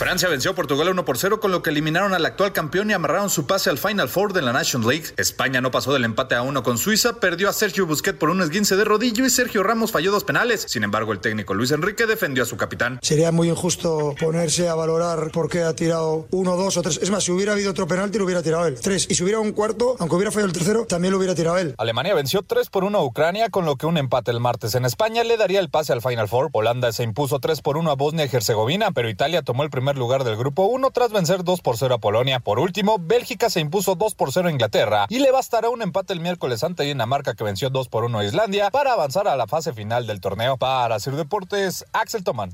Francia 0.01 0.27
venció 0.27 0.49
a 0.49 0.55
Portugal 0.55 0.89
1 0.89 1.05
por 1.05 1.19
0, 1.19 1.39
con 1.39 1.51
lo 1.51 1.61
que 1.61 1.69
eliminaron 1.69 2.15
al 2.15 2.25
actual 2.25 2.53
campeón 2.53 2.89
y 2.89 2.93
amarraron 2.93 3.29
su 3.29 3.45
pase 3.45 3.69
al 3.69 3.77
Final 3.77 4.09
Four 4.09 4.33
de 4.33 4.41
la 4.41 4.51
National 4.51 4.89
League. 4.89 5.05
España 5.15 5.61
no 5.61 5.69
pasó 5.69 5.93
del 5.93 6.05
empate 6.05 6.33
a 6.33 6.41
1 6.41 6.63
con 6.63 6.79
Suiza, 6.79 7.19
perdió 7.19 7.47
a 7.47 7.53
Sergio 7.53 7.85
Busquets 7.85 8.17
por 8.17 8.31
un 8.31 8.41
esguince 8.41 8.75
de 8.75 8.83
rodillo 8.83 9.27
y 9.27 9.29
Sergio 9.29 9.61
Ramos 9.61 9.91
falló 9.91 10.11
dos 10.11 10.23
penales. 10.23 10.65
Sin 10.67 10.83
embargo, 10.83 11.13
el 11.13 11.19
técnico 11.19 11.53
Luis 11.53 11.69
Enrique 11.69 12.07
defendió 12.07 12.41
a 12.41 12.47
su 12.47 12.57
capitán. 12.57 12.97
Sería 13.03 13.31
muy 13.31 13.49
injusto 13.49 14.15
ponerse 14.19 14.67
a 14.69 14.73
valorar 14.73 15.29
por 15.29 15.49
qué 15.49 15.61
ha 15.61 15.75
tirado 15.75 16.25
uno, 16.31 16.55
dos 16.55 16.77
o 16.77 16.81
tres. 16.81 16.97
Es 16.99 17.11
más, 17.11 17.23
si 17.23 17.31
hubiera 17.31 17.53
habido 17.53 17.69
otro 17.69 17.85
penalti, 17.85 18.17
lo 18.17 18.25
hubiera 18.25 18.41
tirado 18.41 18.65
él. 18.65 18.79
Tres. 18.81 19.05
Y 19.07 19.13
si 19.13 19.21
hubiera 19.21 19.39
un 19.39 19.51
cuarto, 19.51 19.97
aunque 19.99 20.15
hubiera 20.15 20.31
fallado 20.31 20.47
el 20.47 20.53
tercero, 20.53 20.85
también 20.87 21.11
lo 21.11 21.19
hubiera 21.19 21.35
tirado 21.35 21.59
él. 21.59 21.75
Alemania 21.77 22.15
venció 22.15 22.41
3 22.41 22.71
por 22.71 22.85
1 22.85 22.97
a 22.97 23.03
Ucrania, 23.05 23.49
con 23.49 23.65
lo 23.65 23.75
que 23.75 23.85
un 23.85 23.99
empate 23.99 24.31
el 24.31 24.39
martes 24.39 24.73
en 24.73 24.85
España 24.85 25.23
le 25.23 25.37
daría 25.37 25.59
el 25.59 25.69
pase 25.69 25.93
al 25.93 26.01
Final 26.01 26.27
Four. 26.27 26.49
Holanda 26.53 26.91
se 26.91 27.03
impuso 27.03 27.37
3 27.37 27.61
por 27.61 27.77
1 27.77 27.91
a 27.91 27.93
Bosnia 27.93 28.25
y 28.25 28.35
Herzegovina, 28.35 28.89
pero 28.93 29.07
Italia 29.07 29.43
tomó 29.43 29.61
el 29.61 29.69
primer 29.69 29.90
lugar 29.97 30.23
del 30.23 30.37
grupo 30.37 30.65
1 30.65 30.91
tras 30.91 31.11
vencer 31.11 31.43
2 31.43 31.61
por 31.61 31.77
0 31.77 31.95
a 31.95 31.97
Polonia. 31.97 32.39
Por 32.39 32.59
último, 32.59 32.97
Bélgica 32.99 33.49
se 33.49 33.59
impuso 33.59 33.95
2 33.95 34.15
por 34.15 34.31
0 34.31 34.47
a 34.47 34.51
Inglaterra 34.51 35.05
y 35.09 35.19
le 35.19 35.31
bastará 35.31 35.69
un 35.69 35.81
empate 35.81 36.13
el 36.13 36.19
miércoles 36.19 36.63
ante 36.63 36.83
Dinamarca 36.83 37.33
que 37.33 37.43
venció 37.43 37.69
2 37.69 37.89
por 37.89 38.03
1 38.03 38.19
a 38.19 38.25
Islandia 38.25 38.71
para 38.71 38.93
avanzar 38.93 39.27
a 39.27 39.35
la 39.35 39.47
fase 39.47 39.73
final 39.73 40.07
del 40.07 40.21
torneo. 40.21 40.57
Para 40.57 40.99
Sir 40.99 41.15
Deportes, 41.15 41.85
Axel 41.93 42.23
Tomán. 42.23 42.51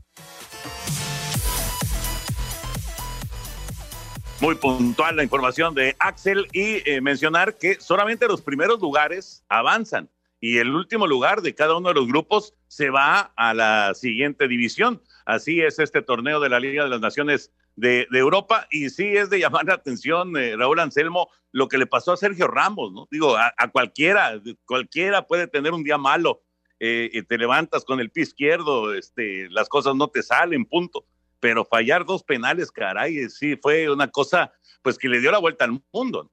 Muy 4.40 4.56
puntual 4.56 5.16
la 5.16 5.24
información 5.24 5.74
de 5.74 5.96
Axel 5.98 6.48
y 6.54 6.88
eh, 6.90 7.02
mencionar 7.02 7.58
que 7.58 7.80
solamente 7.80 8.28
los 8.28 8.42
primeros 8.42 8.80
lugares 8.80 9.44
avanzan 9.50 10.10
y 10.40 10.58
el 10.58 10.76
último 10.76 11.08
lugar 11.08 11.42
de 11.42 11.56
cada 11.56 11.76
uno 11.76 11.90
de 11.90 11.96
los 11.96 12.08
grupos 12.08 12.54
se 12.68 12.90
va 12.90 13.32
a 13.36 13.54
la 13.54 13.94
siguiente 13.96 14.48
división. 14.48 15.02
Así 15.28 15.60
es 15.62 15.78
este 15.78 16.02
torneo 16.02 16.40
de 16.40 16.48
la 16.48 16.58
Liga 16.58 16.86
de 16.86 16.90
las 16.90 17.02
Naciones 17.02 17.52
de, 17.76 18.08
Europa 18.14 18.66
y 18.72 18.90
sí 18.90 19.18
es 19.18 19.30
de 19.30 19.40
llamar 19.40 19.66
la 19.66 19.74
atención, 19.74 20.38
eh, 20.38 20.56
Raúl 20.56 20.80
Anselmo, 20.80 21.30
lo 21.52 21.68
que 21.68 21.78
le 21.78 21.86
pasó 21.86 22.14
a 22.14 22.18
Sergio 22.18 22.48
Ramos, 22.48 22.94
¿no? 22.94 23.10
Digo, 23.12 23.36
a, 23.36 23.54
cualquiera, 23.74 24.42
cualquiera 24.64 25.28
puede 25.28 25.48
tener 25.48 25.74
un 25.74 25.84
día 25.84 25.98
malo, 25.98 26.44
eh, 26.80 27.10
y 27.12 27.24
te 27.24 27.38
levantas 27.38 27.84
con 27.84 28.00
el 28.00 28.10
pie 28.10 28.24
izquierdo, 28.24 28.94
este, 28.94 29.50
las 29.50 29.68
cosas 29.68 29.96
no 29.96 30.08
te 30.08 30.24
salen, 30.24 30.64
punto. 30.64 31.06
Pero 31.42 31.66
fallar 31.66 32.06
dos 32.06 32.24
penales, 32.24 32.72
caray, 32.72 33.30
sí 33.30 33.58
fue 33.58 33.92
una 33.92 34.08
cosa, 34.08 34.54
pues 34.82 34.98
que 34.98 35.10
le 35.10 35.20
dio 35.20 35.30
la 35.30 35.40
vuelta 35.40 35.66
al 35.66 35.82
mundo. 35.92 36.24
¿no? 36.24 36.32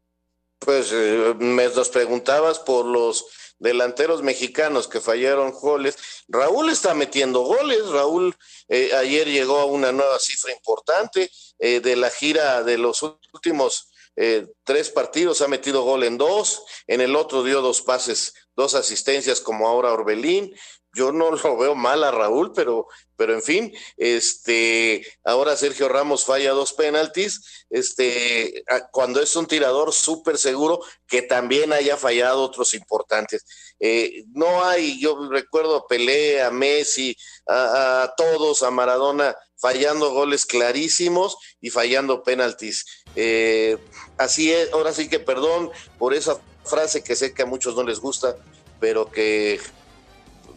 Pues 0.60 0.92
eh, 0.92 1.34
me 1.40 1.66
nos 1.66 1.88
preguntabas 1.88 2.60
por 2.60 2.86
los 2.86 3.26
delanteros 3.58 4.22
mexicanos 4.22 4.88
que 4.88 5.00
fallaron 5.00 5.52
goles. 5.52 5.96
Raúl 6.28 6.70
está 6.70 6.94
metiendo 6.94 7.40
goles. 7.40 7.86
Raúl 7.88 8.34
eh, 8.68 8.90
ayer 8.94 9.28
llegó 9.28 9.58
a 9.58 9.64
una 9.64 9.92
nueva 9.92 10.18
cifra 10.18 10.52
importante 10.52 11.30
eh, 11.58 11.80
de 11.80 11.96
la 11.96 12.10
gira 12.10 12.62
de 12.62 12.78
los 12.78 13.02
últimos 13.02 13.90
eh, 14.16 14.46
tres 14.64 14.90
partidos. 14.90 15.42
Ha 15.42 15.48
metido 15.48 15.82
gol 15.82 16.04
en 16.04 16.18
dos. 16.18 16.62
En 16.86 17.00
el 17.00 17.16
otro 17.16 17.42
dio 17.42 17.62
dos 17.62 17.82
pases, 17.82 18.34
dos 18.54 18.74
asistencias 18.74 19.40
como 19.40 19.68
ahora 19.68 19.92
Orbelín 19.92 20.54
yo 20.94 21.12
no 21.12 21.30
lo 21.32 21.56
veo 21.56 21.74
mal 21.74 22.04
a 22.04 22.10
Raúl, 22.10 22.52
pero, 22.54 22.86
pero 23.16 23.34
en 23.34 23.42
fin, 23.42 23.72
este, 23.96 25.06
ahora 25.24 25.56
Sergio 25.56 25.88
Ramos 25.88 26.24
falla 26.24 26.52
dos 26.52 26.72
penaltis, 26.72 27.66
este, 27.70 28.64
cuando 28.92 29.20
es 29.20 29.34
un 29.36 29.46
tirador 29.46 29.92
súper 29.92 30.38
seguro, 30.38 30.80
que 31.06 31.22
también 31.22 31.72
haya 31.72 31.96
fallado 31.96 32.42
otros 32.42 32.74
importantes. 32.74 33.44
Eh, 33.80 34.24
no 34.32 34.64
hay, 34.64 35.00
yo 35.00 35.28
recuerdo 35.30 35.76
a 35.76 35.86
Pelé, 35.86 36.42
a 36.42 36.50
Messi, 36.50 37.16
a, 37.48 38.12
todos, 38.16 38.62
a 38.62 38.70
Maradona, 38.70 39.36
fallando 39.56 40.10
goles 40.10 40.46
clarísimos 40.46 41.36
y 41.60 41.70
fallando 41.70 42.22
penaltis. 42.22 42.84
Eh, 43.16 43.78
así 44.18 44.52
es, 44.52 44.72
ahora 44.72 44.92
sí 44.92 45.08
que 45.08 45.20
perdón 45.20 45.70
por 45.98 46.14
esa 46.14 46.38
frase 46.64 47.02
que 47.02 47.16
sé 47.16 47.34
que 47.34 47.42
a 47.42 47.46
muchos 47.46 47.76
no 47.76 47.82
les 47.82 48.00
gusta, 48.00 48.36
pero 48.80 49.10
que 49.10 49.60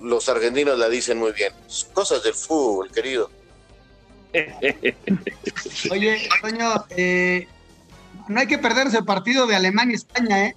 los 0.02 0.30
argentinos 0.30 0.78
la 0.78 0.90
dicen 0.90 1.18
muy 1.18 1.32
bien. 1.32 1.54
Cosas 1.94 2.24
del 2.24 2.34
fútbol, 2.34 2.92
querido. 2.92 3.30
Oye, 5.92 6.30
Toño, 6.42 6.86
eh, 6.90 7.48
no 8.28 8.40
hay 8.40 8.48
que 8.48 8.58
perderse 8.58 8.98
el 8.98 9.06
partido 9.06 9.48
de 9.48 9.56
Alemania-España, 9.56 10.48
¿eh? 10.48 10.56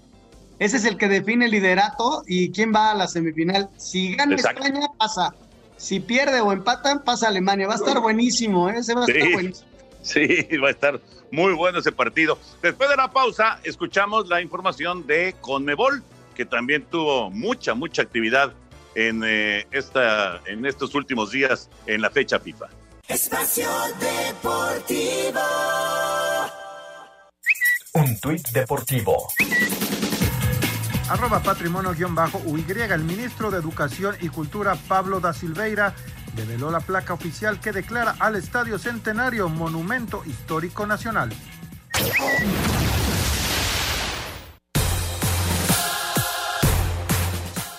Ese 0.59 0.77
es 0.77 0.85
el 0.85 0.99
que 0.99 1.09
define 1.09 1.47
el 1.47 1.53
liderato 1.53 2.23
y 2.27 2.51
quién 2.51 2.75
va 2.75 2.91
a 2.91 2.95
la 2.95 3.09
semifinal. 3.09 3.71
Si 3.79 4.15
gana 4.15 4.35
Exacto. 4.35 4.63
España, 4.63 4.89
pasa. 4.99 5.35
Si 5.79 6.01
pierde 6.01 6.43
o 6.43 6.53
empatan, 6.53 7.03
pasa 7.03 7.29
Alemania. 7.29 7.67
Va 7.67 7.73
a 7.73 7.77
estar 7.77 7.99
buenísimo, 8.01 8.69
¿eh? 8.69 8.75
Ese 8.77 8.95
va 8.95 9.05
a 9.05 9.07
sí, 9.07 9.13
estar 9.13 9.33
buenísimo. 9.33 9.71
Sí, 10.03 10.49
va 10.57 10.69
a 10.69 10.71
estar 10.71 10.99
muy 11.31 11.53
bueno 11.53 11.79
ese 11.79 11.93
partido. 11.93 12.39
Después 12.63 12.89
de 12.89 12.97
la 12.97 13.11
pausa, 13.11 13.61
escuchamos 13.65 14.29
la 14.29 14.41
información 14.41 15.07
de 15.07 15.35
Conmebol, 15.43 16.03
que 16.35 16.47
también 16.47 16.87
tuvo 16.91 17.31
mucha, 17.31 17.75
mucha 17.75 18.01
actividad 18.01 18.55
en, 18.95 19.23
eh, 19.25 19.67
esta, 19.71 20.41
en 20.47 20.67
estos 20.67 20.95
últimos 20.95 21.31
días 21.31 21.69
en 21.87 22.03
la 22.03 22.11
fecha 22.11 22.39
FIFA. 22.39 22.67
Espacio 23.09 23.69
Deportivo. 24.01 25.41
Un 27.93 28.21
tuit 28.21 28.49
deportivo. 28.51 29.27
Arroba 31.09 31.43
patrimonio-uy. 31.43 32.65
El 32.69 33.03
ministro 33.03 33.51
de 33.51 33.59
Educación 33.59 34.15
y 34.21 34.29
Cultura, 34.29 34.77
Pablo 34.77 35.19
da 35.19 35.33
Silveira, 35.33 35.93
develó 36.37 36.71
la 36.71 36.79
placa 36.79 37.15
oficial 37.15 37.59
que 37.59 37.73
declara 37.73 38.15
al 38.21 38.37
Estadio 38.37 38.79
Centenario 38.79 39.49
Monumento 39.49 40.23
Histórico 40.25 40.87
Nacional. 40.87 41.31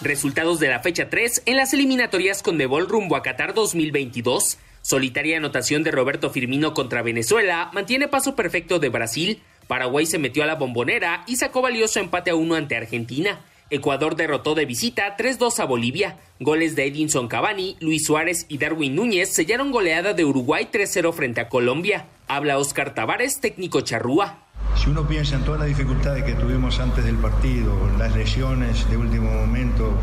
Resultados 0.01 0.59
de 0.59 0.67
la 0.67 0.79
fecha 0.79 1.11
3 1.11 1.43
en 1.45 1.57
las 1.57 1.73
eliminatorias 1.73 2.41
con 2.41 2.57
Debol 2.57 2.87
rumbo 2.87 3.15
a 3.15 3.21
Qatar 3.21 3.53
2022. 3.53 4.57
Solitaria 4.81 5.37
anotación 5.37 5.83
de 5.83 5.91
Roberto 5.91 6.31
Firmino 6.31 6.73
contra 6.73 7.03
Venezuela 7.03 7.69
mantiene 7.71 8.07
paso 8.07 8.35
perfecto 8.35 8.79
de 8.79 8.89
Brasil. 8.89 9.43
Paraguay 9.67 10.07
se 10.07 10.17
metió 10.17 10.41
a 10.41 10.47
la 10.47 10.55
bombonera 10.55 11.23
y 11.27 11.35
sacó 11.35 11.61
valioso 11.61 11.99
empate 11.99 12.31
a 12.31 12.35
1 12.35 12.55
ante 12.55 12.75
Argentina. 12.75 13.41
Ecuador 13.69 14.15
derrotó 14.15 14.55
de 14.55 14.65
visita 14.65 15.15
3-2 15.17 15.59
a 15.59 15.65
Bolivia. 15.65 16.17
Goles 16.39 16.75
de 16.75 16.87
Edinson 16.87 17.27
Cavani, 17.27 17.77
Luis 17.79 18.03
Suárez 18.03 18.47
y 18.49 18.57
Darwin 18.57 18.95
Núñez 18.95 19.29
sellaron 19.29 19.71
goleada 19.71 20.13
de 20.13 20.25
Uruguay 20.25 20.67
3-0 20.73 21.13
frente 21.13 21.41
a 21.41 21.47
Colombia. 21.47 22.07
Habla 22.27 22.57
Oscar 22.57 22.95
Tavares, 22.95 23.39
técnico 23.39 23.81
charrúa. 23.81 24.47
Si 24.75 24.89
uno 24.89 25.07
piensa 25.07 25.35
en 25.35 25.43
todas 25.43 25.59
las 25.59 25.69
dificultades 25.69 26.23
que 26.23 26.33
tuvimos 26.33 26.79
antes 26.79 27.03
del 27.05 27.17
partido, 27.17 27.75
las 27.99 28.15
lesiones 28.15 28.89
de 28.89 28.97
último 28.97 29.31
momento, 29.31 29.93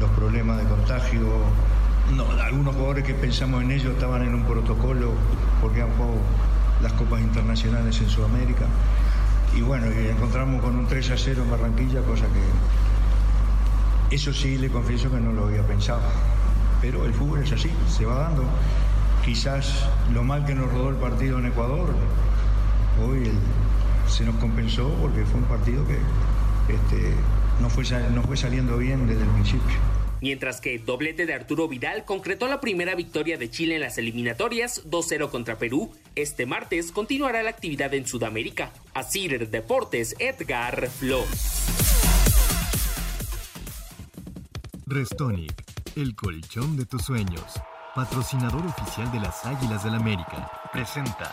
los 0.00 0.10
problemas 0.10 0.58
de 0.58 0.64
contagio, 0.64 1.20
no, 2.14 2.30
algunos 2.42 2.74
jugadores 2.74 3.04
que 3.04 3.14
pensamos 3.14 3.62
en 3.62 3.72
ellos 3.72 3.94
estaban 3.94 4.22
en 4.22 4.34
un 4.34 4.44
protocolo 4.44 5.12
porque 5.60 5.82
han 5.82 5.90
jugado 5.96 6.18
las 6.82 6.92
copas 6.92 7.20
internacionales 7.20 8.00
en 8.00 8.08
Sudamérica. 8.08 8.66
Y 9.56 9.62
bueno, 9.62 9.86
y 9.86 10.08
encontramos 10.08 10.62
con 10.62 10.76
un 10.76 10.86
3 10.86 11.10
a 11.10 11.16
0 11.16 11.42
en 11.42 11.50
Barranquilla, 11.50 12.02
cosa 12.02 12.26
que 12.26 14.14
eso 14.14 14.32
sí 14.32 14.58
le 14.58 14.68
confieso 14.68 15.10
que 15.10 15.18
no 15.18 15.32
lo 15.32 15.46
había 15.46 15.62
pensado. 15.66 16.02
Pero 16.80 17.04
el 17.04 17.14
fútbol 17.14 17.42
es 17.42 17.52
así, 17.52 17.70
se 17.88 18.04
va 18.04 18.16
dando. 18.16 18.44
Quizás 19.24 19.88
lo 20.12 20.22
mal 20.22 20.44
que 20.44 20.54
nos 20.54 20.70
rodó 20.70 20.90
el 20.90 20.96
partido 20.96 21.38
en 21.38 21.46
Ecuador, 21.46 21.94
hoy 23.02 23.28
el, 23.28 23.38
se 24.08 24.24
nos 24.24 24.36
compensó 24.36 24.88
porque 25.00 25.24
fue 25.24 25.40
un 25.40 25.46
partido 25.46 25.86
que 25.86 25.94
este, 26.72 27.12
no, 27.60 27.68
fue, 27.70 27.84
no 28.10 28.22
fue 28.22 28.36
saliendo 28.36 28.78
bien 28.78 29.06
desde 29.06 29.22
el 29.22 29.28
principio. 29.30 29.76
Mientras 30.20 30.60
que 30.60 30.78
doblete 30.78 31.26
de 31.26 31.34
Arturo 31.34 31.68
Vidal 31.68 32.06
concretó 32.06 32.48
la 32.48 32.60
primera 32.60 32.94
victoria 32.94 33.36
de 33.36 33.50
Chile 33.50 33.74
en 33.74 33.82
las 33.82 33.98
eliminatorias 33.98 34.82
2-0 34.88 35.30
contra 35.30 35.58
Perú, 35.58 35.92
este 36.14 36.46
martes 36.46 36.92
continuará 36.92 37.42
la 37.42 37.50
actividad 37.50 37.92
en 37.92 38.06
Sudamérica. 38.06 38.72
Asir 38.94 39.50
Deportes, 39.50 40.16
Edgar 40.18 40.88
Flores. 40.88 41.66
Restonic, 44.86 45.62
el 45.96 46.14
colchón 46.14 46.76
de 46.76 46.86
tus 46.86 47.02
sueños, 47.02 47.44
patrocinador 47.94 48.64
oficial 48.66 49.10
de 49.12 49.20
las 49.20 49.44
Águilas 49.44 49.84
del 49.84 49.94
América, 49.94 50.50
presenta. 50.72 51.32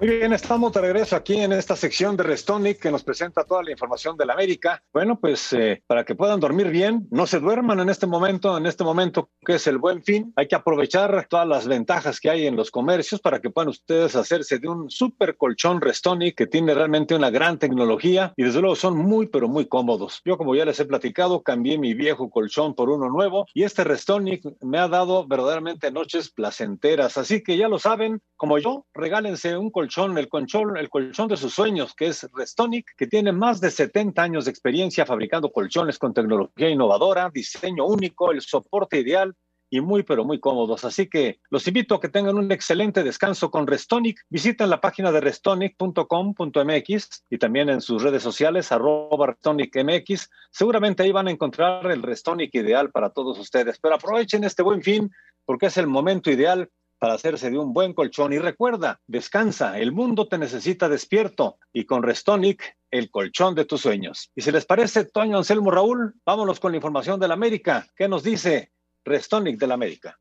Muy 0.00 0.08
bien, 0.08 0.32
estamos 0.32 0.72
de 0.72 0.80
regreso 0.80 1.14
aquí 1.14 1.36
en 1.36 1.52
esta 1.52 1.76
sección 1.76 2.16
de 2.16 2.24
Restonic 2.24 2.80
que 2.80 2.90
nos 2.90 3.04
presenta 3.04 3.44
toda 3.44 3.62
la 3.62 3.70
información 3.70 4.16
de 4.16 4.26
la 4.26 4.32
América. 4.32 4.82
Bueno, 4.92 5.20
pues 5.20 5.52
eh, 5.52 5.84
para 5.86 6.04
que 6.04 6.16
puedan 6.16 6.40
dormir 6.40 6.68
bien, 6.68 7.06
no 7.12 7.28
se 7.28 7.38
duerman 7.38 7.78
en 7.78 7.88
este 7.88 8.08
momento, 8.08 8.58
en 8.58 8.66
este 8.66 8.82
momento 8.82 9.30
que 9.46 9.54
es 9.54 9.66
el 9.68 9.78
buen 9.78 10.02
fin. 10.02 10.32
Hay 10.34 10.48
que 10.48 10.56
aprovechar 10.56 11.26
todas 11.30 11.46
las 11.46 11.68
ventajas 11.68 12.18
que 12.18 12.28
hay 12.28 12.48
en 12.48 12.56
los 12.56 12.72
comercios 12.72 13.20
para 13.20 13.40
que 13.40 13.50
puedan 13.50 13.68
ustedes 13.68 14.16
hacerse 14.16 14.58
de 14.58 14.68
un 14.68 14.90
super 14.90 15.36
colchón 15.36 15.80
Restonic 15.80 16.36
que 16.36 16.48
tiene 16.48 16.74
realmente 16.74 17.14
una 17.14 17.30
gran 17.30 17.60
tecnología 17.60 18.32
y 18.36 18.42
desde 18.42 18.60
luego 18.60 18.74
son 18.74 18.96
muy, 18.96 19.28
pero 19.28 19.48
muy 19.48 19.66
cómodos. 19.66 20.22
Yo, 20.24 20.36
como 20.36 20.56
ya 20.56 20.64
les 20.64 20.80
he 20.80 20.86
platicado, 20.86 21.44
cambié 21.44 21.78
mi 21.78 21.94
viejo 21.94 22.30
colchón 22.30 22.74
por 22.74 22.90
uno 22.90 23.08
nuevo 23.08 23.46
y 23.54 23.62
este 23.62 23.84
Restonic 23.84 24.42
me 24.60 24.78
ha 24.78 24.88
dado 24.88 25.24
verdaderamente 25.26 25.92
noches 25.92 26.30
placenteras. 26.30 27.16
Así 27.16 27.44
que 27.44 27.56
ya 27.56 27.68
lo 27.68 27.78
saben, 27.78 28.20
como 28.36 28.58
yo, 28.58 28.86
regálense 28.92 29.56
un 29.56 29.70
colchón 29.70 29.83
el 29.84 30.28
colchón, 30.28 30.76
el 30.76 30.88
colchón 30.88 31.28
de 31.28 31.36
sus 31.36 31.54
sueños, 31.54 31.94
que 31.94 32.06
es 32.06 32.28
Restonic, 32.32 32.96
que 32.96 33.06
tiene 33.06 33.30
más 33.32 33.60
de 33.60 33.70
70 33.70 34.22
años 34.22 34.44
de 34.44 34.50
experiencia 34.50 35.06
fabricando 35.06 35.52
colchones 35.52 35.98
con 35.98 36.14
tecnología 36.14 36.70
innovadora, 36.70 37.30
diseño 37.32 37.86
único, 37.86 38.32
el 38.32 38.40
soporte 38.40 38.98
ideal 38.98 39.34
y 39.70 39.80
muy 39.80 40.02
pero 40.04 40.24
muy 40.24 40.38
cómodos. 40.38 40.84
Así 40.84 41.08
que 41.08 41.40
los 41.50 41.66
invito 41.66 41.96
a 41.96 42.00
que 42.00 42.08
tengan 42.08 42.36
un 42.36 42.52
excelente 42.52 43.02
descanso 43.02 43.50
con 43.50 43.66
Restonic. 43.66 44.20
Visiten 44.28 44.70
la 44.70 44.80
página 44.80 45.10
de 45.10 45.20
restonic.com.mx 45.20 47.24
y 47.30 47.38
también 47.38 47.68
en 47.68 47.80
sus 47.80 48.00
redes 48.02 48.22
sociales 48.22 48.70
arroba 48.70 49.26
restonicmx. 49.26 50.30
Seguramente 50.50 51.02
ahí 51.02 51.10
van 51.12 51.26
a 51.28 51.32
encontrar 51.32 51.90
el 51.90 52.02
Restonic 52.02 52.54
ideal 52.54 52.90
para 52.90 53.10
todos 53.10 53.38
ustedes. 53.38 53.78
Pero 53.80 53.96
aprovechen 53.96 54.44
este 54.44 54.62
buen 54.62 54.82
fin 54.82 55.10
porque 55.44 55.66
es 55.66 55.76
el 55.76 55.88
momento 55.88 56.30
ideal 56.30 56.70
para 56.98 57.14
hacerse 57.14 57.50
de 57.50 57.58
un 57.58 57.72
buen 57.72 57.92
colchón. 57.92 58.32
Y 58.32 58.38
recuerda, 58.38 59.00
descansa, 59.06 59.78
el 59.78 59.92
mundo 59.92 60.28
te 60.28 60.38
necesita 60.38 60.88
despierto 60.88 61.58
y 61.72 61.84
con 61.84 62.02
Restonic, 62.02 62.76
el 62.90 63.10
colchón 63.10 63.54
de 63.54 63.64
tus 63.64 63.80
sueños. 63.80 64.30
Y 64.34 64.42
si 64.42 64.52
les 64.52 64.66
parece, 64.66 65.04
Toño 65.04 65.38
Anselmo 65.38 65.70
Raúl, 65.70 66.14
vámonos 66.24 66.60
con 66.60 66.72
la 66.72 66.76
información 66.76 67.18
de 67.18 67.28
la 67.28 67.34
América. 67.34 67.86
¿Qué 67.96 68.08
nos 68.08 68.22
dice 68.22 68.72
Restonic 69.04 69.58
de 69.58 69.66
la 69.66 69.74
América? 69.74 70.18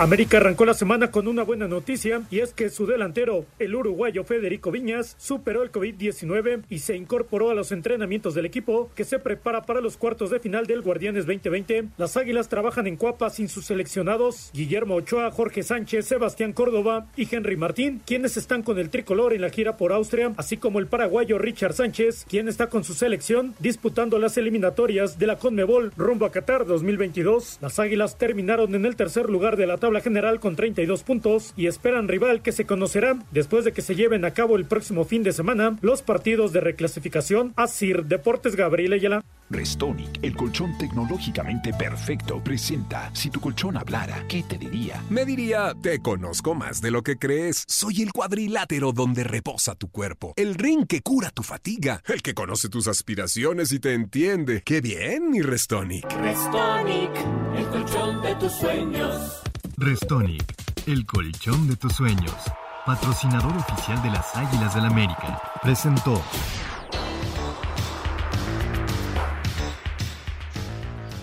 América 0.00 0.38
arrancó 0.38 0.64
la 0.64 0.72
semana 0.72 1.10
con 1.10 1.28
una 1.28 1.42
buena 1.42 1.68
noticia 1.68 2.22
y 2.30 2.38
es 2.38 2.54
que 2.54 2.70
su 2.70 2.86
delantero, 2.86 3.44
el 3.58 3.74
uruguayo 3.74 4.24
Federico 4.24 4.70
Viñas, 4.70 5.14
superó 5.18 5.62
el 5.62 5.70
COVID-19 5.70 6.62
y 6.70 6.78
se 6.78 6.96
incorporó 6.96 7.50
a 7.50 7.54
los 7.54 7.70
entrenamientos 7.70 8.34
del 8.34 8.46
equipo 8.46 8.88
que 8.94 9.04
se 9.04 9.18
prepara 9.18 9.66
para 9.66 9.82
los 9.82 9.98
cuartos 9.98 10.30
de 10.30 10.40
final 10.40 10.66
del 10.66 10.80
Guardianes 10.80 11.26
2020. 11.26 11.88
Las 11.98 12.16
Águilas 12.16 12.48
trabajan 12.48 12.86
en 12.86 12.96
Cuapa 12.96 13.28
sin 13.28 13.50
sus 13.50 13.66
seleccionados 13.66 14.50
Guillermo 14.54 14.94
Ochoa, 14.94 15.30
Jorge 15.32 15.62
Sánchez, 15.62 16.06
Sebastián 16.06 16.54
Córdoba 16.54 17.06
y 17.14 17.28
Henry 17.30 17.58
Martín, 17.58 18.00
quienes 18.06 18.38
están 18.38 18.62
con 18.62 18.78
el 18.78 18.88
tricolor 18.88 19.34
en 19.34 19.42
la 19.42 19.50
gira 19.50 19.76
por 19.76 19.92
Austria, 19.92 20.32
así 20.38 20.56
como 20.56 20.78
el 20.78 20.86
paraguayo 20.86 21.36
Richard 21.36 21.74
Sánchez, 21.74 22.24
quien 22.26 22.48
está 22.48 22.68
con 22.68 22.84
su 22.84 22.94
selección 22.94 23.54
disputando 23.58 24.18
las 24.18 24.38
eliminatorias 24.38 25.18
de 25.18 25.26
la 25.26 25.36
Conmebol 25.36 25.92
rumbo 25.98 26.24
a 26.24 26.32
Qatar 26.32 26.64
2022. 26.64 27.58
Las 27.60 27.78
Águilas 27.78 28.16
terminaron 28.16 28.74
en 28.74 28.86
el 28.86 28.96
tercer 28.96 29.28
lugar 29.28 29.58
de 29.58 29.66
la 29.66 29.76
tabla 29.76 29.89
la 29.92 30.00
general 30.00 30.40
con 30.40 30.56
32 30.56 31.02
puntos 31.02 31.52
y 31.56 31.66
esperan 31.66 32.08
rival 32.08 32.42
que 32.42 32.52
se 32.52 32.66
conocerá 32.66 33.18
después 33.30 33.64
de 33.64 33.72
que 33.72 33.82
se 33.82 33.94
lleven 33.94 34.24
a 34.24 34.32
cabo 34.32 34.56
el 34.56 34.64
próximo 34.64 35.04
fin 35.04 35.22
de 35.22 35.32
semana 35.32 35.78
los 35.80 36.02
partidos 36.02 36.52
de 36.52 36.60
reclasificación 36.60 37.52
a 37.56 37.66
CIR 37.66 38.04
Deportes 38.06 38.56
Gabriel 38.56 38.92
Ayala. 38.92 39.22
Restonic, 39.50 40.22
el 40.22 40.36
colchón 40.36 40.78
tecnológicamente 40.78 41.72
perfecto, 41.72 42.42
presenta 42.42 43.10
Si 43.14 43.30
tu 43.30 43.40
colchón 43.40 43.76
hablara, 43.76 44.24
¿qué 44.28 44.44
te 44.44 44.56
diría? 44.56 45.02
Me 45.10 45.24
diría, 45.24 45.74
te 45.82 46.00
conozco 46.00 46.54
más 46.54 46.80
de 46.80 46.92
lo 46.92 47.02
que 47.02 47.16
crees. 47.16 47.64
Soy 47.66 48.02
el 48.02 48.12
cuadrilátero 48.12 48.92
donde 48.92 49.24
reposa 49.24 49.74
tu 49.74 49.88
cuerpo, 49.88 50.34
el 50.36 50.54
ring 50.54 50.86
que 50.86 51.02
cura 51.02 51.30
tu 51.30 51.42
fatiga, 51.42 52.00
el 52.06 52.22
que 52.22 52.34
conoce 52.34 52.68
tus 52.68 52.86
aspiraciones 52.86 53.72
y 53.72 53.80
te 53.80 53.94
entiende. 53.94 54.62
¡Qué 54.64 54.80
bien, 54.80 55.30
mi 55.30 55.42
Restonic! 55.42 56.04
Restonic, 56.20 57.10
el 57.56 57.66
colchón 57.66 58.22
de 58.22 58.34
tus 58.36 58.52
sueños. 58.52 59.49
Restonic, 59.82 60.44
el 60.86 61.06
colchón 61.06 61.66
de 61.66 61.74
tus 61.74 61.94
sueños, 61.94 62.34
patrocinador 62.84 63.56
oficial 63.56 64.02
de 64.02 64.10
las 64.10 64.36
Águilas 64.36 64.74
del 64.74 64.84
América, 64.84 65.40
presentó. 65.62 66.22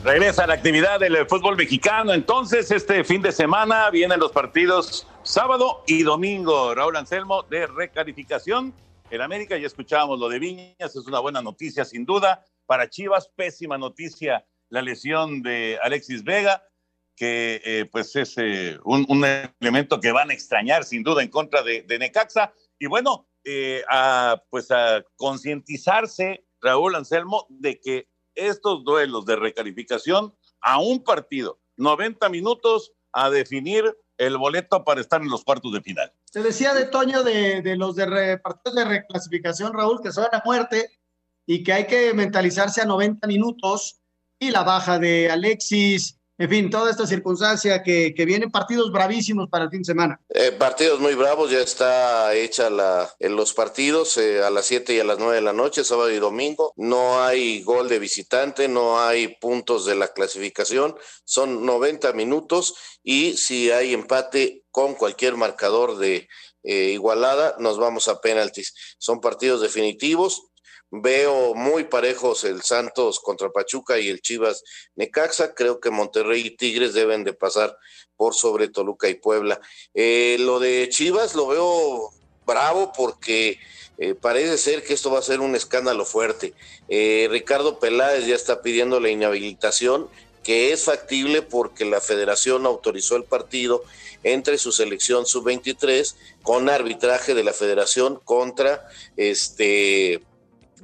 Regresa 0.04 0.48
la 0.48 0.56
actividad 0.56 1.00
del 1.00 1.28
fútbol 1.28 1.56
mexicano. 1.56 2.14
Entonces, 2.14 2.72
este 2.72 3.04
fin 3.04 3.22
de 3.22 3.32
semana 3.32 3.92
vienen 3.92 4.20
los 4.20 4.32
partidos 4.32 5.06
sábado 5.22 5.84
y 5.86 6.02
domingo. 6.02 6.74
Raúl 6.74 6.96
Anselmo 6.96 7.44
de 7.44 7.68
recalificación. 7.68 8.74
En 9.12 9.22
América 9.22 9.56
ya 9.60 9.68
escuchábamos 9.68 10.20
lo 10.20 10.30
de 10.30 10.40
Viñas, 10.40 10.96
es 10.96 11.06
una 11.06 11.20
buena 11.20 11.44
noticia 11.44 11.86
sin 11.86 12.06
duda. 12.06 12.44
Para 12.66 12.90
Chivas, 12.90 13.30
pésima 13.36 13.78
noticia 13.78 14.48
la 14.70 14.82
lesión 14.82 15.44
de 15.44 15.78
Alexis 15.84 16.24
Vega 16.24 16.64
que 17.18 17.62
eh, 17.66 17.86
pues 17.92 18.16
es 18.16 18.36
eh, 18.38 18.78
un, 18.86 19.26
elemento 19.60 20.00
que 20.00 20.12
van 20.12 20.30
a 20.30 20.34
extrañar 20.34 20.86
sin 20.86 21.04
duda 21.04 21.24
en 21.24 21.30
contra 21.30 21.64
de, 21.64 21.84
Necaxa. 22.00 22.54
Y 22.80 22.86
bueno, 22.86 23.28
eh, 23.44 23.84
a, 23.90 24.42
pues 24.52 24.70
a 24.70 25.04
concientizarse, 25.16 26.46
Raúl 26.62 26.96
Anselmo, 26.96 27.48
de 27.50 27.80
que 27.80 28.08
estos 28.36 28.84
duelos 28.84 29.26
de 29.26 29.36
recalificación 29.36 30.34
a 30.62 30.80
un 30.80 31.04
partido, 31.04 31.60
90 31.78 32.30
minutos 32.30 32.94
a 33.12 33.32
definir 33.32 33.98
el 34.20 34.38
boleto 34.38 34.84
para 34.84 35.02
estar 35.02 35.20
en 35.22 35.30
los 35.30 35.44
cuartos 35.44 35.74
de 35.74 35.82
final. 35.82 36.14
Se 36.26 36.44
decía 36.44 36.76
de 36.76 36.86
Toño 36.86 37.24
de, 37.24 37.64
de 37.64 37.76
los 37.78 37.96
de 37.96 38.38
partidos 38.38 38.76
de 38.76 38.86
reclasificación, 38.86 39.74
Raúl, 39.74 40.02
que 40.04 40.12
son 40.12 40.28
a 40.32 40.42
muerte 40.46 41.00
y 41.48 41.64
que 41.64 41.74
hay 41.74 41.88
que 41.88 42.14
mentalizarse 42.14 42.82
a 42.82 42.86
90 42.86 43.26
minutos 43.26 44.02
y 44.38 44.52
la 44.52 44.64
baja 44.64 45.00
de 45.00 45.32
Alexis 45.32 46.17
en 46.38 46.50
fin, 46.50 46.70
toda 46.70 46.92
esta 46.92 47.08
circunstancia 47.08 47.82
que, 47.82 48.14
que 48.16 48.26
vienen 48.26 48.52
partidos 48.52 48.92
bravísimos 48.92 49.50
para 49.50 49.66
el 49.66 49.72
fin 49.72 49.82
de 49.82 49.86
semana. 49.86 50.20
Eh, 50.30 50.52
partidos 50.52 51.00
muy 51.00 51.16
bravos, 51.16 51.50
ya 51.50 51.60
está 51.60 52.34
hecha 52.36 52.70
la, 52.70 53.10
en 53.20 53.36
los 53.36 53.54
partidos 53.54 54.18
eh, 54.18 54.44
a 54.44 54.50
las 54.50 54.66
7 54.66 54.94
y 54.94 55.00
a 55.00 55.04
las 55.04 55.18
9 55.18 55.36
de 55.36 55.42
la 55.42 55.54
noche, 55.54 55.84
sábado 55.84 56.12
y 56.12 56.20
domingo. 56.20 56.74
No 56.76 57.24
hay 57.24 57.64
gol 57.64 57.90
de 57.90 58.00
visitante, 58.00 58.68
no 58.68 59.00
hay 59.00 59.36
puntos 59.40 59.86
de 59.86 59.96
la 59.96 60.10
clasificación, 60.10 60.96
son 61.26 61.66
90 61.66 62.14
minutos 62.14 62.76
y 63.04 63.34
si 63.38 63.72
hay 63.72 63.94
empate 63.94 64.64
con 64.70 64.94
cualquier 64.94 65.38
marcador 65.38 65.98
de 65.98 66.28
eh, 66.64 66.92
igualada, 66.92 67.56
nos 67.60 67.80
vamos 67.80 68.08
a 68.10 68.22
penaltis. 68.22 68.74
Son 69.00 69.22
partidos 69.22 69.62
definitivos, 69.62 70.50
Veo 70.90 71.54
muy 71.54 71.84
parejos 71.84 72.46
el 72.46 72.62
Santos 72.62 73.20
contra 73.20 73.52
Pachuca 73.52 74.00
y 74.00 74.08
el 74.08 74.22
Chivas 74.22 74.64
Necaxa. 74.96 75.54
Creo 75.54 75.80
que 75.80 75.92
Monterrey 75.92 76.48
y 76.48 76.52
Tigres 76.52 76.94
deben 76.94 77.26
de 77.26 77.34
pasar 77.34 77.78
por 78.16 78.34
sobre 78.34 78.70
Toluca 78.70 79.10
y 79.10 79.16
Puebla. 79.16 79.60
Eh, 79.94 80.38
lo 80.40 80.60
de 80.60 80.88
Chivas 80.90 81.36
lo 81.36 81.48
veo 81.48 82.12
bravo 82.46 82.94
porque 82.96 83.60
eh, 83.98 84.16
parece 84.16 84.58
ser 84.58 84.84
que 84.84 84.94
esto 84.94 85.12
va 85.12 85.20
a 85.20 85.24
ser 85.24 85.42
un 85.42 85.56
escándalo 85.56 86.06
fuerte. 86.06 86.54
Eh, 86.88 87.28
Ricardo 87.30 87.80
Peláez 87.80 88.26
ya 88.26 88.36
está 88.36 88.62
pidiendo 88.62 89.00
la 89.00 89.10
inhabilitación, 89.10 90.08
que 90.44 90.72
es 90.72 90.86
factible 90.86 91.42
porque 91.42 91.84
la 91.84 92.00
federación 92.00 92.66
autorizó 92.66 93.18
el 93.18 93.26
partido 93.26 93.84
entre 94.24 94.58
su 94.58 94.72
selección 94.72 95.26
sub-23 95.26 96.16
con 96.44 96.70
arbitraje 96.70 97.34
de 97.34 97.44
la 97.44 97.54
federación 97.54 98.20
contra 98.24 98.88
este 99.18 100.22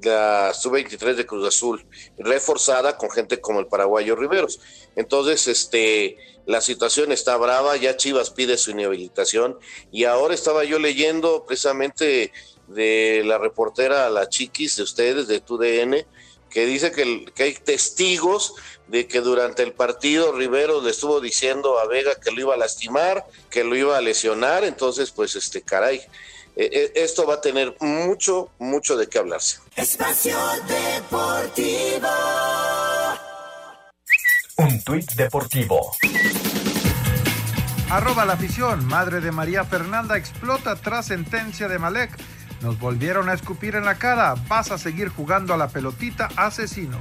la 0.02 0.54
sub-23 0.54 1.16
de 1.16 1.26
Cruz 1.26 1.48
Azul, 1.48 1.86
reforzada 2.18 2.98
con 2.98 3.10
gente 3.12 3.40
como 3.40 3.60
el 3.60 3.68
paraguayo 3.68 4.16
Riveros. 4.16 4.60
Entonces, 4.96 5.48
este, 5.48 6.18
la 6.46 6.62
situación 6.62 7.12
está 7.12 7.38
brava, 7.38 7.78
ya 7.78 7.96
Chivas 7.96 8.30
pide 8.30 8.58
su 8.58 8.72
inhabilitación 8.72 9.58
y 9.92 10.06
ahora 10.06 10.34
estaba 10.34 10.64
yo 10.64 10.80
leyendo 10.80 11.46
precisamente 11.46 12.32
de 12.68 13.24
la 13.26 13.38
reportera 13.38 14.10
La 14.10 14.30
Chiquis 14.30 14.76
de 14.76 14.84
ustedes, 14.84 15.28
de 15.28 15.40
TUDN, 15.40 16.06
que 16.50 16.66
dice 16.66 16.92
que, 16.92 17.26
que 17.34 17.44
hay 17.44 17.54
testigos 17.54 18.54
de 18.88 19.08
que 19.08 19.22
durante 19.22 19.64
el 19.64 19.74
partido 19.74 20.34
Riveros 20.34 20.84
le 20.84 20.92
estuvo 20.92 21.20
diciendo 21.20 21.80
a 21.80 21.88
Vega 21.88 22.16
que 22.16 22.32
lo 22.32 22.42
iba 22.42 22.54
a 22.54 22.58
lastimar, 22.58 23.26
que 23.50 23.64
lo 23.64 23.76
iba 23.76 23.98
a 23.98 24.02
lesionar, 24.02 24.64
entonces 24.64 25.12
pues 25.12 25.36
este 25.36 25.62
caray, 25.62 26.02
eh, 26.56 26.70
eh, 26.72 26.92
esto 26.96 27.26
va 27.26 27.36
a 27.36 27.42
tener 27.42 27.76
mucho, 27.80 28.52
mucho 28.60 28.96
de 28.96 29.08
qué 29.08 29.20
hablarse. 29.20 29.60
Espacio 29.76 30.38
Deportivo. 30.68 32.08
Un 34.58 34.84
tuit 34.84 35.12
deportivo. 35.14 35.92
Arroba 37.90 38.26
la 38.26 38.34
afición. 38.34 38.86
Madre 38.86 39.20
de 39.20 39.32
María 39.32 39.64
Fernanda 39.66 40.18
explota 40.18 40.76
tras 40.76 41.08
sentencia 41.08 41.68
de 41.68 41.80
Malek. 41.80 42.12
Nos 42.62 42.80
volvieron 42.80 43.30
a 43.30 43.34
escupir 43.34 43.76
en 43.76 43.86
la 43.86 43.96
cara. 43.96 44.36
Vas 44.48 44.72
a 44.72 44.78
seguir 44.78 45.10
jugando 45.10 45.54
a 45.54 45.58
la 45.58 45.68
pelotita 45.68 46.30
asesino. 46.36 47.00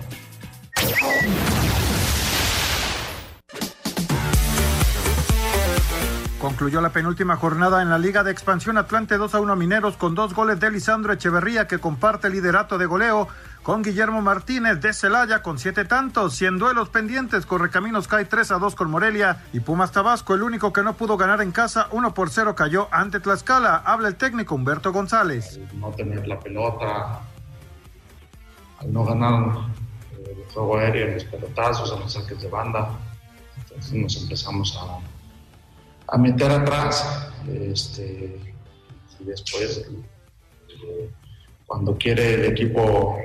Concluyó 6.43 6.81
la 6.81 6.91
penúltima 6.91 7.37
jornada 7.37 7.83
en 7.83 7.89
la 7.89 7.99
Liga 7.99 8.25
de 8.25 8.33
Expansión 8.33 8.77
Atlante 8.77 9.17
2 9.17 9.33
a 9.33 9.41
1 9.41 9.55
Mineros 9.55 9.97
con 9.97 10.17
dos 10.17 10.35
goles 10.35 10.59
de 10.59 10.73
Lisandro 10.73 11.13
Echeverría 11.13 11.69
que 11.69 11.79
comparte 11.79 12.27
el 12.27 12.33
liderato 12.33 12.79
de 12.79 12.87
goleo 12.87 13.29
con 13.63 13.85
Guillermo 13.85 14.23
Martínez 14.23 14.81
de 14.81 14.93
Celaya 14.93 15.41
con 15.41 15.61
siete 15.61 15.85
tantos, 15.85 16.35
100 16.35 16.59
duelos 16.59 16.89
pendientes, 16.89 17.47
Correcaminos 17.47 18.09
cae 18.09 18.25
3 18.25 18.51
a 18.51 18.59
2 18.59 18.75
con 18.75 18.91
Morelia 18.91 19.45
y 19.53 19.61
Pumas 19.61 19.93
Tabasco, 19.93 20.35
el 20.35 20.43
único 20.43 20.73
que 20.73 20.83
no 20.83 20.95
pudo 20.95 21.17
ganar 21.17 21.41
en 21.43 21.53
casa, 21.53 21.87
1 21.93 22.13
por 22.13 22.29
0 22.29 22.57
cayó 22.57 22.89
ante 22.91 23.21
Tlaxcala. 23.21 23.77
Habla 23.77 24.09
el 24.09 24.17
técnico 24.17 24.57
Humberto 24.57 24.93
González. 24.93 25.61
no 25.75 25.91
tener 25.91 26.27
la 26.27 26.41
pelota, 26.41 27.21
al 28.81 28.93
no 28.93 29.05
ganar 29.05 29.59
eh, 30.19 30.45
el 30.45 30.53
juego 30.53 30.77
aéreo, 30.77 31.15
los 31.15 31.25
pelotazos, 31.25 32.01
los 32.01 32.13
saques 32.13 32.43
de 32.43 32.49
banda, 32.49 32.91
entonces 33.59 33.93
nos 33.93 34.17
empezamos 34.17 34.77
a, 34.77 34.99
a 36.09 36.19
meter 36.19 36.51
atrás. 36.51 37.31
Este, 37.49 38.41
y 39.19 39.25
después, 39.25 39.87
eh, 40.69 41.11
cuando 41.67 41.97
quiere 41.97 42.35
el 42.35 42.45
equipo 42.47 43.19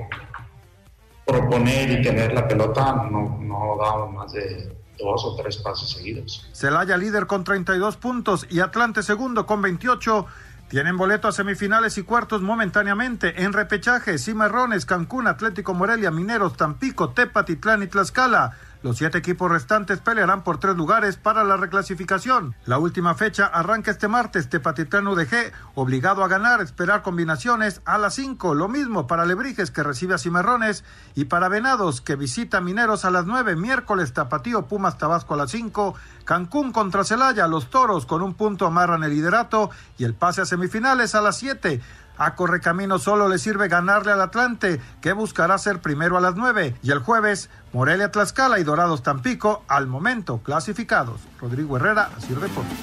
proponer 1.26 2.00
y 2.00 2.02
tener 2.02 2.34
la 2.34 2.48
pelota, 2.48 3.08
no, 3.12 3.38
no 3.42 3.78
damos 3.80 4.14
más 4.14 4.32
de 4.32 4.76
dos 4.98 5.24
o 5.26 5.36
tres 5.36 5.58
pases 5.58 5.90
seguidos. 5.90 6.48
Celaya 6.54 6.98
líder 6.98 7.28
con 7.28 7.44
32 7.44 7.98
puntos 7.98 8.48
y 8.50 8.60
Atlante 8.60 9.04
segundo 9.04 9.46
con 9.46 9.62
28. 9.62 10.26
Tienen 10.70 10.98
boleto 10.98 11.30
a 11.30 11.32
semifinales 11.32 11.98
y 11.98 12.04
cuartos 12.04 12.42
momentáneamente 12.42 13.44
en 13.44 13.54
repechaje, 13.54 14.18
Cimarrones, 14.18 14.86
Cancún, 14.86 15.28
Atlético 15.28 15.74
Morelia, 15.74 16.12
Mineros, 16.12 16.58
Tampico, 16.58 17.12
Tepatitlán 17.12 17.84
y 17.84 17.88
Tlaxcala. 17.88 18.58
Los 18.88 19.00
siete 19.00 19.18
equipos 19.18 19.52
restantes 19.52 20.00
pelearán 20.00 20.46
por 20.46 20.62
tres 20.62 20.78
lugares 20.78 21.18
para 21.18 21.44
la 21.44 21.58
reclasificación. 21.58 22.56
La 22.66 22.78
última 22.78 23.16
fecha 23.16 23.46
arranca 23.46 23.92
este 23.92 24.08
martes. 24.08 24.48
Tepatitlán 24.48 25.10
UDG, 25.10 25.52
obligado 25.76 26.24
a 26.24 26.30
ganar, 26.30 26.62
esperar 26.62 27.02
combinaciones 27.02 27.82
a 27.84 27.98
las 27.98 28.14
5. 28.14 28.56
Lo 28.56 28.70
mismo 28.70 29.06
para 29.06 29.26
Lebrijes, 29.26 29.72
que 29.72 29.84
recibe 29.84 30.14
a 30.14 30.18
Cimarrones, 30.18 30.86
y 31.16 31.26
para 31.26 31.50
Venados, 31.50 32.00
que 32.00 32.16
visita 32.16 32.62
Mineros 32.62 33.04
a 33.04 33.12
las 33.12 33.26
9. 33.26 33.58
Miércoles, 33.58 34.14
Tapatío, 34.14 34.68
Pumas, 34.68 34.98
Tabasco 34.98 35.34
a 35.34 35.38
las 35.38 35.52
5. 35.52 35.94
Cancún 36.24 36.72
contra 36.72 37.04
Celaya, 37.04 37.46
los 37.50 37.70
toros 37.70 38.06
con 38.06 38.22
un 38.22 38.36
punto 38.36 38.66
amarran 38.66 39.04
el 39.04 39.12
liderato 39.12 39.70
y 39.98 40.06
el 40.06 40.14
pase 40.14 40.44
a 40.44 40.46
semifinales 40.46 41.14
a 41.14 41.20
las 41.20 41.38
7. 41.38 41.82
A 42.18 42.36
Correcamino 42.36 43.00
solo 43.00 43.28
le 43.28 43.38
sirve 43.38 43.68
ganarle 43.68 44.12
al 44.12 44.22
Atlante, 44.22 44.82
que 45.02 45.14
buscará 45.14 45.58
ser 45.58 45.82
primero 45.82 46.18
a 46.18 46.22
las 46.22 46.36
9. 46.36 46.76
Y 46.82 46.92
el 46.92 47.00
jueves, 47.00 47.50
Morelia 47.74 48.12
Tlaxcala 48.12 48.60
y 48.60 48.64
Dorados 48.64 49.04
Tampico, 49.04 49.64
al 49.68 49.88
momento 49.88 50.42
clasificados. 50.44 51.22
Rodrigo 51.40 51.78
Herrera, 51.78 52.10
así 52.18 52.34
reporta. 52.34 52.74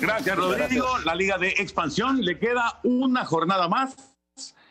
Gracias, 0.00 0.36
Rodrigo. 0.36 0.98
La 1.04 1.14
Liga 1.14 1.38
de 1.38 1.48
Expansión 1.48 2.20
le 2.20 2.38
queda 2.38 2.80
una 2.82 3.24
jornada 3.24 3.68
más 3.68 3.96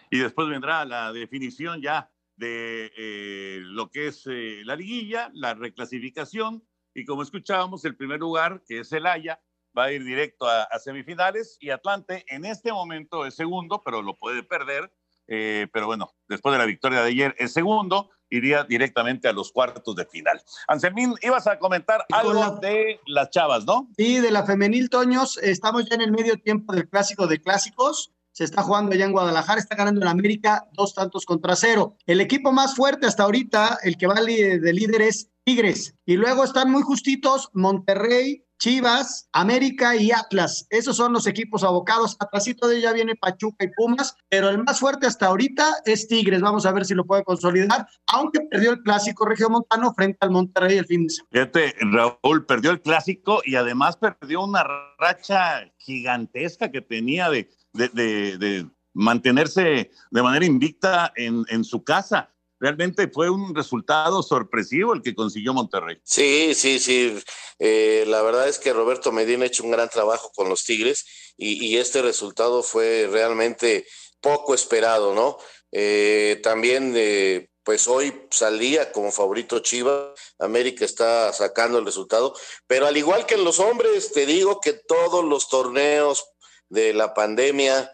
y 0.10 0.20
después 0.20 0.50
vendrá 0.50 0.84
la 0.86 1.14
definición 1.14 1.82
ya 1.82 2.10
de 2.36 2.92
eh, 2.98 3.60
lo 3.62 3.90
que 3.90 4.08
es 4.08 4.28
eh, 4.28 4.62
la 4.66 4.76
liguilla, 4.76 5.30
la 5.34 5.54
reclasificación 5.54 6.64
y 6.94 7.06
como 7.06 7.24
escuchábamos, 7.24 7.86
el 7.86 7.96
primer 7.96 8.20
lugar, 8.20 8.62
que 8.68 8.80
es 8.80 8.92
el 8.92 9.06
Haya, 9.06 9.40
va 9.78 9.86
a 9.86 9.92
ir 9.92 10.04
directo 10.04 10.48
a, 10.48 10.64
a, 10.64 10.80
semifinales 10.80 11.58
y 11.60 11.70
Atlante 11.70 12.26
en 12.28 12.46
este 12.46 12.72
momento 12.72 13.26
es 13.26 13.36
segundo, 13.36 13.82
pero 13.84 14.02
lo 14.02 14.18
puede 14.18 14.44
perder. 14.44 14.92
Eh, 15.28 15.68
pero 15.72 15.86
bueno, 15.86 16.14
después 16.28 16.52
de 16.52 16.60
la 16.60 16.66
victoria 16.66 17.02
de 17.02 17.08
ayer 17.08 17.36
es 17.38 17.54
segundo, 17.54 18.10
iría 18.30 18.64
directamente 18.64 19.28
a 19.28 19.34
los 19.34 19.52
cuartos 19.52 19.96
de 19.96 20.06
final. 20.06 20.42
Anselmín, 20.68 21.16
ibas 21.22 21.48
a 21.48 21.60
comentar 21.60 22.06
algo 22.12 22.34
la... 22.34 22.50
de 22.52 23.00
las 23.06 23.30
chavas, 23.30 23.66
¿no? 23.66 23.88
Sí, 23.98 24.20
de 24.20 24.32
la 24.32 24.46
femenil, 24.46 24.90
Toños. 24.90 25.38
Estamos 25.38 25.88
ya 25.88 25.96
en 25.96 26.02
el 26.02 26.12
medio 26.12 26.38
tiempo 26.38 26.74
del 26.74 26.90
clásico 26.90 27.28
de 27.28 27.42
clásicos. 27.42 28.12
Se 28.32 28.44
está 28.44 28.64
jugando 28.64 28.94
allá 28.94 29.06
en 29.06 29.12
Guadalajara, 29.12 29.60
está 29.60 29.76
ganando 29.76 30.02
en 30.02 30.08
América 30.08 30.68
dos 30.74 30.94
tantos 30.94 31.26
contra 31.26 31.56
cero. 31.56 31.98
El 32.06 32.22
equipo 32.22 32.52
más 32.52 32.76
fuerte 32.76 33.08
hasta 33.08 33.24
ahorita, 33.24 33.80
el 33.84 33.98
que 33.98 34.08
va 34.08 34.16
de 34.16 34.74
líder 34.74 35.02
es 35.02 35.30
Tigres. 35.44 35.96
Y 36.06 36.16
luego 36.16 36.44
están 36.44 36.72
muy 36.72 36.84
justitos 36.84 37.50
Monterrey, 37.54 38.46
Chivas, 38.62 39.28
América 39.34 39.96
y 39.96 40.12
Atlas. 40.12 40.68
Esos 40.70 40.96
son 40.96 41.14
los 41.14 41.26
equipos 41.26 41.64
abocados. 41.64 42.16
Atrasito 42.20 42.68
de 42.68 42.78
ella 42.78 42.94
viene 42.94 43.16
Pachuca 43.16 43.66
y 43.66 43.70
Pumas, 43.76 44.16
pero 44.30 44.50
el 44.50 44.64
más 44.64 44.80
fuerte 44.80 45.08
hasta 45.08 45.26
ahorita 45.26 45.78
es 45.86 46.08
Tigres. 46.08 46.42
Vamos 46.42 46.68
a 46.68 46.72
ver 46.72 46.86
si 46.86 46.94
lo 46.94 47.04
puede 47.04 47.24
consolidar, 47.24 47.88
aunque 48.06 48.42
perdió 48.42 48.74
el 48.74 48.84
clásico 48.84 49.28
Montano 49.50 49.92
frente 49.96 50.20
al 50.22 50.30
Monterrey 50.30 50.78
el 50.78 50.86
fin 50.86 51.08
de 51.08 51.10
semana. 51.10 51.30
Fíjate, 51.32 51.76
Raúl 51.92 52.46
perdió 52.46 52.70
el 52.70 52.82
clásico 52.82 53.42
y 53.44 53.56
además 53.56 53.98
perdió 53.98 54.44
una 54.44 54.64
racha 55.00 55.66
gigantesca 55.80 56.70
que 56.70 56.82
tenía 56.82 57.32
de, 57.32 57.50
de, 57.74 58.68
mantenerse 58.94 59.92
de 60.12 60.22
manera 60.22 60.46
invicta 60.46 61.14
en, 61.16 61.64
su 61.64 61.84
casa 61.84 62.30
realmente 62.60 63.08
fue 63.08 63.30
un 63.30 63.56
resultado 63.56 64.22
sorpresivo 64.22 64.94
el 64.94 65.02
que 65.02 65.16
consiguió 65.16 65.54
Monterrey. 65.54 65.98
Sí, 66.04 66.54
sí, 66.54 66.80
sí. 66.80 67.18
Eh, 67.58 68.04
la 68.08 68.22
verdad 68.22 68.48
es 68.48 68.60
que 68.60 68.72
Roberto 68.72 69.12
Medina 69.12 69.44
ha 69.44 69.48
hecho 69.48 69.64
un 69.64 69.72
gran 69.72 69.90
trabajo 69.90 70.32
con 70.36 70.48
los 70.48 70.64
Tigres 70.64 71.34
y, 71.38 71.66
y 71.66 71.78
este 71.78 72.04
resultado 72.04 72.62
fue 72.62 73.10
realmente 73.12 73.88
poco 74.22 74.54
esperado, 74.54 75.16
¿no? 75.16 75.38
Eh, 75.72 76.40
también, 76.44 76.94
eh, 76.96 77.50
pues 77.64 77.88
hoy 77.88 78.28
salía 78.30 78.92
como 78.92 79.12
favorito 79.12 79.60
Chivas, 79.60 80.12
América 80.40 80.86
está 80.86 81.32
sacando 81.34 81.78
el 81.78 81.86
resultado, 81.86 82.36
pero 82.68 82.88
al 82.88 82.98
igual 82.98 83.26
que 83.26 83.36
en 83.36 83.44
los 83.44 83.60
hombres, 83.60 84.12
te 84.12 84.26
digo 84.26 84.60
que 84.60 84.74
todos 84.74 85.24
los 85.24 85.48
torneos 85.48 86.26
de 86.72 86.94
la 86.94 87.14
pandemia, 87.14 87.92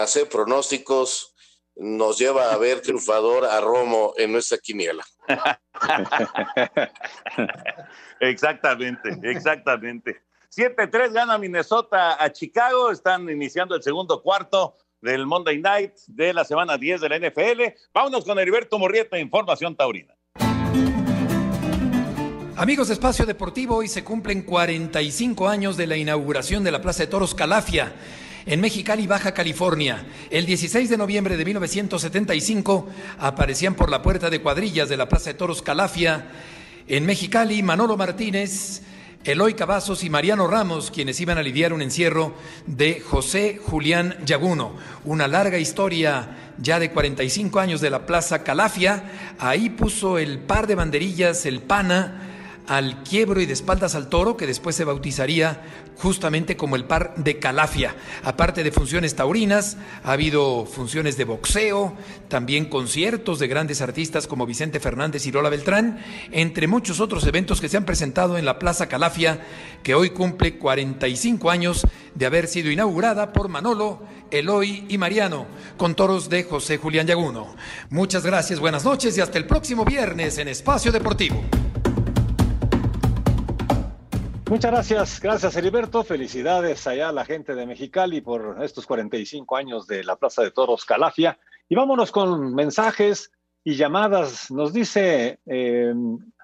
hacer 0.00 0.28
pronósticos, 0.28 1.34
nos 1.76 2.18
lleva 2.18 2.52
a 2.52 2.58
ver 2.58 2.80
triunfador 2.80 3.44
a 3.44 3.60
Romo 3.60 4.14
en 4.16 4.32
nuestra 4.32 4.58
quiniela. 4.58 5.04
exactamente, 8.20 9.18
exactamente. 9.22 10.22
7-3 10.54 11.12
gana 11.12 11.38
Minnesota 11.38 12.22
a 12.22 12.30
Chicago, 12.30 12.90
están 12.90 13.28
iniciando 13.28 13.74
el 13.74 13.82
segundo 13.82 14.22
cuarto 14.22 14.76
del 15.00 15.26
Monday 15.26 15.58
Night 15.58 15.94
de 16.06 16.32
la 16.32 16.44
semana 16.44 16.78
10 16.78 17.00
de 17.00 17.08
la 17.08 17.18
NFL. 17.18 17.62
Vámonos 17.92 18.24
con 18.24 18.38
Heriberto 18.38 18.78
Morrieta, 18.78 19.18
Información 19.18 19.76
Taurina. 19.76 20.13
Amigos 22.56 22.86
de 22.86 22.94
Espacio 22.94 23.26
Deportivo, 23.26 23.74
hoy 23.74 23.88
se 23.88 24.04
cumplen 24.04 24.42
45 24.42 25.48
años 25.48 25.76
de 25.76 25.88
la 25.88 25.96
inauguración 25.96 26.62
de 26.62 26.70
la 26.70 26.80
Plaza 26.80 27.02
de 27.02 27.08
Toros 27.08 27.34
Calafia 27.34 27.92
en 28.46 28.60
Mexicali, 28.60 29.08
Baja 29.08 29.34
California. 29.34 30.06
El 30.30 30.46
16 30.46 30.88
de 30.88 30.96
noviembre 30.96 31.36
de 31.36 31.44
1975 31.44 32.88
aparecían 33.18 33.74
por 33.74 33.90
la 33.90 34.02
puerta 34.02 34.30
de 34.30 34.40
cuadrillas 34.40 34.88
de 34.88 34.96
la 34.96 35.08
Plaza 35.08 35.30
de 35.30 35.34
Toros 35.34 35.62
Calafia 35.62 36.28
en 36.86 37.04
Mexicali 37.04 37.60
Manolo 37.64 37.96
Martínez, 37.96 38.82
Eloy 39.24 39.54
Cavazos 39.54 40.04
y 40.04 40.10
Mariano 40.10 40.46
Ramos, 40.46 40.92
quienes 40.92 41.20
iban 41.20 41.38
a 41.38 41.42
lidiar 41.42 41.72
un 41.72 41.82
encierro 41.82 42.36
de 42.66 43.00
José 43.00 43.58
Julián 43.60 44.16
Yaguno. 44.24 44.76
Una 45.04 45.26
larga 45.26 45.58
historia 45.58 46.52
ya 46.58 46.78
de 46.78 46.92
45 46.92 47.58
años 47.58 47.80
de 47.80 47.90
la 47.90 48.06
Plaza 48.06 48.44
Calafia. 48.44 49.34
Ahí 49.40 49.70
puso 49.70 50.18
el 50.18 50.38
par 50.38 50.68
de 50.68 50.76
banderillas, 50.76 51.46
el 51.46 51.60
pana 51.60 52.30
al 52.66 53.02
quiebro 53.02 53.40
y 53.40 53.46
de 53.46 53.52
espaldas 53.52 53.94
al 53.94 54.08
toro, 54.08 54.36
que 54.36 54.46
después 54.46 54.74
se 54.76 54.84
bautizaría 54.84 55.62
justamente 55.98 56.56
como 56.56 56.76
el 56.76 56.84
par 56.84 57.14
de 57.16 57.38
Calafia. 57.38 57.94
Aparte 58.22 58.64
de 58.64 58.72
funciones 58.72 59.14
taurinas, 59.14 59.76
ha 60.02 60.12
habido 60.12 60.66
funciones 60.66 61.16
de 61.16 61.24
boxeo, 61.24 61.94
también 62.28 62.66
conciertos 62.66 63.38
de 63.38 63.48
grandes 63.48 63.80
artistas 63.80 64.26
como 64.26 64.46
Vicente 64.46 64.80
Fernández 64.80 65.26
y 65.26 65.32
Lola 65.32 65.50
Beltrán, 65.50 65.98
entre 66.32 66.66
muchos 66.66 67.00
otros 67.00 67.26
eventos 67.26 67.60
que 67.60 67.68
se 67.68 67.76
han 67.76 67.84
presentado 67.84 68.38
en 68.38 68.44
la 68.44 68.58
Plaza 68.58 68.88
Calafia, 68.88 69.44
que 69.82 69.94
hoy 69.94 70.10
cumple 70.10 70.58
45 70.58 71.50
años 71.50 71.86
de 72.14 72.26
haber 72.26 72.48
sido 72.48 72.70
inaugurada 72.70 73.32
por 73.32 73.48
Manolo, 73.48 74.02
Eloy 74.30 74.86
y 74.88 74.98
Mariano, 74.98 75.46
con 75.76 75.94
toros 75.94 76.28
de 76.28 76.44
José 76.44 76.78
Julián 76.78 77.06
Yaguno. 77.06 77.54
Muchas 77.90 78.24
gracias, 78.24 78.58
buenas 78.58 78.84
noches 78.84 79.16
y 79.16 79.20
hasta 79.20 79.38
el 79.38 79.46
próximo 79.46 79.84
viernes 79.84 80.38
en 80.38 80.48
Espacio 80.48 80.90
Deportivo. 80.90 81.44
Muchas 84.50 84.70
gracias, 84.70 85.20
gracias 85.20 85.56
Heriberto. 85.56 86.04
Felicidades 86.04 86.86
allá 86.86 87.08
a 87.08 87.12
la 87.12 87.24
gente 87.24 87.54
de 87.54 87.64
Mexicali 87.64 88.20
por 88.20 88.62
estos 88.62 88.86
45 88.86 89.56
años 89.56 89.86
de 89.86 90.04
la 90.04 90.16
Plaza 90.16 90.42
de 90.42 90.50
Toros 90.50 90.84
Calafia. 90.84 91.38
Y 91.66 91.74
vámonos 91.74 92.12
con 92.12 92.54
mensajes 92.54 93.32
y 93.64 93.74
llamadas. 93.76 94.50
Nos 94.50 94.74
dice 94.74 95.40
eh, 95.46 95.94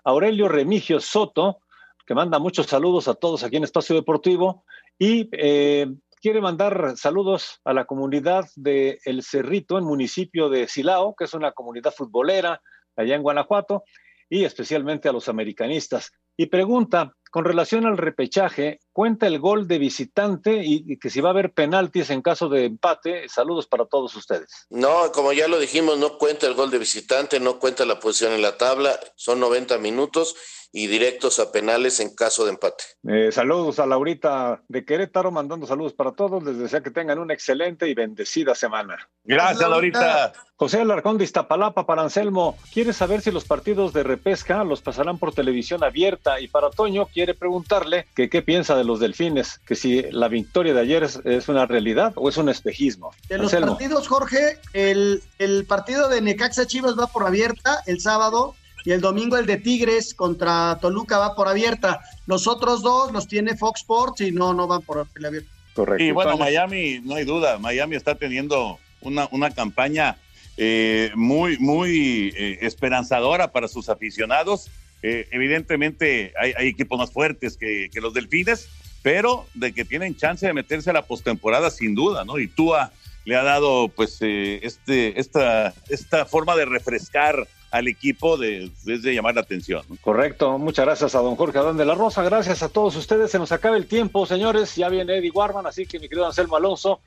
Aurelio 0.02 0.48
Remigio 0.48 0.98
Soto, 0.98 1.58
que 2.06 2.14
manda 2.14 2.38
muchos 2.38 2.66
saludos 2.66 3.06
a 3.06 3.14
todos 3.14 3.44
aquí 3.44 3.56
en 3.56 3.64
Espacio 3.64 3.94
Deportivo 3.94 4.64
y 4.98 5.28
eh, 5.32 5.86
quiere 6.22 6.40
mandar 6.40 6.94
saludos 6.96 7.60
a 7.64 7.74
la 7.74 7.84
comunidad 7.84 8.46
de 8.56 8.98
El 9.04 9.22
Cerrito, 9.22 9.76
en 9.76 9.84
municipio 9.84 10.48
de 10.48 10.68
Silao, 10.68 11.14
que 11.14 11.24
es 11.24 11.34
una 11.34 11.52
comunidad 11.52 11.92
futbolera 11.94 12.62
allá 12.96 13.14
en 13.14 13.22
Guanajuato, 13.22 13.84
y 14.28 14.44
especialmente 14.44 15.08
a 15.08 15.12
los 15.12 15.28
americanistas 15.28 16.12
Y 16.36 16.46
pregunta, 16.46 17.14
con 17.30 17.44
relación 17.44 17.86
al 17.86 17.96
repechaje, 17.96 18.80
cuenta 18.92 19.26
el 19.26 19.38
gol 19.38 19.68
de 19.68 19.78
visitante 19.78 20.62
y, 20.64 20.98
que 20.98 21.10
si 21.10 21.20
va 21.20 21.30
a 21.30 21.32
haber 21.32 21.52
penaltis 21.52 22.10
en 22.10 22.22
caso 22.22 22.48
de 22.48 22.66
empate. 22.66 23.28
Saludos 23.28 23.66
para 23.66 23.86
todos 23.86 24.14
ustedes. 24.16 24.66
No, 24.68 25.12
como 25.12 25.32
ya 25.32 25.48
lo 25.48 25.58
dijimos, 25.58 25.96
no 25.98 26.18
cuenta 26.18 26.46
el 26.46 26.54
gol 26.54 26.70
de 26.70 26.78
visitante, 26.78 27.40
no 27.40 27.58
cuenta 27.58 27.84
la 27.84 28.00
posición 28.00 28.32
en 28.32 28.42
la 28.42 28.58
tabla, 28.58 28.98
son 29.14 29.40
90 29.40 29.78
minutos 29.78 30.36
y 30.72 30.86
directos 30.86 31.40
a 31.40 31.50
penales 31.50 31.98
en 32.00 32.14
caso 32.14 32.44
de 32.44 32.50
empate. 32.50 32.84
Eh, 33.08 33.32
saludos 33.32 33.78
a 33.78 33.86
Laurita 33.86 34.62
de 34.68 34.84
Querétaro, 34.84 35.30
mandando 35.30 35.66
saludos 35.66 35.94
para 35.94 36.12
todos. 36.12 36.42
Les 36.44 36.58
deseo 36.58 36.82
que 36.82 36.90
tengan 36.90 37.18
una 37.18 37.34
excelente 37.34 37.88
y 37.88 37.94
bendecida 37.94 38.54
semana. 38.54 39.08
Gracias, 39.24 39.68
Laurita. 39.68 40.32
José 40.54 40.80
Alarcón 40.80 41.16
de 41.16 41.24
Iztapalapa 41.24 41.86
para 41.86 42.02
Anselmo. 42.02 42.58
Quiere 42.72 42.92
saber 42.92 43.22
si 43.22 43.30
los 43.30 43.44
partidos 43.44 43.92
de 43.92 44.02
repesca 44.02 44.62
los 44.62 44.82
pasarán 44.82 45.18
por 45.18 45.34
televisión 45.34 45.82
abierta. 45.82 46.38
Y 46.38 46.48
para 46.48 46.70
Toño, 46.70 47.06
quiere 47.06 47.34
preguntarle 47.34 48.06
que 48.14 48.28
qué 48.28 48.42
piensa 48.42 48.76
de 48.76 48.84
los 48.84 49.00
delfines, 49.00 49.58
que 49.66 49.74
si 49.74 50.02
la 50.10 50.28
victoria 50.28 50.74
de 50.74 50.80
ayer 50.80 51.02
es, 51.02 51.48
una 51.48 51.66
realidad 51.66 52.12
o 52.16 52.28
es 52.28 52.36
un 52.36 52.48
espejismo. 52.48 53.10
De 53.28 53.38
los 53.38 53.52
partidos, 53.52 54.06
Jorge, 54.06 54.58
el, 54.72 55.22
el 55.38 55.64
partido 55.64 56.08
de 56.08 56.20
Necaxa 56.20 56.66
Chivas 56.66 56.94
va 56.96 57.06
por 57.06 57.26
abierta 57.26 57.82
el 57.86 58.00
sábado 58.00 58.54
y 58.84 58.92
el 58.92 59.00
domingo 59.00 59.36
el 59.36 59.46
de 59.46 59.56
Tigres 59.56 60.14
contra 60.14 60.78
Toluca 60.80 61.18
va 61.18 61.34
por 61.34 61.48
abierta. 61.48 62.00
Los 62.26 62.46
otros 62.46 62.82
dos 62.82 63.12
los 63.12 63.26
tiene 63.26 63.56
Fox 63.56 63.80
Sports 63.80 64.20
y 64.20 64.32
no, 64.32 64.54
no 64.54 64.66
van 64.66 64.82
por 64.82 64.98
abierta. 64.98 65.50
Correcto. 65.74 66.02
Y 66.02 66.10
bueno, 66.10 66.36
Miami, 66.36 67.00
no 67.02 67.14
hay 67.14 67.24
duda, 67.24 67.58
Miami 67.58 67.96
está 67.96 68.14
teniendo 68.14 68.78
una, 69.00 69.28
una 69.30 69.50
campaña 69.50 70.16
eh, 70.56 71.10
muy, 71.14 71.58
muy 71.58 72.34
eh, 72.36 72.58
esperanzadora 72.62 73.52
para 73.52 73.68
sus 73.68 73.88
aficionados. 73.88 74.70
Eh, 75.02 75.28
evidentemente 75.30 76.34
hay, 76.38 76.52
hay, 76.56 76.68
equipos 76.68 76.98
más 76.98 77.10
fuertes 77.10 77.56
que, 77.56 77.88
que, 77.90 78.00
los 78.00 78.12
Delfines, 78.12 78.68
pero 79.02 79.46
de 79.54 79.72
que 79.72 79.86
tienen 79.86 80.16
chance 80.16 80.46
de 80.46 80.52
meterse 80.52 80.90
a 80.90 80.92
la 80.92 81.06
postemporada 81.06 81.70
sin 81.70 81.94
duda, 81.94 82.24
¿no? 82.24 82.38
Y 82.38 82.48
Tua 82.48 82.92
le 83.24 83.36
ha 83.36 83.42
dado 83.42 83.88
pues 83.88 84.18
este, 84.20 85.18
esta, 85.18 85.72
esta 85.88 86.26
forma 86.26 86.56
de 86.56 86.66
refrescar 86.66 87.46
al 87.70 87.88
equipo 87.88 88.36
de, 88.36 88.70
desde 88.84 89.14
llamar 89.14 89.34
la 89.34 89.42
atención. 89.42 89.82
Correcto, 90.00 90.58
muchas 90.58 90.84
gracias 90.84 91.14
a 91.14 91.20
don 91.20 91.36
Jorge 91.36 91.58
Adán 91.58 91.76
de 91.76 91.84
la 91.84 91.94
Rosa, 91.94 92.22
gracias 92.22 92.62
a 92.62 92.68
todos 92.68 92.96
ustedes, 92.96 93.30
se 93.30 93.38
nos 93.38 93.52
acaba 93.52 93.76
el 93.76 93.86
tiempo, 93.86 94.26
señores, 94.26 94.74
ya 94.76 94.88
viene 94.88 95.18
Eddie 95.18 95.30
Warman, 95.30 95.66
así 95.66 95.86
que 95.86 95.98
mi 95.98 96.08
querido 96.08 96.26
Anselmo 96.26 96.56
Alonso, 96.56 97.00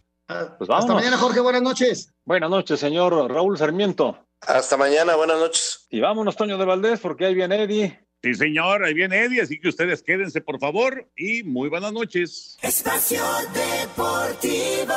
pues 0.57 0.69
Hasta 0.69 0.93
mañana, 0.93 1.17
Jorge, 1.17 1.41
buenas 1.41 1.61
noches. 1.61 2.13
Buenas 2.25 2.49
noches, 2.49 2.79
señor 2.79 3.31
Raúl 3.31 3.57
Sarmiento. 3.57 4.25
Hasta 4.41 4.77
mañana, 4.77 5.15
buenas 5.15 5.37
noches. 5.37 5.85
Y 5.89 5.99
vámonos, 5.99 6.35
Toño 6.35 6.57
de 6.57 6.65
Valdés, 6.65 6.99
porque 6.99 7.25
ahí 7.25 7.35
viene 7.35 7.63
Eddie. 7.63 7.99
Sí, 8.21 8.33
señor, 8.33 8.85
ahí 8.85 8.93
viene 8.93 9.23
Eddie, 9.25 9.41
así 9.41 9.59
que 9.59 9.67
ustedes 9.67 10.01
quédense, 10.01 10.39
por 10.39 10.59
favor, 10.59 11.09
y 11.15 11.43
muy 11.43 11.67
buenas 11.69 11.91
noches. 11.91 12.57
Espacio 12.61 13.21
Deportivo. 13.53 14.93